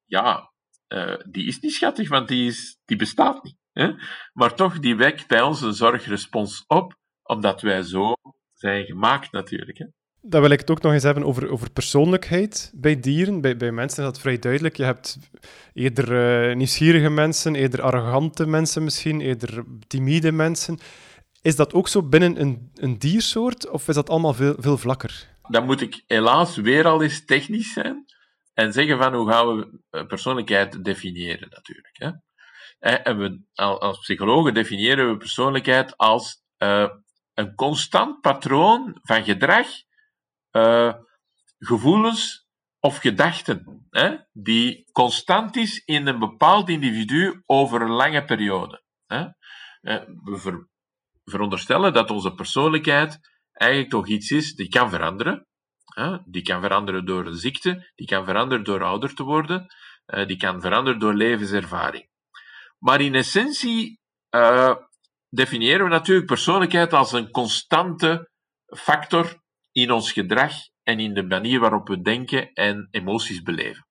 Ja, 0.05 0.51
die 1.29 1.47
is 1.47 1.59
niet 1.59 1.73
schattig, 1.73 2.09
want 2.09 2.27
die, 2.27 2.47
is, 2.47 2.79
die 2.85 2.97
bestaat 2.97 3.43
niet. 3.43 3.57
Hè? 3.71 3.91
Maar 4.33 4.55
toch, 4.55 4.79
die 4.79 4.95
wekt 4.95 5.27
bij 5.27 5.41
ons 5.41 5.61
een 5.61 5.73
zorgrespons 5.73 6.63
op, 6.67 6.95
omdat 7.23 7.61
wij 7.61 7.81
zo 7.81 8.13
zijn 8.53 8.85
gemaakt 8.85 9.31
natuurlijk. 9.31 9.89
Dan 10.29 10.41
wil 10.41 10.49
ik 10.49 10.59
het 10.59 10.69
ook 10.69 10.81
nog 10.81 10.93
eens 10.93 11.03
hebben 11.03 11.23
over, 11.23 11.49
over 11.49 11.71
persoonlijkheid 11.71 12.71
bij 12.73 12.99
dieren. 12.99 13.41
Bij, 13.41 13.57
bij 13.57 13.71
mensen 13.71 14.03
is 14.03 14.09
dat 14.09 14.19
vrij 14.19 14.39
duidelijk. 14.39 14.77
Je 14.77 14.83
hebt 14.83 15.17
eerder 15.73 16.49
uh, 16.49 16.55
nieuwsgierige 16.55 17.09
mensen, 17.09 17.55
eerder 17.55 17.81
arrogante 17.81 18.45
mensen 18.45 18.83
misschien, 18.83 19.21
eerder 19.21 19.63
timide 19.87 20.31
mensen. 20.31 20.79
Is 21.41 21.55
dat 21.55 21.73
ook 21.73 21.87
zo 21.87 22.03
binnen 22.03 22.41
een, 22.41 22.71
een 22.75 22.97
diersoort 22.97 23.69
of 23.69 23.87
is 23.87 23.95
dat 23.95 24.09
allemaal 24.09 24.33
veel, 24.33 24.55
veel 24.57 24.77
vlakker? 24.77 25.27
Dan 25.49 25.65
moet 25.65 25.81
ik 25.81 26.03
helaas 26.07 26.55
weer 26.55 26.85
al 26.85 27.03
eens 27.03 27.25
technisch 27.25 27.73
zijn 27.73 28.05
en 28.53 28.73
zeggen 28.73 28.97
van 28.97 29.13
hoe 29.13 29.31
gaan 29.31 29.57
we 29.57 29.79
eh, 29.89 30.05
persoonlijkheid 30.05 30.83
definiëren 30.83 31.47
natuurlijk. 31.49 31.95
Hè? 31.97 32.11
Eh, 32.79 32.99
en 33.03 33.17
we, 33.17 33.41
als 33.53 33.99
psychologen 33.99 34.53
definiëren 34.53 35.09
we 35.09 35.17
persoonlijkheid 35.17 35.97
als 35.97 36.45
een 37.33 37.55
constant 37.55 38.21
patroon 38.21 38.99
van 39.01 39.23
gedrag 39.23 39.67
uh, 40.57 40.93
gevoelens 41.59 42.47
of 42.79 42.97
gedachten, 42.97 43.87
hè, 43.89 44.17
die 44.31 44.89
constant 44.91 45.55
is 45.55 45.83
in 45.85 46.07
een 46.07 46.19
bepaald 46.19 46.69
individu 46.69 47.41
over 47.45 47.81
een 47.81 47.91
lange 47.91 48.25
periode. 48.25 48.83
Hè. 49.05 49.25
Eh, 49.81 50.03
we 50.23 50.37
ver, 50.37 50.67
veronderstellen 51.23 51.93
dat 51.93 52.11
onze 52.11 52.33
persoonlijkheid 52.33 53.19
eigenlijk 53.51 53.91
toch 53.91 54.07
iets 54.07 54.31
is 54.31 54.55
die 54.55 54.69
kan 54.69 54.89
veranderen. 54.89 55.47
Hè. 55.85 56.17
Die 56.25 56.41
kan 56.41 56.61
veranderen 56.61 57.05
door 57.05 57.25
een 57.25 57.37
ziekte, 57.37 57.91
die 57.95 58.07
kan 58.07 58.25
veranderen 58.25 58.63
door 58.63 58.83
ouder 58.83 59.15
te 59.15 59.23
worden, 59.23 59.65
uh, 60.05 60.27
die 60.27 60.37
kan 60.37 60.61
veranderen 60.61 60.99
door 60.99 61.13
levenservaring. 61.13 62.09
Maar 62.79 63.01
in 63.01 63.15
essentie 63.15 63.99
definiëren 65.29 65.83
we 65.83 65.89
natuurlijk 65.89 66.27
persoonlijkheid 66.27 66.93
als 66.93 67.11
een 67.11 67.31
constante 67.31 68.29
factor 68.65 69.41
in 69.77 69.91
ons 69.91 70.11
gedrag 70.11 70.53
en 70.83 70.99
in 70.99 71.13
de 71.13 71.23
manier 71.23 71.59
waarop 71.59 71.87
we 71.87 72.01
denken 72.01 72.53
en 72.53 72.87
emoties 72.91 73.41
beleven. 73.41 73.87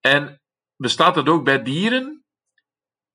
En 0.00 0.40
bestaat 0.76 1.14
dat 1.14 1.28
ook 1.28 1.44
bij 1.44 1.62
dieren? 1.62 2.24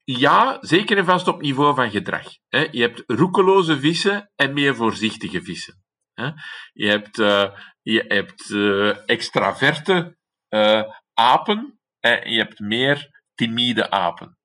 Ja, 0.03 0.57
zeker 0.61 0.97
en 0.97 1.05
vast 1.05 1.27
op 1.27 1.41
niveau 1.41 1.75
van 1.75 1.91
gedrag. 1.91 2.23
Je 2.49 2.81
hebt 2.81 3.03
roekeloze 3.07 3.79
vissen 3.79 4.31
en 4.35 4.53
meer 4.53 4.75
voorzichtige 4.75 5.41
vissen. 5.41 5.83
Je 6.73 6.87
hebt, 6.87 7.17
uh, 7.17 7.57
je 7.81 8.05
hebt 8.07 8.49
uh, 8.49 9.09
extraverte 9.09 10.17
uh, 10.49 10.83
apen 11.13 11.79
en 11.99 12.31
je 12.31 12.37
hebt 12.37 12.59
meer 12.59 13.23
timide 13.35 13.89
apen. 13.89 14.37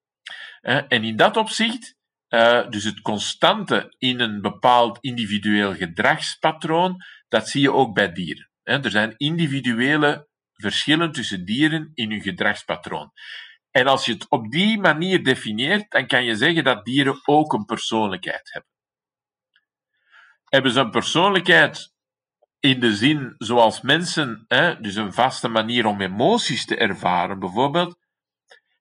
En 0.61 1.05
in 1.05 1.17
dat 1.17 1.37
opzicht 1.37 1.98
uh, 2.29 2.69
dus 2.69 2.85
het 2.85 3.01
constante 3.01 3.95
in 3.99 4.21
een 4.21 4.41
bepaald 4.41 4.99
individueel 5.01 5.75
gedragspatroon, 5.75 6.97
dat 7.29 7.49
zie 7.49 7.61
je 7.61 7.73
ook 7.73 7.95
bij 7.95 8.13
dieren. 8.13 8.51
Er 8.63 8.91
zijn 8.91 9.15
individuele 9.17 10.29
verschillen 10.53 11.13
tussen 11.13 11.45
dieren 11.45 11.91
in 11.95 12.11
hun 12.11 12.21
gedragspatroon. 12.21 13.13
En 13.71 13.87
als 13.87 14.05
je 14.05 14.13
het 14.13 14.29
op 14.29 14.51
die 14.51 14.79
manier 14.79 15.25
definieert, 15.25 15.91
dan 15.91 16.07
kan 16.07 16.25
je 16.25 16.37
zeggen 16.37 16.65
dat 16.65 16.85
dieren 16.85 17.21
ook 17.25 17.53
een 17.53 17.65
persoonlijkheid 17.65 18.53
hebben. 18.53 18.71
Hebben 20.45 20.73
ze 20.73 20.81
een 20.81 20.91
persoonlijkheid 20.91 21.93
in 22.61 22.81
de 22.81 22.97
zin 22.97 23.35
zoals 23.39 23.81
mensen, 23.81 24.45
dus 24.81 24.95
een 24.95 25.13
vaste 25.13 25.49
manier 25.49 25.87
om 25.87 26.01
emoties 26.01 26.67
te 26.67 26.77
ervaren, 26.77 27.39
bijvoorbeeld, 27.39 27.98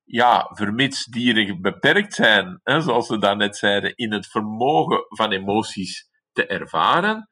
ja, 0.10 0.50
vermits 0.54 1.06
dieren 1.06 1.62
beperkt 1.62 2.14
zijn, 2.14 2.60
hè, 2.64 2.82
zoals 2.82 3.10
we 3.10 3.18
daarnet 3.18 3.58
zeiden, 3.58 3.96
in 3.96 4.12
het 4.14 4.28
vermogen 4.28 5.06
van 5.08 5.32
emoties 5.32 6.10
te 6.32 6.46
ervaren, 6.46 7.30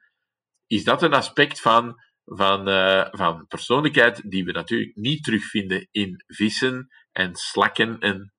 is 0.67 0.83
dat 0.83 1.01
een 1.01 1.13
aspect 1.13 1.61
van, 1.61 1.95
van, 2.23 2.69
uh, 2.69 3.07
van 3.11 3.47
persoonlijkheid 3.47 4.29
die 4.31 4.45
we 4.45 4.51
natuurlijk 4.51 4.95
niet 4.95 5.23
terugvinden 5.23 5.87
in 5.91 6.23
vissen 6.27 6.87
en 7.11 7.35
slakken. 7.35 7.99
En, 7.99 8.33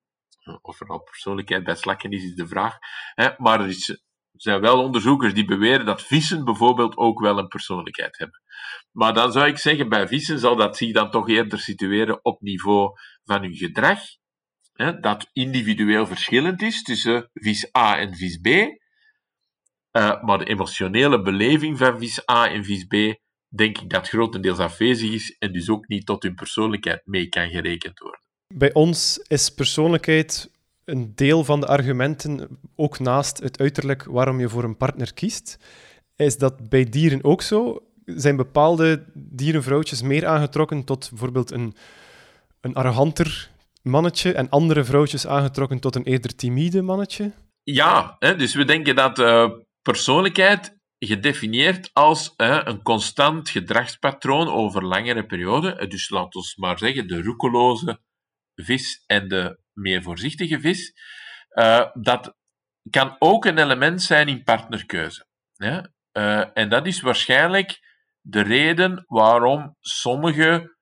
of 0.61 0.81
er 0.81 0.87
al 0.87 1.03
persoonlijkheid 1.03 1.63
bij 1.63 1.75
slakken 1.75 2.11
is, 2.11 2.23
is 2.23 2.35
de 2.35 2.47
vraag. 2.47 2.77
Hè, 3.13 3.29
maar 3.37 3.59
er, 3.59 3.67
er 3.67 3.97
zijn 4.31 4.61
wel 4.61 4.83
onderzoekers 4.83 5.33
die 5.33 5.45
beweren 5.45 5.85
dat 5.85 6.03
vissen 6.03 6.45
bijvoorbeeld 6.45 6.97
ook 6.97 7.19
wel 7.19 7.37
een 7.37 7.47
persoonlijkheid 7.47 8.17
hebben. 8.17 8.41
Maar 8.91 9.13
dan 9.13 9.31
zou 9.31 9.47
ik 9.47 9.57
zeggen, 9.57 9.89
bij 9.89 10.07
vissen 10.07 10.39
zal 10.39 10.55
dat 10.55 10.77
zich 10.77 10.93
dan 10.93 11.11
toch 11.11 11.29
eerder 11.29 11.59
situeren 11.59 12.25
op 12.25 12.41
niveau 12.41 12.89
van 13.23 13.41
hun 13.41 13.55
gedrag 13.55 13.99
hè, 14.77 14.99
dat 14.99 15.29
individueel 15.33 16.07
verschillend 16.07 16.61
is 16.61 16.83
tussen 16.83 17.29
vis 17.33 17.75
A 17.77 17.97
en 17.99 18.15
vis 18.15 18.37
B. 18.37 18.47
Uh, 18.47 20.23
maar 20.23 20.37
de 20.37 20.45
emotionele 20.45 21.21
beleving 21.21 21.77
van 21.77 21.99
vis 21.99 22.29
A 22.29 22.49
en 22.49 22.63
vis 22.63 22.83
B, 22.83 22.93
denk 23.47 23.77
ik 23.77 23.89
dat 23.89 24.09
grotendeels 24.09 24.57
afwezig 24.59 25.11
is 25.11 25.35
en 25.39 25.53
dus 25.53 25.69
ook 25.69 25.87
niet 25.87 26.05
tot 26.05 26.23
hun 26.23 26.35
persoonlijkheid 26.35 27.01
mee 27.05 27.29
kan 27.29 27.49
gerekend 27.49 27.99
worden. 27.99 28.21
Bij 28.53 28.73
ons 28.73 29.17
is 29.27 29.49
persoonlijkheid 29.49 30.51
een 30.85 31.15
deel 31.15 31.43
van 31.43 31.59
de 31.59 31.67
argumenten, 31.67 32.59
ook 32.75 32.99
naast 32.99 33.37
het 33.37 33.59
uiterlijk 33.59 34.03
waarom 34.03 34.39
je 34.39 34.49
voor 34.49 34.63
een 34.63 34.77
partner 34.77 35.13
kiest. 35.13 35.57
Is 36.15 36.37
dat 36.37 36.69
bij 36.69 36.83
dieren 36.83 37.23
ook 37.23 37.41
zo? 37.41 37.83
Zijn 38.05 38.35
bepaalde 38.35 39.05
dierenvrouwtjes 39.13 40.01
meer 40.01 40.25
aangetrokken 40.25 40.83
tot 40.83 41.09
bijvoorbeeld 41.09 41.51
een, 41.51 41.75
een 42.61 42.73
arroganter 42.73 43.51
mannetje 43.87 44.33
en 44.33 44.49
andere 44.49 44.83
vrouwtjes 44.83 45.27
aangetrokken 45.27 45.79
tot 45.79 45.95
een 45.95 46.03
eerder 46.03 46.35
timide 46.35 46.81
mannetje? 46.81 47.31
Ja, 47.63 48.15
hè, 48.19 48.35
dus 48.35 48.55
we 48.55 48.65
denken 48.65 48.95
dat 48.95 49.19
uh, 49.19 49.49
persoonlijkheid 49.81 50.77
gedefinieerd 50.99 51.89
als 51.93 52.33
een 52.37 52.81
constant 52.81 53.49
gedragspatroon 53.49 54.47
over 54.47 54.85
langere 54.85 55.25
perioden. 55.25 55.89
Dus 55.89 56.09
laten 56.09 56.41
we 56.41 56.53
maar 56.55 56.77
zeggen, 56.77 57.07
de 57.07 57.21
roekeloze 57.21 58.01
vis 58.55 59.03
en 59.05 59.27
de 59.27 59.59
meer 59.73 60.03
voorzichtige 60.03 60.59
vis. 60.59 60.93
Uh, 61.53 61.85
dat 61.93 62.35
kan 62.89 63.15
ook 63.19 63.45
een 63.45 63.57
element 63.57 64.01
zijn 64.01 64.27
in 64.27 64.43
partnerkeuze. 64.43 65.25
Hè? 65.55 65.81
en 66.53 66.69
dat 66.69 66.87
is 66.87 67.01
waarschijnlijk 67.01 67.79
de 68.21 68.41
reden 68.41 69.03
waarom 69.07 69.75
sommige 69.79 70.77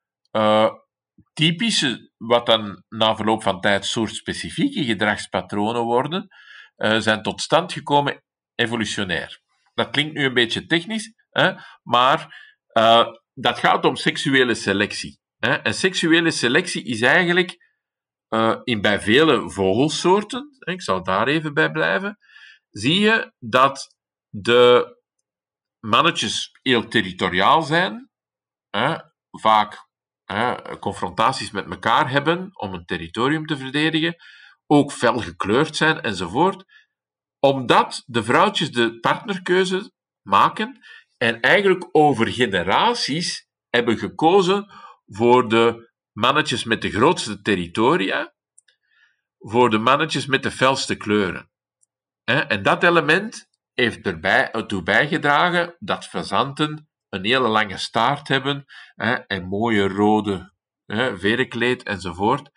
typische, 1.34 2.12
wat 2.28 2.45
dan 2.45 2.84
na 2.89 3.15
verloop 3.15 3.43
van 3.43 3.61
tijd 3.61 3.86
soortspecifieke 3.86 4.84
gedragspatronen 4.84 5.82
worden, 5.82 6.28
uh, 6.78 6.99
zijn 6.99 7.21
tot 7.21 7.41
stand 7.41 7.73
gekomen 7.73 8.23
evolutionair. 8.55 9.41
Dat 9.73 9.89
klinkt 9.89 10.13
nu 10.13 10.26
een 10.26 10.34
beetje 10.34 10.65
technisch, 10.65 11.13
hè, 11.30 11.53
maar 11.84 12.43
uh, 12.73 13.07
dat 13.34 13.59
gaat 13.59 13.86
om 13.86 13.95
seksuele 13.95 14.55
selectie. 14.55 15.19
Hè. 15.38 15.53
En 15.53 15.73
seksuele 15.73 16.32
selectie 16.32 16.84
is 16.84 17.01
eigenlijk 17.01 17.57
uh, 18.30 18.59
in, 18.63 18.82
bij 18.82 19.01
vele 19.01 19.49
vogelsoorten, 19.49 20.57
ik 20.59 20.82
zal 20.82 21.03
daar 21.03 21.28
even 21.28 21.53
bij 21.53 21.71
blijven, 21.71 22.17
zie 22.69 22.99
je 22.99 23.34
dat 23.39 23.95
de 24.30 24.93
mannetjes 25.80 26.49
heel 26.61 26.88
territoriaal 26.88 27.61
zijn, 27.61 28.09
hè, 28.69 28.95
vaak 29.32 29.84
confrontaties 30.80 31.51
met 31.51 31.65
elkaar 31.69 32.09
hebben 32.09 32.49
om 32.53 32.73
een 32.73 32.86
territorium 32.86 33.45
te 33.45 33.57
verdedigen, 33.57 34.15
ook 34.67 34.91
fel 34.91 35.17
gekleurd 35.19 35.76
zijn 35.76 36.01
enzovoort, 36.01 36.63
omdat 37.39 38.03
de 38.05 38.23
vrouwtjes 38.23 38.71
de 38.71 38.99
partnerkeuze 38.99 39.91
maken 40.21 40.80
en 41.17 41.41
eigenlijk 41.41 41.88
over 41.91 42.28
generaties 42.28 43.47
hebben 43.69 43.97
gekozen 43.97 44.71
voor 45.05 45.49
de 45.49 45.91
mannetjes 46.11 46.63
met 46.63 46.82
de 46.82 46.91
grootste 46.91 47.41
territoria 47.41 48.34
voor 49.47 49.69
de 49.69 49.78
mannetjes 49.78 50.26
met 50.26 50.43
de 50.43 50.51
felste 50.51 50.95
kleuren. 50.95 51.49
En 52.23 52.63
dat 52.63 52.84
element 52.84 53.49
heeft 53.73 54.05
erbij, 54.05 54.51
ertoe 54.51 54.84
bijgedragen 54.84 55.76
dat 55.80 56.05
fazanten 56.05 56.89
een 57.16 57.26
hele 57.26 57.47
lange 57.47 57.78
staart 57.78 58.28
hebben 58.28 58.66
en 59.28 59.47
mooie 59.47 59.88
rode 59.88 60.53
verenkleed 61.18 61.84
enzovoort, 61.84 62.49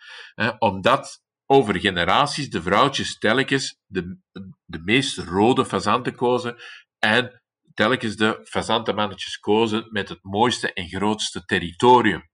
omdat 0.59 1.21
over 1.45 1.79
generaties 1.79 2.49
de 2.49 2.61
vrouwtjes 2.61 3.17
telkens 3.17 3.79
de, 3.85 4.17
de 4.65 4.79
meest 4.83 5.17
rode 5.17 5.65
fazanten 5.65 6.15
kozen 6.15 6.55
en 6.99 7.41
telkens 7.73 8.15
de 8.15 8.39
fazantenmannetjes 8.43 9.37
kozen 9.37 9.87
met 9.89 10.09
het 10.09 10.19
mooiste 10.21 10.73
en 10.73 10.87
grootste 10.87 11.45
territorium. 11.45 12.29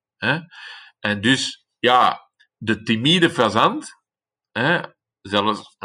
En 1.00 1.22
dus, 1.22 1.68
ja, 1.80 2.30
de 2.58 2.82
timide 2.82 3.30
fazant, 3.30 3.90
zelfs 5.22 5.76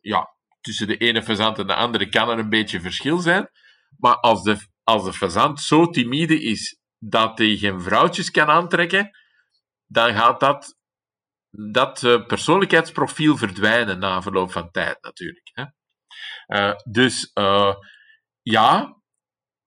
ja, 0.00 0.36
tussen 0.60 0.86
de 0.86 0.96
ene 0.96 1.22
fazant 1.22 1.58
en 1.58 1.66
de 1.66 1.74
andere 1.74 2.08
kan 2.08 2.28
er 2.28 2.38
een 2.38 2.48
beetje 2.48 2.80
verschil 2.80 3.18
zijn, 3.18 3.50
maar 3.98 4.16
als 4.16 4.42
de, 4.42 4.56
als 4.84 5.04
de 5.04 5.12
fazant 5.12 5.60
zo 5.60 5.90
timide 5.90 6.42
is 6.42 6.80
dat 6.98 7.38
hij 7.38 7.56
geen 7.56 7.80
vrouwtjes 7.80 8.30
kan 8.30 8.48
aantrekken, 8.48 9.10
dan 9.86 10.14
gaat 10.14 10.40
dat, 10.40 10.78
dat 11.50 12.02
uh, 12.02 12.26
persoonlijkheidsprofiel 12.26 13.36
verdwijnen 13.36 13.98
na 13.98 14.22
verloop 14.22 14.52
van 14.52 14.70
tijd 14.70 15.02
natuurlijk. 15.02 15.50
Hè. 15.52 15.64
Uh, 16.46 16.74
dus 16.90 17.30
uh, 17.34 17.74
ja, 18.42 19.00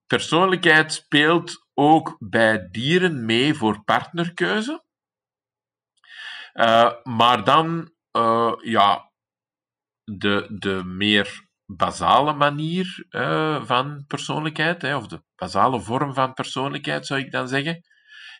persoonlijkheid 0.06 0.94
speelt 0.94 1.68
ook 1.74 2.16
bij 2.20 2.70
dieren 2.72 3.26
mee 3.26 3.54
voor 3.54 3.84
partnerkeuze. 3.84 4.84
maar 7.04 7.44
dan, 7.44 7.94
ja, 8.62 9.12
de, 10.04 10.48
de 10.60 10.84
meer 10.84 11.45
basale 11.66 12.34
manier 12.34 13.06
van 13.66 14.04
persoonlijkheid, 14.08 14.82
hè, 14.82 14.96
of 14.96 15.08
de 15.08 15.24
basale 15.36 15.82
vorm 15.82 16.14
van 16.14 16.34
persoonlijkheid 16.34 17.06
zou 17.06 17.20
ik 17.20 17.32
dan 17.32 17.48
zeggen, 17.48 17.84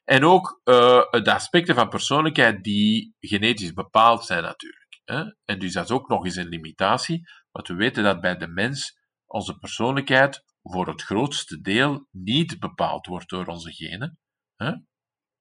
en 0.06 0.24
ook 0.24 0.62
uh, 0.64 1.10
de 1.10 1.34
aspecten 1.34 1.76
van 1.76 1.90
persoonlijkheid 1.90 2.64
die 2.64 3.16
genetisch 3.20 3.74
bepaald 3.74 4.26
zijn 4.26 4.44
natuurlijk. 4.44 5.02
Hè? 5.06 5.24
En 5.46 5.60
dus 5.60 5.74
dat 5.74 5.84
is 5.84 5.92
ook 5.92 6.10
nog 6.10 6.26
eens 6.26 6.36
een 6.36 6.48
limitatie, 6.48 7.30
want 7.52 7.68
we 7.68 7.74
weten 7.74 8.04
dat 8.04 8.22
bij 8.22 8.38
de 8.38 8.48
mens 8.48 8.98
onze 9.26 9.58
persoonlijkheid 9.58 10.44
voor 10.62 10.88
het 10.88 11.02
grootste 11.02 11.62
deel 11.62 12.08
niet 12.12 12.60
bepaald 12.60 13.06
wordt 13.06 13.30
door 13.30 13.46
onze 13.46 13.72
genen. 13.72 14.20
Hè? 14.56 14.72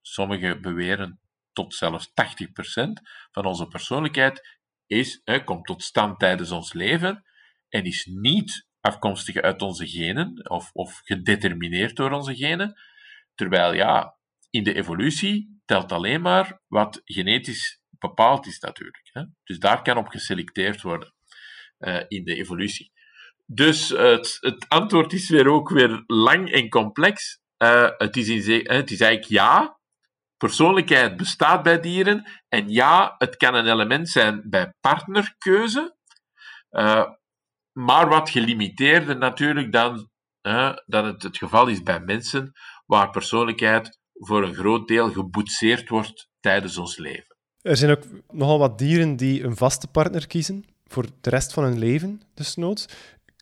Sommigen 0.01 0.61
beweren 0.61 1.21
tot 1.53 1.75
zelfs 1.75 2.09
80% 2.09 2.13
van 3.31 3.45
onze 3.45 3.67
persoonlijkheid 3.67 4.59
is, 4.87 5.23
komt 5.45 5.67
tot 5.67 5.83
stand 5.83 6.19
tijdens 6.19 6.51
ons 6.51 6.73
leven 6.73 7.25
en 7.75 7.85
is 7.85 8.09
niet 8.11 8.67
afkomstig 8.81 9.37
uit 9.37 9.63
onze 9.63 9.87
genen 9.87 10.51
of, 10.51 10.71
of 10.73 11.01
gedetermineerd 11.05 11.97
door 11.97 12.11
onze 12.11 12.35
genen. 12.37 12.75
Terwijl 13.35 13.75
ja, 13.75 14.19
in 14.51 14.65
de 14.65 14.75
evolutie 14.75 15.61
telt 15.65 15.93
alleen 15.93 16.21
maar 16.21 16.61
wat 16.67 17.01
genetisch 17.05 17.81
bepaald 17.91 18.47
is 18.47 18.59
natuurlijk. 18.59 19.11
Hè? 19.13 19.23
Dus 19.45 19.59
daar 19.59 19.83
kan 19.83 19.97
op 19.97 20.09
geselecteerd 20.09 20.83
worden 20.83 21.15
uh, 21.79 22.03
in 22.09 22.25
de 22.25 22.35
evolutie. 22.35 22.93
Dus 23.47 23.89
het, 23.89 24.37
het, 24.41 24.69
antwoord 24.69 25.13
is 25.13 25.29
weer 25.29 25.49
ook 25.49 25.71
weer 25.71 26.03
lang 26.07 26.51
en 26.53 26.69
complex. 26.69 27.41
Uh, 27.59 27.91
het, 27.97 28.17
is 28.17 28.29
in, 28.29 28.67
het 28.67 28.91
is 28.91 29.01
eigenlijk 29.01 29.33
ja, 29.33 29.79
persoonlijkheid 30.37 31.17
bestaat 31.17 31.63
bij 31.63 31.81
dieren. 31.81 32.31
En 32.49 32.69
ja, 32.69 33.15
het 33.19 33.37
kan 33.37 33.55
een 33.55 33.69
element 33.69 34.09
zijn 34.09 34.43
bij 34.51 34.75
partnerkeuze. 34.81 35.97
Maar 37.75 38.09
wat 38.09 38.31
gelimiteerder 38.31 39.19
natuurlijk 39.19 39.73
dan, 39.73 40.09
dan 40.87 41.05
het 41.05 41.23
het 41.23 41.37
geval 41.37 41.67
is 41.67 41.83
bij 41.83 42.01
mensen, 42.01 42.53
waar 42.87 43.11
persoonlijkheid 43.11 43.99
voor 44.13 44.43
een 44.43 44.55
groot 44.55 44.89
deel 44.89 45.13
geboetseerd 45.13 45.89
wordt 45.89 46.29
tijdens 46.41 46.79
ons 46.79 46.97
leven. 46.97 47.37
Er 47.61 47.77
zijn 47.77 47.91
ook 47.91 48.05
nogal 48.29 48.59
wat 48.59 48.79
dieren 48.79 49.17
die 49.17 49.43
een 49.43 49.57
vaste 49.57 49.87
partner 49.89 50.27
kiezen 50.27 50.65
voor 50.85 51.07
de 51.21 51.31
rest 51.31 51.53
van 51.53 51.65
hun 51.65 51.79
leven, 51.79 52.21
desnoods. 52.35 52.87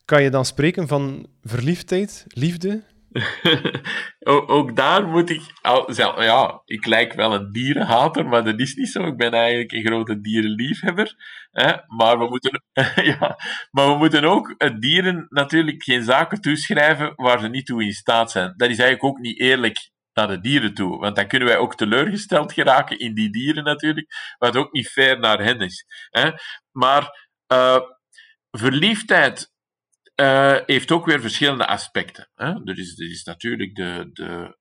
Kan 0.05 0.23
je 0.23 0.29
dan 0.29 0.45
spreken 0.45 0.87
van 0.87 1.27
verliefdheid, 1.41 2.25
liefde? 2.27 2.83
ook 4.55 4.75
daar 4.75 5.07
moet 5.07 5.29
ik... 5.29 5.41
Ja, 6.17 6.61
ik 6.65 6.85
lijk 6.85 7.13
wel 7.13 7.33
een 7.33 7.51
dierenhater, 7.51 8.27
maar 8.27 8.43
dat 8.43 8.59
is 8.59 8.75
niet 8.75 8.89
zo. 8.89 9.05
Ik 9.05 9.17
ben 9.17 9.33
eigenlijk 9.33 9.71
een 9.71 9.85
grote 9.85 10.21
dierenliefhebber. 10.21 11.15
Hè? 11.51 11.73
Maar, 11.87 12.17
we 12.17 12.27
moeten, 12.29 12.63
ja, 13.19 13.37
maar 13.71 13.87
we 13.87 13.97
moeten 13.97 14.23
ook 14.23 14.55
dieren 14.79 15.25
natuurlijk 15.29 15.83
geen 15.83 16.03
zaken 16.03 16.41
toeschrijven 16.41 17.13
waar 17.15 17.39
ze 17.39 17.47
niet 17.47 17.65
toe 17.65 17.83
in 17.83 17.93
staat 17.93 18.31
zijn. 18.31 18.53
Dat 18.57 18.69
is 18.69 18.79
eigenlijk 18.79 19.03
ook 19.03 19.19
niet 19.19 19.39
eerlijk 19.39 19.91
naar 20.13 20.27
de 20.27 20.39
dieren 20.39 20.73
toe. 20.73 20.97
Want 20.99 21.15
dan 21.15 21.27
kunnen 21.27 21.47
wij 21.47 21.57
ook 21.57 21.75
teleurgesteld 21.75 22.53
geraken 22.53 22.99
in 22.99 23.13
die 23.13 23.29
dieren 23.29 23.63
natuurlijk, 23.63 24.35
wat 24.37 24.55
ook 24.55 24.71
niet 24.71 24.89
fair 24.89 25.19
naar 25.19 25.39
hen 25.39 25.59
is. 25.59 25.85
Hè? 26.09 26.31
Maar 26.71 27.29
uh, 27.53 27.79
verliefdheid 28.51 29.52
uh, 30.15 30.57
heeft 30.65 30.91
ook 30.91 31.05
weer 31.05 31.21
verschillende 31.21 31.67
aspecten. 31.67 32.29
Hè? 32.33 32.45
Er, 32.45 32.79
is, 32.79 32.99
er 32.99 33.09
is 33.09 33.23
natuurlijk 33.23 33.75
de, 33.75 34.09
de, 34.13 34.57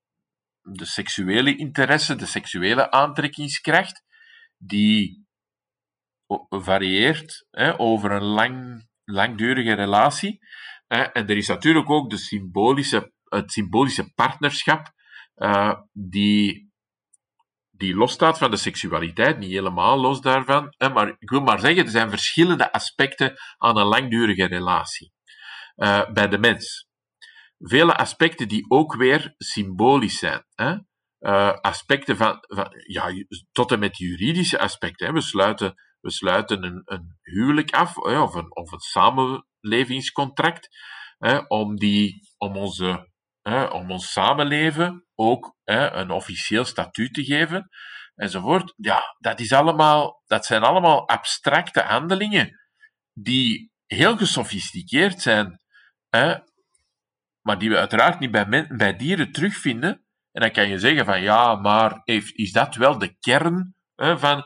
de 0.61 0.85
seksuele 0.85 1.57
interesse, 1.57 2.15
de 2.15 2.27
seksuele 2.27 2.91
aantrekkingskracht, 2.91 4.03
die 4.57 5.27
varieert 6.49 7.47
hè, 7.51 7.81
over 7.81 8.11
een 8.11 8.23
lang, 8.23 8.87
langdurige 9.05 9.73
relatie. 9.73 10.39
Hè? 10.87 11.03
En 11.03 11.29
er 11.29 11.37
is 11.37 11.49
natuurlijk 11.49 11.91
ook 11.91 12.11
de 12.11 12.19
symbolische, 12.19 13.13
het 13.25 13.53
symbolische 13.53 14.13
partnerschap, 14.13 14.93
uh, 15.37 15.75
die, 15.93 16.71
die 17.71 17.95
losstaat 17.95 18.39
van 18.39 18.51
de 18.51 18.57
seksualiteit, 18.57 19.39
niet 19.39 19.51
helemaal 19.51 20.01
los 20.01 20.21
daarvan. 20.21 20.75
Hè, 20.77 20.89
maar 20.89 21.09
ik 21.19 21.31
wil 21.31 21.41
maar 21.41 21.61
zeggen, 21.61 21.85
er 21.85 21.91
zijn 21.91 22.11
verschillende 22.11 22.73
aspecten 22.73 23.35
aan 23.59 23.77
een 23.77 23.87
langdurige 23.87 24.47
relatie 24.47 25.12
uh, 25.83 26.11
bij 26.13 26.29
de 26.29 26.39
mens. 26.39 26.89
Vele 27.59 27.95
aspecten 27.95 28.49
die 28.49 28.71
ook 28.71 28.95
weer 28.95 29.35
symbolisch 29.39 30.19
zijn. 30.19 30.45
Hè. 30.55 30.77
Uh, 31.21 31.53
aspecten 31.53 32.17
van, 32.17 32.39
van, 32.41 32.73
ja, 32.87 33.13
tot 33.53 33.73
en 33.73 33.79
met 33.79 33.99
juridische 33.99 34.59
aspecten. 34.59 35.07
Hè. 35.07 35.13
We 35.13 35.21
sluiten, 35.21 35.75
we 36.01 36.11
sluiten 36.11 36.65
een, 36.65 36.83
een 36.85 37.19
huwelijk 37.21 37.71
af, 37.71 37.97
of, 37.97 38.35
een, 38.35 38.57
of 38.57 38.73
een 38.73 38.81
samenlevingscontract, 38.81 40.69
hè, 41.19 41.39
om, 41.39 41.77
die, 41.77 42.21
om 42.37 42.57
onze 42.57 43.11
om 43.73 43.91
ons 43.91 44.13
samenleven 44.13 45.07
ook 45.15 45.57
een 45.65 46.11
officieel 46.11 46.65
statuut 46.65 47.15
te 47.15 47.25
geven, 47.25 47.69
enzovoort. 48.15 48.75
Ja, 48.77 49.17
dat, 49.19 49.41
is 49.41 49.53
allemaal, 49.53 50.23
dat 50.27 50.47
zijn 50.47 50.63
allemaal 50.63 51.09
abstracte 51.09 51.81
handelingen 51.81 52.61
die 53.13 53.73
heel 53.87 54.17
gesofisticeerd 54.17 55.21
zijn, 55.21 55.62
maar 57.41 57.59
die 57.59 57.71
we 57.71 57.79
uiteraard 57.79 58.19
niet 58.19 58.31
bij, 58.31 58.67
bij 58.69 58.97
dieren 58.97 59.33
terugvinden. 59.33 60.07
En 60.33 60.41
dan 60.41 60.51
kan 60.51 60.69
je 60.69 60.79
zeggen 60.79 61.05
van 61.05 61.21
ja, 61.21 61.55
maar 61.55 62.01
is 62.35 62.53
dat 62.53 62.75
wel 62.75 62.99
de 62.99 63.17
kern 63.19 63.75
van. 63.97 64.45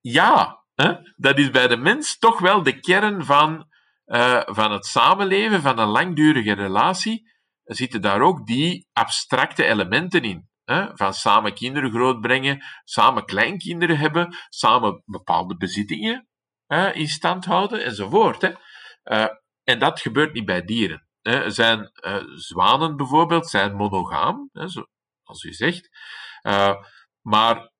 Ja, 0.00 0.64
dat 1.16 1.38
is 1.38 1.50
bij 1.50 1.68
de 1.68 1.76
mens 1.76 2.18
toch 2.18 2.40
wel 2.40 2.62
de 2.62 2.80
kern 2.80 3.24
van, 3.24 3.68
uh, 4.06 4.42
van 4.44 4.72
het 4.72 4.86
samenleven, 4.86 5.62
van 5.62 5.78
een 5.78 5.88
langdurige 5.88 6.52
relatie 6.52 7.30
zitten 7.64 8.00
daar 8.00 8.20
ook 8.20 8.46
die 8.46 8.88
abstracte 8.92 9.64
elementen 9.64 10.22
in. 10.22 10.48
Hè? 10.64 10.96
Van 10.96 11.14
samen 11.14 11.54
kinderen 11.54 11.90
grootbrengen, 11.90 12.64
samen 12.84 13.24
kleinkinderen 13.24 13.98
hebben, 13.98 14.36
samen 14.48 15.02
bepaalde 15.04 15.56
bezittingen 15.56 16.28
hè, 16.66 16.92
in 16.92 17.08
stand 17.08 17.44
houden 17.44 17.84
enzovoort. 17.84 18.42
Hè? 18.42 18.50
Uh, 19.04 19.34
en 19.64 19.78
dat 19.78 20.00
gebeurt 20.00 20.32
niet 20.32 20.44
bij 20.44 20.64
dieren. 20.64 21.06
Zijn 21.46 21.90
uh, 22.06 22.16
zwanen 22.34 22.96
bijvoorbeeld 22.96 23.48
zijn 23.48 23.74
monogaam, 23.74 24.50
zoals 24.52 25.42
u 25.42 25.52
zegt. 25.52 25.88
Uh, 26.42 26.74
maar 27.20 27.70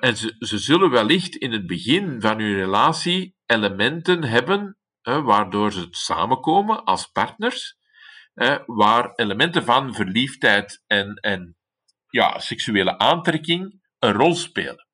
en 0.00 0.16
ze, 0.16 0.36
ze 0.38 0.58
zullen 0.58 0.90
wellicht 0.90 1.36
in 1.36 1.52
het 1.52 1.66
begin 1.66 2.20
van 2.20 2.38
hun 2.38 2.54
relatie 2.54 3.36
elementen 3.46 4.22
hebben 4.22 4.78
waardoor 5.02 5.72
ze 5.72 5.86
samenkomen 5.90 6.84
als 6.84 7.06
partners 7.06 7.76
waar 8.66 9.12
elementen 9.14 9.64
van 9.64 9.94
verliefdheid 9.94 10.82
en, 10.86 11.14
en 11.14 11.56
ja, 12.08 12.38
seksuele 12.38 12.98
aantrekking 12.98 13.82
een 13.98 14.12
rol 14.12 14.34
spelen. 14.34 14.86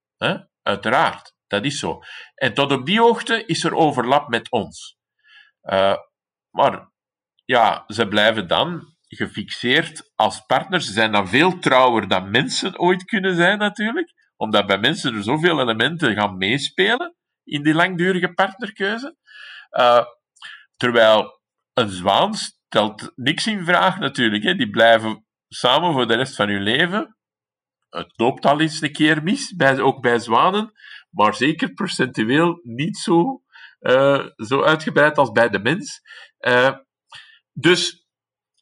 Uiteraard, 0.63 1.35
dat 1.47 1.65
is 1.65 1.79
zo. 1.79 2.01
En 2.35 2.55
tot 2.55 2.73
op 2.73 2.87
die 2.87 3.01
hoogte 3.01 3.45
is 3.47 3.65
er 3.65 3.75
overlap 3.75 4.29
met 4.29 4.51
ons. 4.51 4.99
Uh, 5.63 5.97
maar 6.51 6.93
ja, 7.45 7.85
ze 7.87 8.09
blijven 8.09 8.49
dan 8.49 8.95
gefixeerd 9.09 10.13
als 10.15 10.41
partners. 10.47 10.87
Ze 10.87 10.93
zijn 10.93 11.13
dan 11.13 11.29
veel 11.29 11.59
trouwer 11.59 12.09
dan 12.09 12.31
mensen 12.31 12.79
ooit 12.79 13.05
kunnen 13.05 13.35
zijn, 13.35 13.59
natuurlijk. 13.59 14.13
omdat 14.37 14.67
bij 14.67 14.79
mensen 14.79 15.15
er 15.15 15.23
zoveel 15.23 15.61
elementen 15.61 16.15
gaan 16.15 16.37
meespelen 16.37 17.15
in 17.45 17.63
die 17.63 17.75
langdurige 17.75 18.33
partnerkeuze. 18.33 19.17
Uh, 19.71 20.05
terwijl 20.77 21.41
een 21.73 21.89
zwaan 21.89 22.35
stelt 22.35 23.13
niks 23.15 23.47
in 23.47 23.65
vraag 23.65 23.99
natuurlijk. 23.99 24.43
Hè. 24.43 24.55
Die 24.55 24.71
blijven 24.71 25.27
samen 25.49 25.93
voor 25.93 26.07
de 26.07 26.15
rest 26.15 26.37
van 26.37 26.49
hun 26.49 26.63
leven. 26.63 27.17
Het 27.89 28.13
loopt 28.17 28.47
al 28.47 28.61
eens 28.61 28.81
een 28.81 28.93
keer 28.93 29.23
mis, 29.23 29.55
bij, 29.55 29.81
ook 29.81 30.01
bij 30.01 30.19
zwanen, 30.19 30.73
maar 31.11 31.35
zeker 31.35 31.73
percentueel 31.73 32.61
niet 32.63 32.97
zo, 32.97 33.43
uh, 33.81 34.27
zo 34.37 34.63
uitgebreid 34.63 35.19
als 35.19 35.31
bij 35.31 35.49
de 35.49 35.59
mens. 35.59 36.01
Uh, 36.47 36.77
dus 37.53 38.09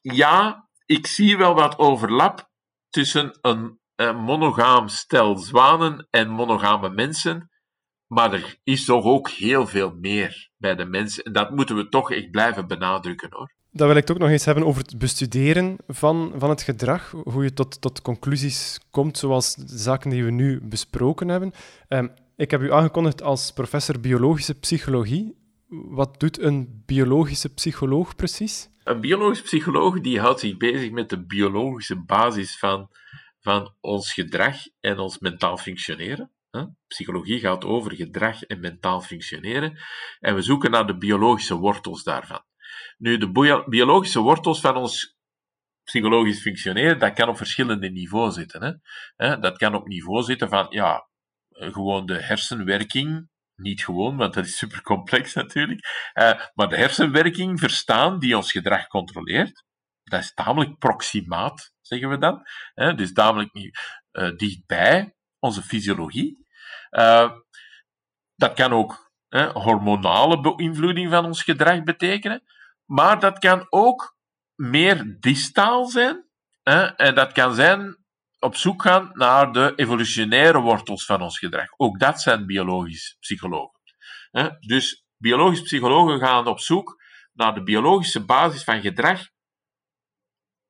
ja, 0.01 0.67
ik 0.85 1.07
zie 1.07 1.37
wel 1.37 1.53
wat 1.53 1.77
overlap 1.77 2.49
tussen 2.89 3.37
een, 3.41 3.79
een 3.95 4.15
monogaam 4.15 4.87
stel 4.87 5.37
zwanen 5.37 6.07
en 6.09 6.29
monogame 6.29 6.89
mensen. 6.89 7.49
Maar 8.07 8.33
er 8.33 8.59
is 8.63 8.85
toch 8.85 9.03
ook 9.03 9.29
heel 9.29 9.67
veel 9.67 9.95
meer 9.99 10.49
bij 10.57 10.75
de 10.75 10.85
mensen. 10.85 11.23
En 11.23 11.33
dat 11.33 11.51
moeten 11.51 11.75
we 11.75 11.89
toch 11.89 12.11
echt 12.11 12.31
blijven 12.31 12.67
benadrukken 12.67 13.27
hoor. 13.31 13.53
Dan 13.71 13.87
wil 13.87 13.95
ik 13.95 14.11
ook 14.11 14.17
nog 14.17 14.29
eens 14.29 14.45
hebben 14.45 14.65
over 14.65 14.81
het 14.81 14.97
bestuderen 14.97 15.77
van, 15.87 16.33
van 16.35 16.49
het 16.49 16.61
gedrag. 16.61 17.11
Hoe 17.11 17.43
je 17.43 17.53
tot, 17.53 17.81
tot 17.81 18.01
conclusies 18.01 18.79
komt, 18.91 19.17
zoals 19.17 19.55
de 19.55 19.77
zaken 19.77 20.09
die 20.09 20.23
we 20.23 20.31
nu 20.31 20.61
besproken 20.61 21.27
hebben. 21.27 21.51
Um, 21.87 22.13
ik 22.35 22.51
heb 22.51 22.61
u 22.61 22.73
aangekondigd 22.73 23.21
als 23.21 23.51
professor 23.53 23.99
biologische 23.99 24.59
psychologie. 24.59 25.37
Wat 25.69 26.19
doet 26.19 26.39
een 26.39 26.83
biologische 26.85 27.53
psycholoog 27.53 28.15
precies? 28.15 28.69
Een 28.83 29.01
biologische 29.01 29.43
psycholoog 29.43 30.01
die 30.01 30.19
houdt 30.19 30.39
zich 30.39 30.57
bezig 30.57 30.91
met 30.91 31.09
de 31.09 31.25
biologische 31.25 32.03
basis 32.03 32.57
van, 32.57 32.89
van 33.39 33.75
ons 33.79 34.13
gedrag 34.13 34.55
en 34.79 34.99
ons 34.99 35.19
mentaal 35.19 35.57
functioneren. 35.57 36.31
Psychologie 36.87 37.39
gaat 37.39 37.65
over 37.65 37.95
gedrag 37.95 38.43
en 38.43 38.59
mentaal 38.59 39.01
functioneren. 39.01 39.79
En 40.19 40.35
we 40.35 40.41
zoeken 40.41 40.71
naar 40.71 40.87
de 40.87 40.97
biologische 40.97 41.55
wortels 41.55 42.03
daarvan. 42.03 42.43
Nu, 42.97 43.17
de 43.17 43.63
biologische 43.67 44.19
wortels 44.19 44.59
van 44.59 44.75
ons 44.75 45.17
psychologisch 45.83 46.41
functioneren, 46.41 46.99
dat 46.99 47.13
kan 47.13 47.29
op 47.29 47.37
verschillende 47.37 47.89
niveaus 47.89 48.33
zitten. 48.35 48.81
Hè? 49.15 49.39
Dat 49.39 49.57
kan 49.57 49.75
op 49.75 49.87
niveau 49.87 50.23
zitten 50.23 50.49
van, 50.49 50.67
ja, 50.69 51.07
gewoon 51.49 52.05
de 52.05 52.23
hersenwerking, 52.23 53.29
niet 53.59 53.83
gewoon, 53.83 54.17
want 54.17 54.33
dat 54.33 54.45
is 54.45 54.57
super 54.57 54.81
complex 54.81 55.33
natuurlijk, 55.33 56.11
uh, 56.13 56.41
maar 56.53 56.69
de 56.69 56.77
hersenwerking 56.77 57.59
verstaan 57.59 58.19
die 58.19 58.37
ons 58.37 58.51
gedrag 58.51 58.87
controleert. 58.87 59.63
Dat 60.03 60.19
is 60.19 60.33
tamelijk 60.33 60.77
proximaat, 60.77 61.73
zeggen 61.81 62.09
we 62.09 62.17
dan. 62.17 62.47
Hè? 62.73 62.95
Dus 62.95 63.13
tamelijk 63.13 63.53
uh, 63.55 63.71
dichtbij 64.35 65.15
onze 65.39 65.61
fysiologie. 65.61 66.47
Dat 68.35 68.53
kan 68.53 68.73
ook 68.73 69.11
hormonale 69.53 70.39
beïnvloeding 70.39 71.09
van 71.09 71.25
ons 71.25 71.43
gedrag 71.43 71.83
betekenen, 71.83 72.43
maar 72.85 73.19
dat 73.19 73.39
kan 73.39 73.65
ook 73.69 74.17
meer 74.55 75.17
distaal 75.19 75.85
zijn. 75.85 76.29
En 76.95 77.15
dat 77.15 77.31
kan 77.31 77.53
zijn 77.53 77.97
op 78.39 78.55
zoek 78.55 78.81
gaan 78.81 79.09
naar 79.13 79.51
de 79.51 79.73
evolutionaire 79.75 80.59
wortels 80.59 81.05
van 81.05 81.21
ons 81.21 81.39
gedrag. 81.39 81.67
Ook 81.77 81.99
dat 81.99 82.21
zijn 82.21 82.45
biologisch 82.45 83.17
psychologen. 83.19 83.79
Dus 84.59 85.05
biologisch 85.17 85.61
psychologen 85.61 86.19
gaan 86.19 86.47
op 86.47 86.59
zoek 86.59 87.01
naar 87.33 87.53
de 87.53 87.63
biologische 87.63 88.25
basis 88.25 88.63
van 88.63 88.81
gedrag 88.81 89.21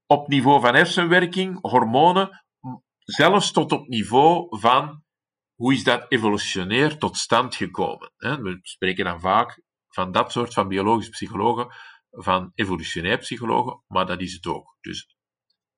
op 0.05 0.27
niveau 0.27 0.61
van 0.61 0.75
hersenwerking, 0.75 1.57
hormonen, 1.61 2.43
zelfs 2.97 3.51
tot 3.51 3.71
op 3.71 3.87
niveau 3.87 4.59
van 4.59 5.03
hoe 5.55 5.73
is 5.73 5.83
dat 5.83 6.05
evolutionair 6.07 6.97
tot 6.97 7.17
stand 7.17 7.55
gekomen. 7.55 8.13
We 8.17 8.59
spreken 8.61 9.05
dan 9.05 9.19
vaak 9.19 9.61
van 9.87 10.11
dat 10.11 10.31
soort 10.31 10.53
van 10.53 10.67
biologische 10.67 11.11
psychologen, 11.11 11.73
van 12.09 12.51
evolutionair 12.55 13.17
psychologen, 13.17 13.83
maar 13.87 14.05
dat 14.05 14.21
is 14.21 14.33
het 14.33 14.45
ook. 14.47 14.77
Dus 14.81 15.17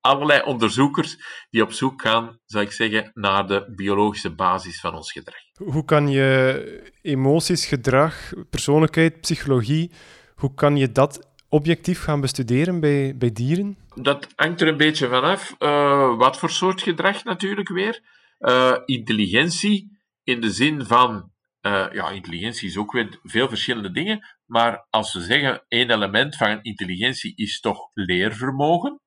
allerlei 0.02 0.42
onderzoekers 0.42 1.16
die 1.50 1.62
op 1.62 1.72
zoek 1.72 2.02
gaan, 2.02 2.38
zou 2.44 2.64
ik 2.64 2.72
zeggen, 2.72 3.10
naar 3.14 3.46
de 3.46 3.72
biologische 3.76 4.34
basis 4.34 4.80
van 4.80 4.94
ons 4.94 5.12
gedrag. 5.12 5.40
Hoe 5.54 5.84
kan 5.84 6.08
je 6.08 6.92
emoties, 7.02 7.66
gedrag, 7.66 8.32
persoonlijkheid, 8.50 9.20
psychologie, 9.20 9.92
hoe 10.34 10.54
kan 10.54 10.76
je 10.76 10.92
dat 10.92 11.30
objectief 11.48 12.02
gaan 12.02 12.20
bestuderen 12.20 12.80
bij, 12.80 13.16
bij 13.16 13.32
dieren? 13.32 13.78
Dat 13.94 14.28
hangt 14.36 14.60
er 14.60 14.68
een 14.68 14.76
beetje 14.76 15.08
vanaf. 15.08 15.56
Uh, 15.58 16.16
wat 16.16 16.38
voor 16.38 16.50
soort 16.50 16.82
gedrag 16.82 17.24
natuurlijk 17.24 17.68
weer. 17.68 18.00
Uh, 18.38 18.76
intelligentie 18.84 19.98
in 20.22 20.40
de 20.40 20.50
zin 20.50 20.84
van. 20.84 21.30
Uh, 21.66 21.86
ja, 21.92 22.10
intelligentie 22.10 22.68
is 22.68 22.76
ook 22.76 22.92
weer 22.92 23.18
veel 23.22 23.48
verschillende 23.48 23.90
dingen. 23.90 24.26
Maar 24.46 24.86
als 24.90 25.12
we 25.12 25.20
zeggen 25.20 25.64
één 25.68 25.90
element 25.90 26.36
van 26.36 26.62
intelligentie 26.62 27.32
is 27.36 27.60
toch 27.60 27.90
leervermogen. 27.94 29.00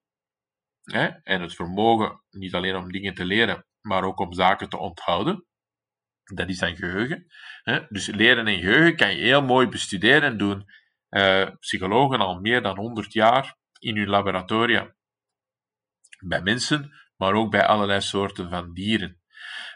Hè? 0.86 1.05
En 1.07 1.41
het 1.41 1.55
vermogen 1.55 2.21
niet 2.29 2.53
alleen 2.53 2.75
om 2.75 2.91
dingen 2.91 3.13
te 3.13 3.25
leren, 3.25 3.65
maar 3.81 4.03
ook 4.03 4.19
om 4.19 4.33
zaken 4.33 4.69
te 4.69 4.77
onthouden. 4.77 5.45
Dat 6.23 6.49
is 6.49 6.59
dan 6.59 6.75
geheugen. 6.75 7.25
Hè? 7.63 7.79
Dus 7.89 8.07
leren 8.07 8.47
en 8.47 8.59
geheugen 8.59 8.95
kan 8.95 9.15
je 9.15 9.23
heel 9.23 9.43
mooi 9.43 9.67
bestuderen 9.67 10.21
en 10.21 10.38
doen. 10.38 10.65
Uh, 11.09 11.49
psychologen 11.59 12.19
al 12.19 12.39
meer 12.39 12.61
dan 12.61 12.77
100 12.77 13.13
jaar 13.13 13.57
in 13.79 13.97
hun 13.97 14.07
laboratoria. 14.07 14.95
Bij 16.19 16.41
mensen, 16.41 16.91
maar 17.15 17.33
ook 17.33 17.51
bij 17.51 17.65
allerlei 17.65 18.01
soorten 18.01 18.49
van 18.49 18.73
dieren. 18.73 19.21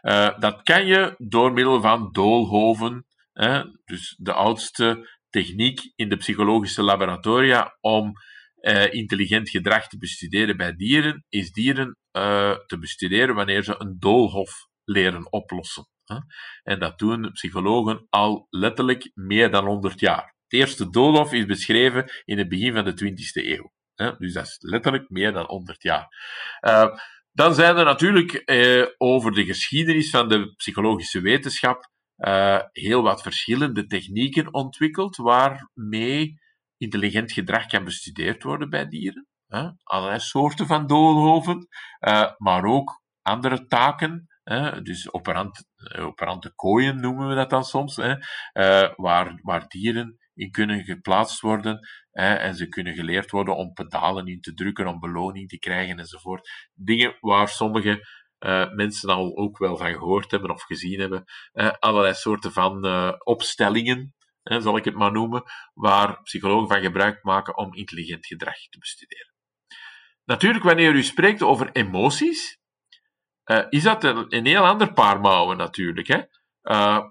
Uh, 0.01 0.39
dat 0.39 0.63
kan 0.63 0.85
je 0.85 1.15
door 1.17 1.53
middel 1.53 1.81
van 1.81 2.11
doolhoven, 2.11 3.05
hè? 3.33 3.63
dus 3.85 4.15
de 4.17 4.33
oudste 4.33 5.09
techniek 5.29 5.91
in 5.95 6.09
de 6.09 6.17
psychologische 6.17 6.81
laboratoria 6.81 7.77
om 7.79 8.13
uh, 8.61 8.93
intelligent 8.93 9.49
gedrag 9.49 9.87
te 9.87 9.97
bestuderen 9.97 10.57
bij 10.57 10.75
dieren, 10.75 11.25
is 11.29 11.51
dieren 11.51 11.97
uh, 12.17 12.55
te 12.65 12.77
bestuderen 12.79 13.35
wanneer 13.35 13.63
ze 13.63 13.75
een 13.77 13.95
doolhof 13.99 14.67
leren 14.83 15.31
oplossen. 15.31 15.87
Hè? 16.03 16.17
En 16.63 16.79
dat 16.79 16.99
doen 16.99 17.31
psychologen 17.31 18.05
al 18.09 18.47
letterlijk 18.49 19.11
meer 19.13 19.51
dan 19.51 19.65
100 19.65 19.99
jaar. 19.99 20.35
Het 20.43 20.59
eerste 20.59 20.89
doolhof 20.89 21.33
is 21.33 21.45
beschreven 21.45 22.11
in 22.25 22.37
het 22.37 22.49
begin 22.49 22.73
van 22.73 22.83
de 22.83 22.91
20e 22.93 23.45
eeuw. 23.45 23.71
Hè? 23.95 24.17
Dus 24.17 24.33
dat 24.33 24.45
is 24.45 24.57
letterlijk 24.59 25.09
meer 25.09 25.31
dan 25.31 25.45
100 25.45 25.83
jaar. 25.83 26.07
Uh, 26.67 26.95
dan 27.31 27.53
zijn 27.53 27.77
er 27.77 27.85
natuurlijk 27.85 28.43
over 28.97 29.31
de 29.31 29.45
geschiedenis 29.45 30.09
van 30.09 30.27
de 30.29 30.53
psychologische 30.55 31.21
wetenschap 31.21 31.89
heel 32.71 33.01
wat 33.01 33.21
verschillende 33.21 33.85
technieken 33.85 34.53
ontwikkeld 34.53 35.15
waarmee 35.15 36.39
intelligent 36.79 37.31
gedrag 37.31 37.65
kan 37.65 37.83
bestudeerd 37.83 38.43
worden 38.43 38.69
bij 38.69 38.87
dieren. 38.87 39.27
Hè? 39.47 39.69
Allerlei 39.83 40.19
soorten 40.19 40.67
van 40.67 40.87
doolhoven, 40.87 41.67
uh, 42.07 42.31
maar 42.37 42.63
ook 42.65 43.01
andere 43.21 43.65
taken. 43.65 44.27
Hè? 44.43 44.81
Dus 44.81 45.13
operant, 45.13 45.65
eh, 45.75 46.05
operante 46.05 46.53
kooien 46.55 46.99
noemen 46.99 47.27
we 47.27 47.35
dat 47.35 47.49
dan 47.49 47.63
soms, 47.63 47.95
hè? 47.95 48.15
Uh, 48.53 48.93
waar, 48.95 49.39
waar 49.41 49.67
dieren 49.67 50.17
in 50.33 50.51
kunnen 50.51 50.83
geplaatst 50.83 51.39
worden 51.39 51.79
hè? 52.11 52.33
en 52.33 52.55
ze 52.55 52.67
kunnen 52.67 52.93
geleerd 52.93 53.31
worden 53.31 53.55
om 53.55 53.73
pedalen 53.73 54.27
in 54.27 54.41
te 54.41 54.53
drukken, 54.53 54.87
om 54.87 54.99
beloning 54.99 55.49
te 55.49 55.59
krijgen 55.59 55.99
enzovoort. 55.99 56.69
Dingen 56.73 57.17
waar 57.19 57.47
sommige 57.47 58.17
mensen 58.75 59.09
al 59.09 59.37
ook 59.37 59.57
wel 59.57 59.77
van 59.77 59.91
gehoord 59.91 60.31
hebben 60.31 60.51
of 60.51 60.63
gezien 60.63 60.99
hebben. 60.99 61.23
Allerlei 61.79 62.13
soorten 62.13 62.51
van 62.51 62.85
opstellingen 63.23 64.13
hè, 64.49 64.61
zal 64.61 64.77
ik 64.77 64.85
het 64.85 64.95
maar 64.95 65.11
noemen, 65.11 65.43
waar 65.73 66.21
psychologen 66.21 66.67
van 66.67 66.81
gebruik 66.81 67.23
maken 67.23 67.57
om 67.57 67.73
intelligent 67.73 68.25
gedrag 68.25 68.55
te 68.69 68.79
bestuderen. 68.79 69.33
Natuurlijk, 70.25 70.63
wanneer 70.63 70.93
u 70.93 71.03
spreekt 71.03 71.41
over 71.41 71.71
emoties, 71.71 72.59
uh, 73.45 73.65
is 73.69 73.83
dat 73.83 74.03
een, 74.03 74.45
heel 74.45 74.65
ander 74.65 74.93
paar 74.93 75.19
mouwen 75.19 75.57
natuurlijk. 75.57 76.07
Hè? 76.07 76.21
Uh, 76.63 77.05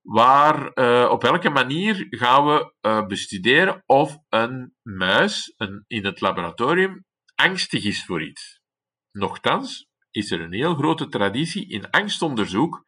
waar, 0.00 0.70
uh, 0.74 1.08
op 1.10 1.22
welke 1.22 1.50
manier 1.50 2.06
gaan 2.10 2.46
we 2.46 3.04
bestuderen 3.08 3.82
of 3.86 4.18
een 4.28 4.74
muis 4.82 5.54
in 5.86 6.04
het 6.04 6.20
laboratorium 6.20 7.04
angstig 7.34 7.84
is 7.84 8.04
voor 8.04 8.22
iets? 8.22 8.60
Nochtans 9.10 9.88
is 10.10 10.30
er 10.30 10.40
een 10.40 10.52
heel 10.52 10.74
grote 10.74 11.08
traditie 11.08 11.68
in 11.68 11.90
angstonderzoek 11.90 12.84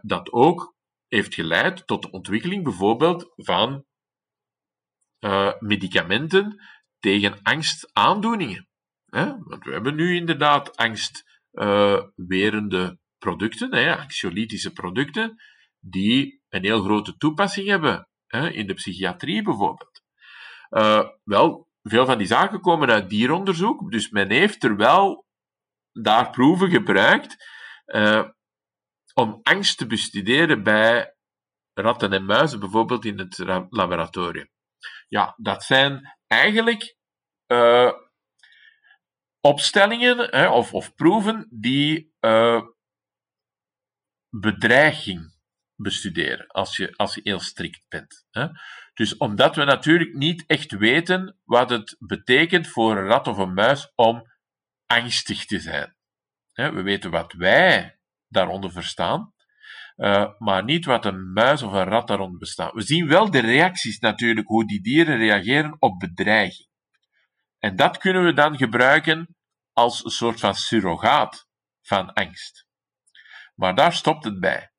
dat 0.00 0.32
ook 0.32 0.74
heeft 1.10 1.34
geleid 1.34 1.86
tot 1.86 2.02
de 2.02 2.10
ontwikkeling 2.10 2.64
bijvoorbeeld 2.64 3.32
van 3.36 3.84
uh, 5.20 5.52
medicamenten 5.58 6.62
tegen 6.98 7.42
angstaandoeningen. 7.42 8.68
Hè? 9.06 9.24
Want 9.38 9.64
we 9.64 9.72
hebben 9.72 9.94
nu 9.94 10.14
inderdaad 10.14 10.76
angstwerende 10.76 12.82
uh, 12.82 12.90
producten, 13.18 13.74
hè, 13.74 13.96
anxiolytische 13.96 14.72
producten, 14.72 15.42
die 15.78 16.42
een 16.48 16.64
heel 16.64 16.82
grote 16.82 17.16
toepassing 17.16 17.66
hebben, 17.66 18.08
hè, 18.26 18.50
in 18.50 18.66
de 18.66 18.74
psychiatrie 18.74 19.42
bijvoorbeeld. 19.42 20.02
Uh, 20.70 21.08
wel, 21.24 21.68
veel 21.82 22.06
van 22.06 22.18
die 22.18 22.26
zaken 22.26 22.60
komen 22.60 22.90
uit 22.90 23.08
dieronderzoek, 23.08 23.90
dus 23.90 24.10
men 24.10 24.30
heeft 24.30 24.64
er 24.64 24.76
wel 24.76 25.26
daar 25.92 26.30
proeven 26.30 26.70
gebruikt 26.70 27.36
om 29.20 29.40
angst 29.42 29.78
te 29.78 29.86
bestuderen 29.86 30.62
bij 30.62 31.14
ratten 31.72 32.12
en 32.12 32.24
muizen, 32.24 32.60
bijvoorbeeld 32.60 33.04
in 33.04 33.18
het 33.18 33.38
laboratorium? 33.70 34.48
Ja, 35.08 35.34
dat 35.36 35.64
zijn 35.64 36.16
eigenlijk 36.26 36.96
uh, 37.46 37.92
opstellingen 39.40 40.18
hè, 40.30 40.48
of, 40.48 40.74
of 40.74 40.94
proeven 40.94 41.46
die 41.50 42.14
uh, 42.20 42.62
bedreiging 44.28 45.38
bestuderen, 45.76 46.46
als 46.46 46.76
je, 46.76 46.96
als 46.96 47.14
je 47.14 47.20
heel 47.24 47.40
strikt 47.40 47.84
bent. 47.88 48.26
Hè. 48.30 48.46
Dus 48.94 49.16
omdat 49.16 49.56
we 49.56 49.64
natuurlijk 49.64 50.14
niet 50.14 50.44
echt 50.46 50.72
weten 50.72 51.38
wat 51.44 51.70
het 51.70 51.96
betekent 51.98 52.68
voor 52.68 52.96
een 52.96 53.06
rat 53.06 53.26
of 53.26 53.38
een 53.38 53.54
muis 53.54 53.92
om 53.94 54.22
angstig 54.86 55.44
te 55.44 55.60
zijn. 55.60 55.94
We 56.52 56.82
weten 56.82 57.10
wat 57.10 57.32
wij 57.32 57.99
daaronder 58.30 58.72
verstaan, 58.72 59.32
uh, 59.96 60.30
maar 60.38 60.64
niet 60.64 60.84
wat 60.84 61.04
een 61.04 61.32
muis 61.32 61.62
of 61.62 61.72
een 61.72 61.84
rat 61.84 62.08
daaronder 62.08 62.38
bestaat. 62.38 62.72
We 62.72 62.82
zien 62.82 63.08
wel 63.08 63.30
de 63.30 63.40
reacties 63.40 63.98
natuurlijk, 63.98 64.46
hoe 64.46 64.66
die 64.66 64.82
dieren 64.82 65.16
reageren 65.16 65.76
op 65.78 65.98
bedreiging. 65.98 66.68
En 67.58 67.76
dat 67.76 67.98
kunnen 67.98 68.24
we 68.24 68.32
dan 68.32 68.56
gebruiken 68.56 69.36
als 69.72 70.04
een 70.04 70.10
soort 70.10 70.40
van 70.40 70.54
surrogaat 70.54 71.48
van 71.82 72.12
angst. 72.12 72.66
Maar 73.54 73.74
daar 73.74 73.92
stopt 73.92 74.24
het 74.24 74.40
bij. 74.40 74.70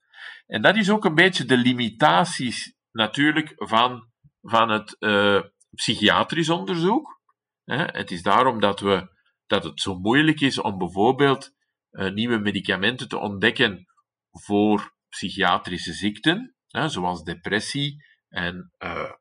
En 0.47 0.61
dat 0.61 0.75
is 0.75 0.89
ook 0.89 1.05
een 1.05 1.15
beetje 1.15 1.45
de 1.45 1.57
limitaties 1.57 2.75
natuurlijk 2.91 3.53
van, 3.55 4.11
van 4.41 4.69
het 4.69 4.95
uh, 4.99 5.41
psychiatrisch 5.69 6.49
onderzoek. 6.49 7.19
Het 7.65 8.11
is 8.11 8.21
daarom 8.21 8.59
dat, 8.59 8.79
we, 8.79 9.09
dat 9.45 9.63
het 9.63 9.81
zo 9.81 9.99
moeilijk 9.99 10.39
is 10.39 10.59
om 10.59 10.77
bijvoorbeeld 10.77 11.51
nieuwe 11.91 12.37
medicamenten 12.37 13.07
te 13.07 13.17
ontdekken 13.17 13.85
voor 14.31 14.95
psychiatrische 15.09 15.93
ziekten, 15.93 16.55
zoals 16.67 17.23
depressie 17.23 18.05
en 18.27 18.71
uh, 18.83 19.11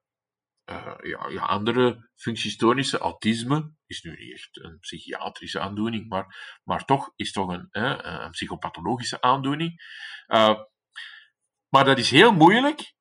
uh, 0.71 0.95
ja, 1.03 1.29
ja, 1.29 1.43
andere 1.43 2.11
functiestoornissen, 2.15 2.99
autisme, 2.99 3.73
is 3.87 4.03
nu 4.03 4.11
niet 4.11 4.33
echt 4.33 4.49
een 4.65 4.79
psychiatrische 4.79 5.61
aandoening, 5.61 6.09
maar, 6.09 6.59
maar 6.65 6.85
toch 6.85 7.13
is 7.17 7.33
toch 7.33 7.49
een, 7.49 7.69
een 7.71 8.31
psychopathologische 8.31 9.21
aandoening. 9.21 9.73
Uh, 10.29 10.61
maar 11.69 11.85
dat 11.85 11.99
is 11.99 12.11
heel 12.11 12.33
moeilijk, 12.33 12.95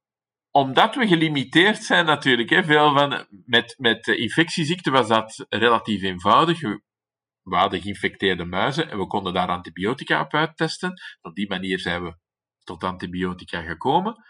omdat 0.51 0.95
we 0.95 1.07
gelimiteerd 1.07 1.83
zijn 1.83 2.05
natuurlijk. 2.05 2.49
Hè. 2.49 2.63
Veel 2.63 2.93
van, 2.93 3.27
met, 3.45 3.75
met 3.77 4.07
infectieziekten 4.07 4.91
was 4.91 5.07
dat 5.07 5.45
relatief 5.49 6.01
eenvoudig. 6.01 6.59
We 7.49 7.55
hadden 7.55 7.81
geïnfecteerde 7.81 8.45
muizen 8.45 8.89
en 8.89 8.97
we 8.97 9.07
konden 9.07 9.33
daar 9.33 9.47
antibiotica 9.47 10.21
op 10.21 10.33
uittesten. 10.33 10.93
Op 11.21 11.35
die 11.35 11.47
manier 11.47 11.79
zijn 11.79 12.03
we 12.03 12.17
tot 12.63 12.83
antibiotica 12.83 13.61
gekomen. 13.61 14.23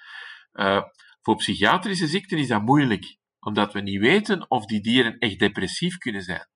Uh, 0.54 0.82
voor 1.22 1.36
psychiatrische 1.36 2.08
ziekten 2.08 2.38
is 2.38 2.48
dat 2.48 2.62
moeilijk, 2.62 3.18
omdat 3.40 3.74
we 3.74 3.82
niet 3.82 4.00
weten 4.00 4.50
of 4.50 4.66
die 4.66 4.82
dieren 4.82 5.18
echt 5.18 5.40
depressief 5.40 5.98
kunnen 5.98 6.22
zijn. 6.22 6.48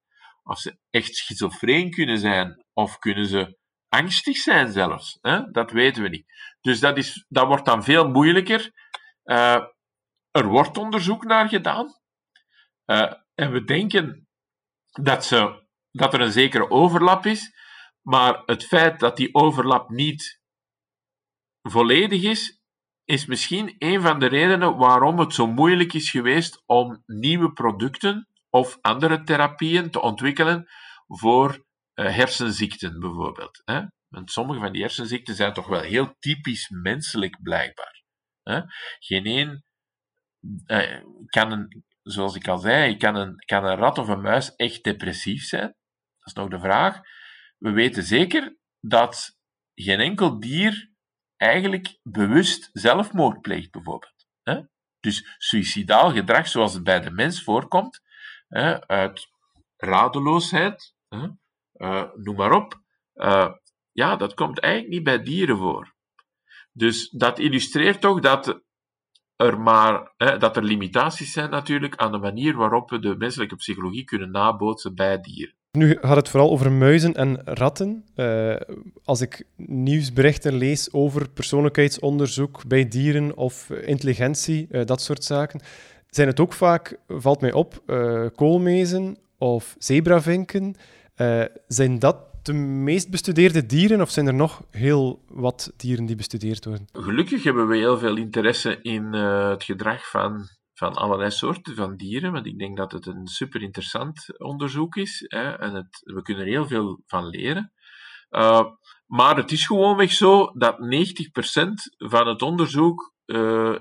Of 0.43 0.59
ze 0.59 0.78
echt 0.89 1.16
schizofreen 1.16 1.91
kunnen 1.91 2.20
zijn, 2.20 2.66
of 2.74 2.97
kunnen 2.97 3.26
ze 3.28 3.57
angstig 3.89 4.38
zijn 4.38 4.72
zelfs. 4.72 5.18
Hè? 5.22 5.51
Dat 5.51 5.72
weten 5.72 6.03
we 6.03 6.09
niet. 6.09 6.26
Dus 6.61 6.80
dat, 6.80 6.97
is, 6.97 7.26
dat 7.28 7.47
wordt 7.47 7.66
dan 7.66 7.84
veel 7.84 8.09
moeilijker. 8.09 8.72
Uh, 9.24 9.64
er 10.32 10.45
wordt 10.45 10.78
onderzoek 10.78 11.24
naar 11.24 11.49
gedaan. 11.49 11.88
Uh, 12.86 13.14
en 13.36 13.51
we 13.51 13.64
denken 13.64 14.28
dat, 14.91 15.26
ze, 15.26 15.62
dat 15.93 16.13
er 16.13 16.21
een 16.21 16.31
zekere 16.31 16.69
overlap 16.69 17.25
is. 17.25 17.51
Maar 18.01 18.41
het 18.45 18.65
feit 18.65 18.99
dat 18.99 19.17
die 19.17 19.33
overlap 19.33 19.89
niet 19.89 20.41
volledig 21.61 22.23
is, 22.23 22.61
is 23.05 23.25
misschien 23.25 23.75
een 23.77 24.01
van 24.01 24.19
de 24.19 24.25
redenen 24.25 24.77
waarom 24.77 25.19
het 25.19 25.33
zo 25.33 25.47
moeilijk 25.47 25.93
is 25.93 26.09
geweest 26.09 26.63
om 26.65 27.03
nieuwe 27.05 27.53
producten 27.53 28.27
of 28.49 28.77
andere 28.81 29.23
therapieën 29.23 29.91
te 29.91 30.01
ontwikkelen 30.01 30.67
voor 31.07 31.65
uh, 31.95 32.15
hersenziekten 32.15 32.99
bijvoorbeeld. 32.99 33.61
Want 34.07 34.31
sommige 34.31 34.59
van 34.59 34.71
die 34.71 34.81
hersenziekten 34.81 35.35
zijn 35.35 35.53
toch 35.53 35.67
wel 35.67 35.81
heel 35.81 36.15
typisch 36.19 36.69
menselijk 36.69 37.41
blijkbaar. 37.41 38.03
Geen 38.99 39.25
één 39.25 39.65
uh, 40.67 41.03
kan 41.25 41.51
een, 41.51 41.83
zoals 42.01 42.35
ik 42.35 42.47
al 42.47 42.57
zei, 42.57 42.97
kan 42.97 43.15
een, 43.15 43.35
kan 43.45 43.65
een 43.65 43.75
rat 43.77 43.97
of 43.97 44.07
een 44.07 44.21
muis 44.21 44.55
echt 44.55 44.83
depressief 44.83 45.43
zijn? 45.43 45.75
Dat 46.24 46.28
is 46.28 46.34
nog 46.34 46.49
de 46.49 46.59
vraag. 46.59 47.01
We 47.57 47.71
weten 47.71 48.03
zeker 48.03 48.55
dat 48.80 49.38
geen 49.76 49.99
enkel 49.99 50.39
dier 50.39 50.91
eigenlijk 51.38 51.99
bewust 52.03 52.69
zelfmoord 52.74 53.41
pleegt, 53.41 53.71
bijvoorbeeld. 53.71 54.28
Dus 54.99 55.36
suicidaal 55.38 56.11
gedrag, 56.11 56.47
zoals 56.47 56.74
het 56.74 56.84
bij 56.84 56.99
de 56.99 57.11
mens 57.11 57.43
voorkomt, 57.43 58.01
uit 58.88 59.28
radeloosheid, 59.78 60.95
uh, 61.09 62.03
noem 62.13 62.36
maar 62.36 62.51
op, 62.51 62.82
uh, 63.15 63.53
ja, 63.91 64.15
dat 64.15 64.34
komt 64.34 64.59
eigenlijk 64.59 64.93
niet 64.93 65.03
bij 65.03 65.24
dieren 65.24 65.57
voor. 65.57 65.93
Dus 66.71 67.09
dat 67.09 67.39
illustreert 67.39 68.01
toch 68.01 68.19
dat 68.19 68.61
er 69.36 69.59
maar 69.59 70.13
dat 70.17 70.57
er 70.57 70.63
limitaties 70.63 71.32
zijn 71.32 71.49
natuurlijk 71.49 71.95
aan 71.95 72.11
de 72.11 72.17
manier 72.17 72.55
waarop 72.55 72.89
we 72.89 72.99
de 72.99 73.15
menselijke 73.17 73.55
psychologie 73.55 74.03
kunnen 74.03 74.32
nabootsen 74.32 74.95
bij 74.95 75.21
dieren. 75.21 75.55
Nu 75.78 75.97
gaat 76.01 76.15
het 76.15 76.30
vooral 76.30 76.49
over 76.49 76.71
muizen 76.71 77.13
en 77.13 77.41
ratten. 77.45 78.05
Uh, 78.15 78.55
als 79.03 79.21
ik 79.21 79.45
nieuwsberichten 79.55 80.53
lees 80.53 80.93
over 80.93 81.30
persoonlijkheidsonderzoek 81.30 82.67
bij 82.67 82.88
dieren 82.88 83.38
of 83.38 83.69
intelligentie, 83.69 84.67
uh, 84.71 84.86
dat 84.86 85.01
soort 85.01 85.24
zaken, 85.24 85.61
zijn 86.09 86.28
het 86.28 86.39
ook 86.39 86.53
vaak, 86.53 86.97
valt 87.07 87.41
mij 87.41 87.51
op, 87.51 87.84
uh, 87.88 88.26
koolmezen 88.36 89.17
of 89.38 89.76
zebravinken. 89.78 90.76
zijn 91.67 91.99
dat 91.99 92.17
de 92.43 92.53
meest 92.53 93.09
bestudeerde 93.09 93.65
dieren 93.65 94.01
of 94.01 94.09
zijn 94.09 94.28
er 94.28 94.34
nog 94.34 94.63
heel 94.71 95.24
wat 95.28 95.74
dieren 95.78 96.05
die 96.05 96.15
bestudeerd 96.15 96.65
worden? 96.65 96.88
Gelukkig 96.91 97.43
hebben 97.43 97.67
we 97.67 97.78
heel 97.78 97.97
veel 97.97 98.17
interesse 98.17 98.80
in 98.82 99.13
het 99.13 99.63
gedrag 99.63 100.09
van 100.09 100.47
van 100.74 100.93
allerlei 100.93 101.32
soorten 101.32 101.76
van 101.76 101.95
dieren, 101.95 102.32
want 102.32 102.45
ik 102.45 102.59
denk 102.59 102.78
dat 102.78 102.91
het 102.91 103.05
een 103.05 103.28
super 103.28 103.61
interessant 103.61 104.39
onderzoek 104.39 104.95
is 104.95 105.26
hè, 105.28 105.51
en 105.51 105.74
het, 105.74 106.01
we 106.03 106.21
kunnen 106.21 106.43
er 106.43 106.49
heel 106.49 106.67
veel 106.67 107.01
van 107.05 107.28
leren. 107.28 107.74
Uh, 108.30 108.65
maar 109.05 109.36
het 109.36 109.51
is 109.51 109.65
gewoonweg 109.65 110.11
zo 110.11 110.51
dat 110.57 110.78
90% 110.78 110.80
van 111.97 112.28
het 112.28 112.41
onderzoek 112.41 113.13
uh, 113.26 113.78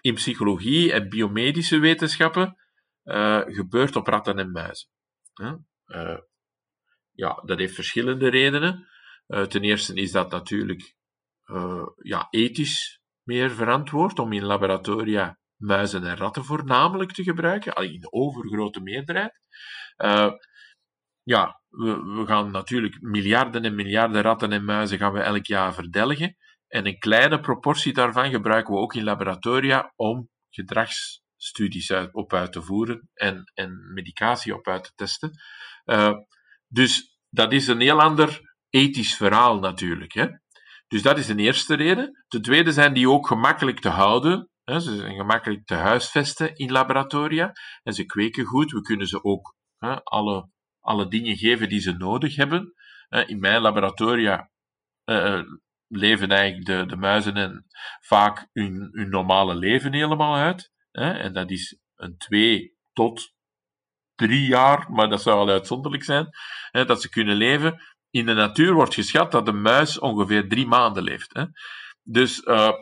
in 0.00 0.14
psychologie 0.14 0.92
en 0.92 1.08
biomedische 1.08 1.78
wetenschappen 1.78 2.56
uh, 3.04 3.40
gebeurt 3.46 3.96
op 3.96 4.06
ratten 4.06 4.38
en 4.38 4.50
muizen. 4.50 4.88
ja, 7.12 7.42
dat 7.44 7.58
heeft 7.58 7.74
verschillende 7.74 8.28
redenen. 8.28 8.88
ten 9.26 9.62
eerste 9.62 9.94
is 9.94 10.12
dat 10.12 10.30
natuurlijk 10.30 10.96
ja, 12.02 12.26
ethisch 12.30 13.00
meer 13.22 13.50
verantwoord 13.50 14.18
om 14.18 14.32
in 14.32 14.44
laboratoria 14.44 15.38
muizen 15.56 16.04
en 16.04 16.16
ratten 16.16 16.44
voornamelijk 16.44 17.12
te 17.12 17.22
gebruiken, 17.22 17.74
in 17.92 18.00
de 18.00 18.12
overgrote 18.12 18.80
meerderheid. 18.80 19.38
Uh, 19.96 20.32
ja, 21.22 21.60
we, 21.68 22.22
gaan 22.26 22.50
natuurlijk 22.50 23.00
miljarden 23.00 23.64
en 23.64 23.74
miljarden 23.74 24.22
ratten 24.22 24.52
en 24.52 24.64
muizen 24.64 24.98
gaan 24.98 25.12
we 25.12 25.20
elk 25.20 25.46
jaar 25.46 25.74
verdelgen. 25.74 26.36
En 26.68 26.86
een 26.86 26.98
kleine 26.98 27.40
proportie 27.40 27.92
daarvan 27.92 28.30
gebruiken 28.30 28.74
we 28.74 28.80
ook 28.80 28.94
in 28.94 29.04
laboratoria 29.04 29.92
om 29.96 30.28
gedragsstudies 30.50 31.92
op 32.12 32.32
uit 32.32 32.52
te 32.52 32.62
voeren 32.62 33.10
en, 33.14 33.52
en 33.54 33.92
medicatie 33.92 34.54
op 34.54 34.68
uit 34.68 34.84
te 34.84 34.92
testen. 34.94 35.30
Uh, 35.84 36.12
dus 36.66 37.18
dat 37.28 37.52
is 37.52 37.66
een 37.66 37.80
heel 37.80 38.00
ander 38.00 38.40
ethisch 38.68 39.16
verhaal 39.16 39.58
natuurlijk. 39.58 40.12
Hè? 40.12 40.26
Dus 40.88 41.02
dat 41.02 41.18
is 41.18 41.26
de 41.26 41.36
eerste 41.36 41.74
reden. 41.74 42.24
Ten 42.28 42.42
tweede 42.42 42.72
zijn 42.72 42.94
die 42.94 43.10
ook 43.10 43.26
gemakkelijk 43.26 43.80
te 43.80 43.88
houden 43.88 44.50
ze 44.64 44.96
zijn 44.96 45.14
gemakkelijk 45.14 45.66
te 45.66 45.74
huisvesten 45.74 46.54
in 46.54 46.72
laboratoria 46.72 47.52
en 47.82 47.92
ze 47.92 48.04
kweken 48.04 48.44
goed. 48.44 48.72
We 48.72 48.80
kunnen 48.80 49.06
ze 49.06 49.24
ook 49.24 49.56
alle, 50.02 50.50
alle 50.80 51.08
dingen 51.08 51.36
geven 51.36 51.68
die 51.68 51.80
ze 51.80 51.92
nodig 51.92 52.36
hebben. 52.36 52.74
in 53.26 53.40
mijn 53.40 53.60
laboratoria 53.60 54.50
uh, 55.04 55.42
leven 55.88 56.30
eigenlijk 56.30 56.66
de, 56.66 56.86
de 56.86 56.96
muizen 56.96 57.34
en 57.34 57.66
vaak 58.00 58.48
hun, 58.52 58.88
hun 58.92 59.08
normale 59.08 59.54
leven 59.54 59.92
helemaal 59.92 60.36
uit. 60.36 60.72
en 60.90 61.32
dat 61.32 61.50
is 61.50 61.78
een 61.94 62.16
twee 62.16 62.76
tot 62.92 63.32
drie 64.14 64.46
jaar, 64.46 64.92
maar 64.92 65.08
dat 65.08 65.22
zou 65.22 65.38
al 65.38 65.48
uitzonderlijk 65.48 66.04
zijn, 66.04 66.28
dat 66.70 67.02
ze 67.02 67.08
kunnen 67.08 67.36
leven. 67.36 67.82
In 68.10 68.26
de 68.26 68.34
natuur 68.34 68.72
wordt 68.72 68.94
geschat 68.94 69.32
dat 69.32 69.46
de 69.46 69.52
muis 69.52 69.98
ongeveer 69.98 70.48
drie 70.48 70.66
maanden 70.66 71.02
leeft. 71.02 71.46
Dus 72.02 72.42
uh, 72.42 72.72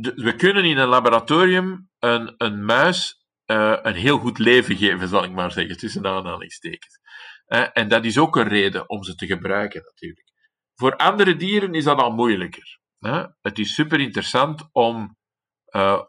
we 0.00 0.34
kunnen 0.36 0.64
in 0.64 0.78
een 0.78 0.88
laboratorium 0.88 1.90
een, 1.98 2.34
een 2.36 2.64
muis 2.64 3.26
uh, 3.46 3.78
een 3.82 3.94
heel 3.94 4.18
goed 4.18 4.38
leven 4.38 4.76
geven, 4.76 5.08
zal 5.08 5.24
ik 5.24 5.32
maar 5.32 5.52
zeggen, 5.52 5.76
tussen 5.76 6.06
aanhalingstekens. 6.06 7.00
Uh, 7.48 7.66
en 7.72 7.88
dat 7.88 8.04
is 8.04 8.18
ook 8.18 8.36
een 8.36 8.48
reden 8.48 8.88
om 8.88 9.02
ze 9.02 9.14
te 9.14 9.26
gebruiken, 9.26 9.82
natuurlijk. 9.84 10.32
voor 10.74 10.96
andere 10.96 11.36
dieren 11.36 11.74
is 11.74 11.84
dat 11.84 11.98
al 11.98 12.10
moeilijker. 12.10 12.78
Het 13.40 13.58
is 13.58 13.74
super 13.74 14.00
interessant 14.00 14.68
om 14.72 15.16
uh, 15.74 16.02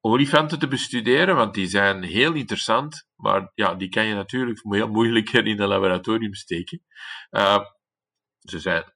olifanten 0.00 0.58
te 0.58 0.68
bestuderen, 0.68 1.36
want 1.36 1.54
die 1.54 1.66
zijn 1.66 2.02
heel 2.02 2.32
interessant, 2.32 3.08
maar 3.14 3.50
ja, 3.54 3.74
die 3.74 3.88
kan 3.88 4.06
je 4.06 4.14
natuurlijk 4.14 4.60
heel 4.62 4.88
moeilijker 4.88 5.46
in 5.46 5.60
een 5.60 5.68
laboratorium 5.68 6.34
steken. 6.34 6.82
Ze, 8.38 8.60
zijn, 8.60 8.95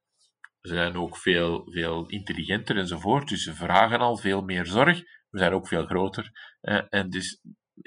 ze 0.60 0.74
zijn 0.74 0.96
ook 0.96 1.16
veel, 1.16 1.70
veel 1.70 2.06
intelligenter 2.06 2.76
enzovoort, 2.76 3.28
dus 3.28 3.42
ze 3.42 3.54
vragen 3.54 3.98
al 3.98 4.16
veel 4.16 4.42
meer 4.42 4.66
zorg. 4.66 5.02
We 5.30 5.38
zijn 5.38 5.52
ook 5.52 5.68
veel 5.68 5.86
groter. 5.86 6.30
en 6.88 7.10
dus 7.10 7.40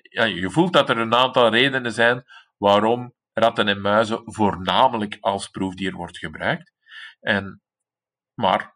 ja, 0.10 0.24
je 0.24 0.50
voelt 0.50 0.74
dat 0.74 0.90
er 0.90 0.98
een 0.98 1.14
aantal 1.14 1.50
redenen 1.50 1.92
zijn 1.92 2.24
waarom 2.58 3.14
ratten 3.34 3.68
en 3.68 3.82
muizen 3.82 4.22
voornamelijk 4.26 5.18
als 5.20 5.48
proefdier 5.48 5.94
wordt 5.94 6.18
gebruikt. 6.18 6.72
En, 7.20 7.62
maar 8.34 8.74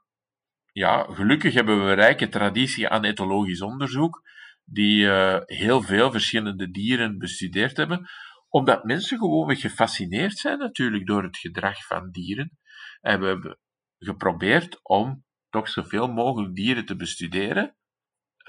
ja, 0.72 1.04
gelukkig 1.10 1.54
hebben 1.54 1.84
we 1.84 1.90
een 1.90 1.96
rijke 1.96 2.30
traditie 2.30 2.90
aan 2.90 3.04
etologisch 3.04 3.62
onderzoek, 3.62 4.22
die 4.64 5.04
uh, 5.04 5.40
heel 5.46 5.82
veel 5.82 6.12
verschillende 6.12 6.72
dieren 6.72 7.18
bestudeerd 7.18 7.78
hebben, 7.78 8.10
omdat 8.50 8.84
mensen 8.84 9.18
gewoon 9.18 9.56
gefascineerd 9.56 10.38
zijn 10.38 10.58
natuurlijk 10.58 11.08
door 11.08 11.24
het 11.24 11.38
gedrag 11.38 11.86
van 11.86 12.12
dieren. 12.12 12.58
En 13.02 13.20
we 13.20 13.26
hebben 13.26 13.60
geprobeerd 14.00 14.80
om 14.84 15.26
toch 15.50 15.70
zoveel 15.70 16.08
mogelijk 16.08 16.56
dieren 16.56 16.86
te 16.86 16.96
bestuderen, 16.96 17.76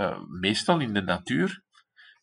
uh, 0.01 0.21
meestal 0.29 0.81
in 0.81 0.95
de 0.95 1.03
natuur. 1.03 1.63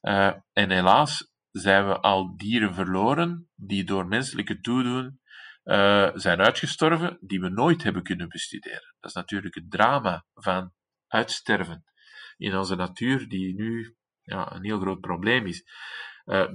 Uh, 0.02 0.34
en 0.52 0.72
helaas 0.72 1.34
zijn 1.52 1.88
we 1.88 2.00
al 2.00 2.38
dieren 2.38 2.74
verloren 2.74 3.50
die 3.56 3.84
door 3.84 4.08
menselijke 4.08 4.60
toedoen 4.60 5.20
uh, 5.64 6.10
zijn 6.14 6.40
uitgestorven, 6.40 7.18
die 7.22 7.40
we 7.40 7.50
nooit 7.50 7.84
hebben 7.84 8.04
kunnen 8.04 8.30
bestuderen. 8.30 8.96
Dat 9.00 9.10
is 9.10 9.16
natuurlijk 9.16 9.56
het 9.56 9.72
drama 9.72 10.26
van 10.34 10.74
uitsterven 11.08 11.84
in 12.38 12.58
onze 12.58 12.76
natuur, 12.76 13.28
die 13.28 13.56
nu 13.56 13.96
ja, 14.22 14.52
een 14.52 14.64
heel 14.64 14.80
groot 14.80 15.00
probleem 15.00 15.46
is. 15.46 15.64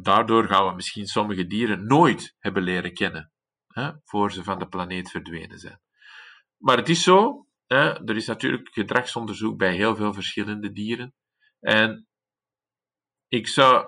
Daardoor 0.00 0.46
gaan 0.46 0.66
we 0.66 0.74
misschien 0.74 1.06
sommige 1.06 1.46
dieren 1.46 1.86
nooit 1.86 2.34
hebben 2.38 2.62
leren 2.62 2.94
kennen, 2.94 3.32
hè, 3.66 3.90
voor 4.04 4.32
ze 4.32 4.44
van 4.44 4.58
de 4.58 4.68
planeet 4.68 5.10
verdwenen 5.10 5.58
zijn. 5.58 5.80
Maar 6.60 6.76
het 6.76 6.88
is 6.88 7.02
zo, 7.02 7.46
hè, 7.66 8.04
er 8.08 8.16
is 8.16 8.26
natuurlijk 8.26 8.68
gedragsonderzoek 8.72 9.56
bij 9.56 9.74
heel 9.74 9.96
veel 9.96 10.12
verschillende 10.12 10.72
dieren. 10.72 11.14
En 11.60 12.08
ik 13.28 13.48
zou 13.48 13.86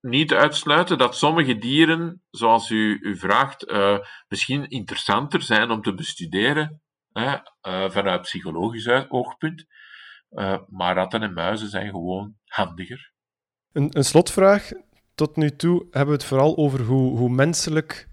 niet 0.00 0.32
uitsluiten 0.32 0.98
dat 0.98 1.16
sommige 1.16 1.58
dieren, 1.58 2.22
zoals 2.30 2.70
u, 2.70 2.98
u 3.00 3.16
vraagt, 3.16 3.68
uh, 3.68 3.98
misschien 4.28 4.68
interessanter 4.68 5.42
zijn 5.42 5.70
om 5.70 5.82
te 5.82 5.94
bestuderen 5.94 6.82
uh, 7.12 7.40
vanuit 7.90 8.20
psychologisch 8.20 8.88
oogpunt. 9.08 9.66
Uh, 10.30 10.58
maar 10.68 10.94
ratten 10.94 11.22
en 11.22 11.32
muizen 11.32 11.68
zijn 11.68 11.90
gewoon 11.90 12.36
handiger. 12.44 13.12
Een, 13.72 13.96
een, 13.96 14.04
slotvraag. 14.04 14.70
Tot 15.14 15.36
nu 15.36 15.50
toe 15.50 15.86
hebben 15.90 16.14
we 16.14 16.20
het 16.20 16.24
vooral 16.24 16.56
over 16.56 16.80
hoe, 16.80 17.18
hoe 17.18 17.30
menselijk 17.30 18.08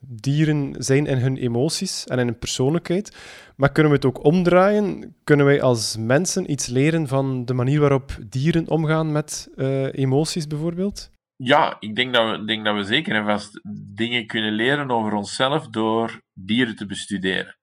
dieren 0.00 0.74
zijn 0.78 1.06
in 1.06 1.18
hun 1.18 1.36
emoties 1.36 2.06
en 2.06 2.18
in 2.18 2.26
hun 2.26 2.38
persoonlijkheid. 2.38 3.16
Maar 3.56 3.72
kunnen 3.72 3.92
we 3.92 3.98
het 3.98 4.06
ook 4.06 4.24
omdraaien? 4.24 5.16
Kunnen 5.24 5.46
wij 5.46 5.62
als 5.62 5.96
mensen 5.96 6.50
iets 6.50 6.66
leren 6.66 7.08
van 7.08 7.44
de 7.44 7.54
manier 7.54 7.80
waarop 7.80 8.16
dieren 8.28 8.68
omgaan 8.68 9.12
met 9.12 9.48
uh, 9.56 9.92
emoties 9.92 10.46
bijvoorbeeld? 10.46 11.10
Ja, 11.36 11.76
ik 11.80 11.96
denk 11.96 12.14
dat, 12.14 12.30
we, 12.30 12.44
denk 12.44 12.64
dat 12.64 12.74
we 12.74 12.84
zeker 12.84 13.14
en 13.14 13.24
vast 13.24 13.60
dingen 13.94 14.26
kunnen 14.26 14.52
leren 14.52 14.90
over 14.90 15.12
onszelf 15.12 15.68
door 15.68 16.20
dieren 16.32 16.76
te 16.76 16.86
bestuderen. 16.86 17.58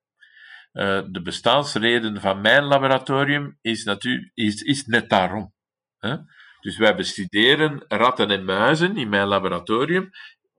Uh, 0.74 1.02
de 1.10 1.22
bestaansreden 1.22 2.22
van 2.22 2.42
mijn 2.42 2.64
laboratorium 2.64 3.58
is, 3.62 3.84
natuur, 3.84 4.32
is, 4.34 4.62
is 4.62 4.86
net 4.86 5.10
daarom. 5.10 5.54
Hè? 5.98 6.16
Dus 6.60 6.78
wij 6.78 6.96
bestuderen 6.96 7.86
ratten 7.88 8.30
en 8.30 8.46
muizen 8.46 8.98
in 8.98 9.10
mijn 9.10 9.28
laboratorium. 9.28 10.10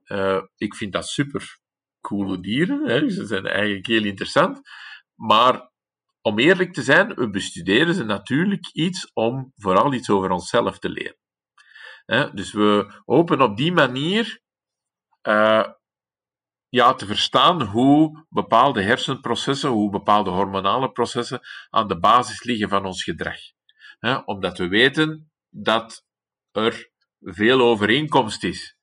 Uh, 0.05 0.41
ik 0.57 0.75
vind 0.75 0.93
dat 0.93 1.07
super 1.07 1.59
coole 2.01 2.39
dieren. 2.39 2.87
Hè? 2.87 3.09
Ze 3.09 3.25
zijn 3.25 3.45
eigenlijk 3.45 3.87
heel 3.87 4.03
interessant. 4.03 4.61
Maar 5.15 5.71
om 6.21 6.39
eerlijk 6.39 6.73
te 6.73 6.81
zijn, 6.81 7.13
we 7.13 7.29
bestuderen 7.29 7.93
ze 7.93 8.03
natuurlijk 8.03 8.69
iets 8.73 9.11
om 9.13 9.53
vooral 9.55 9.93
iets 9.93 10.09
over 10.09 10.29
onszelf 10.29 10.79
te 10.79 10.89
leren. 10.89 11.17
Dus 12.35 12.53
we 12.53 13.01
hopen 13.05 13.41
op 13.41 13.57
die 13.57 13.71
manier 13.71 14.41
uh, 15.27 15.67
ja, 16.69 16.93
te 16.93 17.05
verstaan 17.05 17.63
hoe 17.63 18.25
bepaalde 18.29 18.81
hersenprocessen, 18.81 19.69
hoe 19.69 19.91
bepaalde 19.91 20.29
hormonale 20.29 20.91
processen 20.91 21.39
aan 21.69 21.87
de 21.87 21.99
basis 21.99 22.43
liggen 22.43 22.69
van 22.69 22.85
ons 22.85 23.03
gedrag. 23.03 23.37
Omdat 24.25 24.57
we 24.57 24.67
weten 24.67 25.31
dat 25.49 26.05
er 26.51 26.91
veel 27.19 27.61
overeenkomst 27.61 28.43
is 28.43 28.77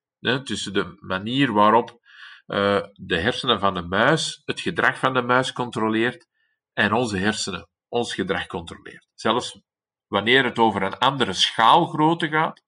tussen 0.44 0.72
de 0.72 0.96
manier 1.00 1.52
waarop 1.52 1.90
uh, 1.90 2.82
de 2.92 3.18
hersenen 3.18 3.60
van 3.60 3.74
de 3.74 3.82
muis 3.82 4.42
het 4.44 4.60
gedrag 4.60 4.98
van 4.98 5.14
de 5.14 5.22
muis 5.22 5.52
controleert 5.52 6.28
en 6.72 6.92
onze 6.92 7.16
hersenen 7.16 7.68
ons 7.88 8.14
gedrag 8.14 8.46
controleert. 8.46 9.08
Zelfs 9.14 9.60
wanneer 10.06 10.44
het 10.44 10.58
over 10.58 10.82
een 10.82 10.98
andere 10.98 11.32
schaalgrootte 11.32 12.28
gaat, 12.28 12.64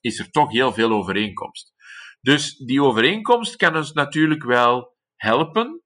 is 0.00 0.18
er 0.18 0.30
toch 0.30 0.50
heel 0.50 0.72
veel 0.72 0.90
overeenkomst. 0.90 1.74
Dus 2.20 2.56
die 2.56 2.82
overeenkomst 2.82 3.56
kan 3.56 3.76
ons 3.76 3.92
natuurlijk 3.92 4.44
wel 4.44 4.96
helpen 5.14 5.82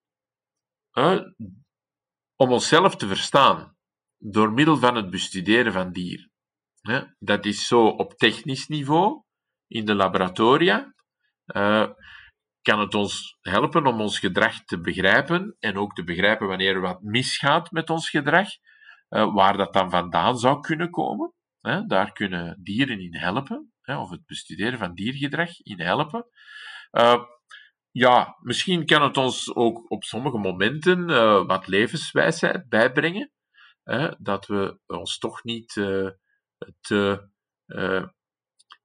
om 2.36 2.52
onszelf 2.52 2.96
te 2.96 3.06
verstaan 3.06 3.76
door 4.18 4.52
middel 4.52 4.76
van 4.76 4.94
het 4.94 5.10
bestuderen 5.10 5.72
van 5.72 5.92
dieren. 5.92 6.29
Dat 7.18 7.44
is 7.44 7.66
zo 7.66 7.86
op 7.86 8.12
technisch 8.12 8.66
niveau 8.66 9.22
in 9.66 9.84
de 9.84 9.94
laboratoria. 9.94 10.94
Uh, 11.46 11.88
kan 12.62 12.80
het 12.80 12.94
ons 12.94 13.38
helpen 13.40 13.86
om 13.86 14.00
ons 14.00 14.18
gedrag 14.18 14.64
te 14.64 14.80
begrijpen 14.80 15.56
en 15.58 15.76
ook 15.76 15.94
te 15.94 16.04
begrijpen 16.04 16.46
wanneer 16.46 16.74
er 16.74 16.80
wat 16.80 17.02
misgaat 17.02 17.70
met 17.70 17.90
ons 17.90 18.10
gedrag, 18.10 18.48
uh, 19.08 19.34
waar 19.34 19.56
dat 19.56 19.72
dan 19.72 19.90
vandaan 19.90 20.38
zou 20.38 20.60
kunnen 20.60 20.90
komen. 20.90 21.34
Daar 21.86 22.12
kunnen 22.12 22.58
dieren 22.62 23.00
in 23.00 23.16
helpen, 23.16 23.72
of 23.84 24.10
het 24.10 24.26
bestuderen 24.26 24.78
van 24.78 24.94
diergedrag 24.94 25.58
in 25.58 25.80
helpen. 25.80 26.26
Uh, 26.92 27.24
ja, 27.90 28.36
misschien 28.40 28.86
kan 28.86 29.02
het 29.02 29.16
ons 29.16 29.54
ook 29.54 29.90
op 29.90 30.04
sommige 30.04 30.38
momenten 30.38 31.06
wat 31.46 31.66
levenswijsheid 31.66 32.68
bijbrengen. 32.68 33.32
Hè? 33.82 34.08
Dat 34.18 34.46
we 34.46 34.78
ons 34.86 35.18
toch 35.18 35.44
niet 35.44 35.72
te 36.80 37.28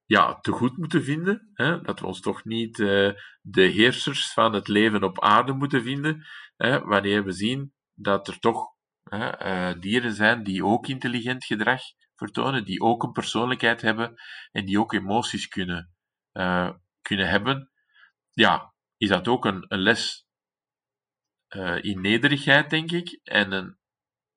ja, 0.05 0.39
te 0.39 0.51
goed 0.51 0.77
moeten 0.77 1.03
vinden. 1.03 1.51
Hè? 1.53 1.81
Dat 1.81 1.99
we 1.99 2.05
ons 2.05 2.21
toch 2.21 2.43
niet 2.43 2.79
uh, 2.79 3.13
de 3.41 3.61
heersers 3.61 4.33
van 4.33 4.53
het 4.53 4.67
leven 4.67 5.03
op 5.03 5.21
aarde 5.21 5.53
moeten 5.53 5.83
vinden. 5.83 6.25
Hè? 6.55 6.79
Wanneer 6.79 7.23
we 7.23 7.31
zien 7.31 7.73
dat 7.93 8.27
er 8.27 8.39
toch 8.39 8.73
dieren 9.79 10.13
zijn 10.13 10.43
die 10.43 10.65
ook 10.65 10.87
intelligent 10.87 11.45
gedrag 11.45 11.81
vertonen, 12.15 12.65
die 12.65 12.81
ook 12.81 13.03
een 13.03 13.11
persoonlijkheid 13.11 13.81
hebben 13.81 14.15
en 14.51 14.65
die 14.65 14.79
ook 14.79 14.93
emoties 14.93 15.47
kunnen, 15.47 15.95
kunnen 17.01 17.29
hebben. 17.29 17.71
Ja, 18.31 18.73
is 18.97 19.09
dat 19.09 19.27
ook 19.27 19.45
een, 19.45 19.65
les 19.67 20.27
in 21.81 22.01
nederigheid, 22.01 22.69
denk 22.69 22.91
ik. 22.91 23.19
En 23.23 23.51
een, 23.51 23.77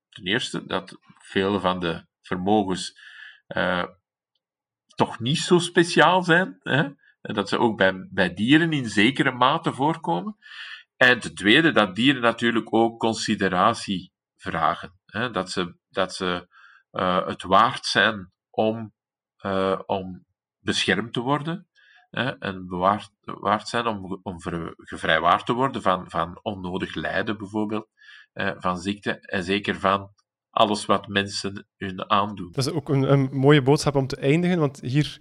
ten 0.09 0.25
eerste 0.25 0.67
dat 0.67 0.99
vele 1.19 1.61
van 1.61 1.81
de 1.81 2.07
vermogens 2.23 2.99
toch 4.95 5.19
niet 5.19 5.39
zo 5.39 5.59
speciaal 5.59 6.23
zijn. 6.23 6.59
Hè? 6.63 6.89
Dat 7.21 7.49
ze 7.49 7.59
ook 7.59 7.77
bij, 7.77 8.09
bij 8.11 8.35
dieren 8.35 8.73
in 8.73 8.89
zekere 8.89 9.33
mate 9.33 9.73
voorkomen. 9.73 10.37
En 10.97 11.21
ten 11.21 11.35
tweede, 11.35 11.73
dat 11.73 11.95
dieren 11.95 12.23
natuurlijk 12.23 12.75
ook 12.75 13.01
consideratie 13.01 14.13
vragen. 14.37 15.01
Hè? 15.07 15.31
Dat 15.31 15.51
ze, 15.51 15.77
dat 15.89 16.15
ze 16.15 16.49
uh, 16.93 17.27
het 17.27 17.43
waard 17.43 17.87
zijn 17.87 18.33
om, 18.51 18.95
uh, 19.45 19.81
om 19.87 20.25
beschermd 20.59 21.13
te 21.13 21.21
worden. 21.21 21.69
Hè? 22.11 22.39
En 22.39 22.67
bewaard, 22.67 23.11
waard 23.21 23.69
zijn 23.69 23.87
om, 23.87 24.21
om 24.23 24.41
gevrijwaard 24.77 25.47
te 25.47 25.53
worden 25.53 25.83
van, 25.83 26.11
van 26.11 26.39
onnodig 26.43 26.95
lijden, 26.95 27.39
bijvoorbeeld. 27.39 27.89
Uh, 28.35 28.51
van 28.57 28.79
ziekte. 28.79 29.21
En 29.21 29.45
zeker 29.45 29.81
van 29.81 30.13
alles 30.59 30.87
wat 30.87 31.09
mensen 31.09 31.67
hun 31.77 32.11
aandoen. 32.11 32.49
Dat 32.53 32.67
is 32.67 32.73
ook 32.73 32.89
een, 32.89 33.13
een 33.13 33.29
mooie 33.33 33.63
boodschap 33.63 33.95
om 33.95 34.07
te 34.07 34.17
eindigen, 34.17 34.59
want 34.59 34.81
hier 34.81 35.21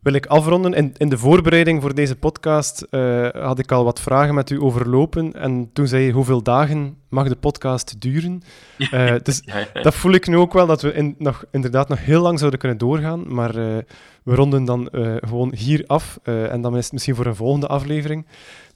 wil 0.00 0.12
ik 0.12 0.26
afronden. 0.26 0.74
In, 0.74 0.94
in 0.96 1.08
de 1.08 1.18
voorbereiding 1.18 1.82
voor 1.82 1.94
deze 1.94 2.16
podcast 2.16 2.86
uh, 2.90 3.28
had 3.28 3.58
ik 3.58 3.72
al 3.72 3.84
wat 3.84 4.00
vragen 4.00 4.34
met 4.34 4.50
u 4.50 4.60
overlopen. 4.60 5.32
En 5.32 5.70
toen 5.72 5.86
zei 5.86 6.04
je 6.04 6.12
hoeveel 6.12 6.42
dagen 6.42 6.96
mag 7.08 7.28
de 7.28 7.36
podcast 7.36 8.00
duren. 8.00 8.42
Uh, 8.78 9.14
dus 9.22 9.42
dat 9.72 9.94
voel 9.94 10.12
ik 10.12 10.26
nu 10.26 10.36
ook 10.36 10.52
wel, 10.52 10.66
dat 10.66 10.82
we 10.82 10.92
in, 10.92 11.14
nog, 11.18 11.44
inderdaad 11.50 11.88
nog 11.88 12.04
heel 12.04 12.22
lang 12.22 12.38
zouden 12.38 12.60
kunnen 12.60 12.78
doorgaan. 12.78 13.34
Maar 13.34 13.56
uh, 13.56 13.76
we 14.24 14.34
ronden 14.34 14.64
dan 14.64 14.88
gewoon 15.20 15.54
hier 15.54 15.84
af. 15.86 16.18
en 16.22 16.60
dan 16.60 16.76
is 16.76 16.84
het 16.84 16.92
misschien 16.92 17.14
voor 17.14 17.26
een 17.26 17.36
volgende 17.36 17.66
aflevering. 17.66 18.26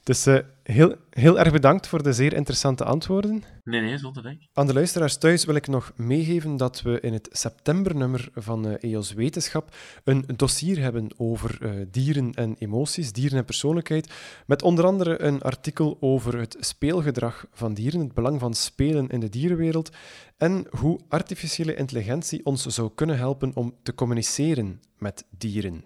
Dus 0.05 0.27
uh, 0.27 0.39
heel, 0.63 0.95
heel 1.09 1.39
erg 1.39 1.51
bedankt 1.51 1.87
voor 1.87 2.03
de 2.03 2.13
zeer 2.13 2.33
interessante 2.33 2.83
antwoorden. 2.83 3.43
Nee, 3.63 3.81
nee, 3.81 3.97
zonder 3.97 4.23
denk. 4.23 4.41
Aan 4.53 4.67
de 4.67 4.73
luisteraars 4.73 5.17
thuis 5.17 5.45
wil 5.45 5.55
ik 5.55 5.67
nog 5.67 5.91
meegeven 5.95 6.57
dat 6.57 6.81
we 6.81 6.99
in 6.99 7.13
het 7.13 7.29
septembernummer 7.31 8.29
van 8.33 8.67
uh, 8.67 8.73
EOS 8.79 9.13
Wetenschap 9.13 9.75
een 10.03 10.23
dossier 10.35 10.79
hebben 10.79 11.09
over 11.17 11.57
uh, 11.61 11.85
dieren 11.91 12.33
en 12.33 12.55
emoties, 12.59 13.11
dieren 13.11 13.37
en 13.37 13.45
persoonlijkheid, 13.45 14.13
met 14.45 14.61
onder 14.61 14.85
andere 14.85 15.21
een 15.21 15.41
artikel 15.41 15.97
over 15.99 16.39
het 16.39 16.57
speelgedrag 16.59 17.45
van 17.51 17.73
dieren, 17.73 17.99
het 17.99 18.13
belang 18.13 18.39
van 18.39 18.53
spelen 18.53 19.09
in 19.09 19.19
de 19.19 19.29
dierenwereld 19.29 19.91
en 20.37 20.67
hoe 20.69 20.99
artificiële 21.09 21.75
intelligentie 21.75 22.45
ons 22.45 22.65
zou 22.65 22.91
kunnen 22.95 23.17
helpen 23.17 23.51
om 23.55 23.75
te 23.83 23.95
communiceren 23.95 24.81
met 24.97 25.25
dieren 25.37 25.83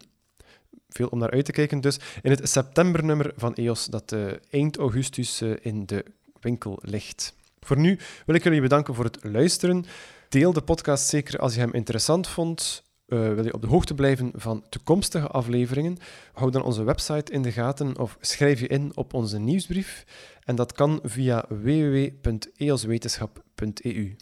veel 0.89 1.07
om 1.07 1.19
naar 1.19 1.31
uit 1.31 1.45
te 1.45 1.51
kijken. 1.51 1.81
Dus 1.81 1.99
in 2.21 2.31
het 2.31 2.49
septembernummer 2.49 3.33
van 3.35 3.53
EOS, 3.53 3.85
dat 3.85 4.11
uh, 4.11 4.31
eind 4.49 4.77
augustus 4.77 5.41
uh, 5.41 5.55
in 5.61 5.85
de 5.85 6.05
winkel 6.39 6.79
ligt. 6.81 7.33
Voor 7.59 7.77
nu 7.77 7.99
wil 8.25 8.35
ik 8.35 8.43
jullie 8.43 8.61
bedanken 8.61 8.95
voor 8.95 9.03
het 9.03 9.17
luisteren. 9.21 9.85
Deel 10.29 10.53
de 10.53 10.61
podcast 10.61 11.07
zeker 11.07 11.39
als 11.39 11.53
je 11.53 11.59
hem 11.59 11.73
interessant 11.73 12.27
vond. 12.27 12.83
Uh, 13.07 13.33
wil 13.33 13.45
je 13.45 13.53
op 13.53 13.61
de 13.61 13.67
hoogte 13.67 13.93
blijven 13.93 14.31
van 14.35 14.63
toekomstige 14.69 15.27
afleveringen? 15.27 15.97
Hou 16.33 16.51
dan 16.51 16.63
onze 16.63 16.83
website 16.83 17.31
in 17.31 17.41
de 17.41 17.51
gaten 17.51 17.99
of 17.99 18.17
schrijf 18.19 18.59
je 18.59 18.67
in 18.67 18.91
op 18.95 19.13
onze 19.13 19.39
nieuwsbrief. 19.39 20.05
En 20.43 20.55
dat 20.55 20.73
kan 20.73 20.99
via 21.03 21.45
www.eoswetenschap.eu. 21.47 24.15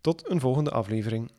Tot 0.00 0.30
een 0.30 0.40
volgende 0.40 0.70
aflevering. 0.70 1.30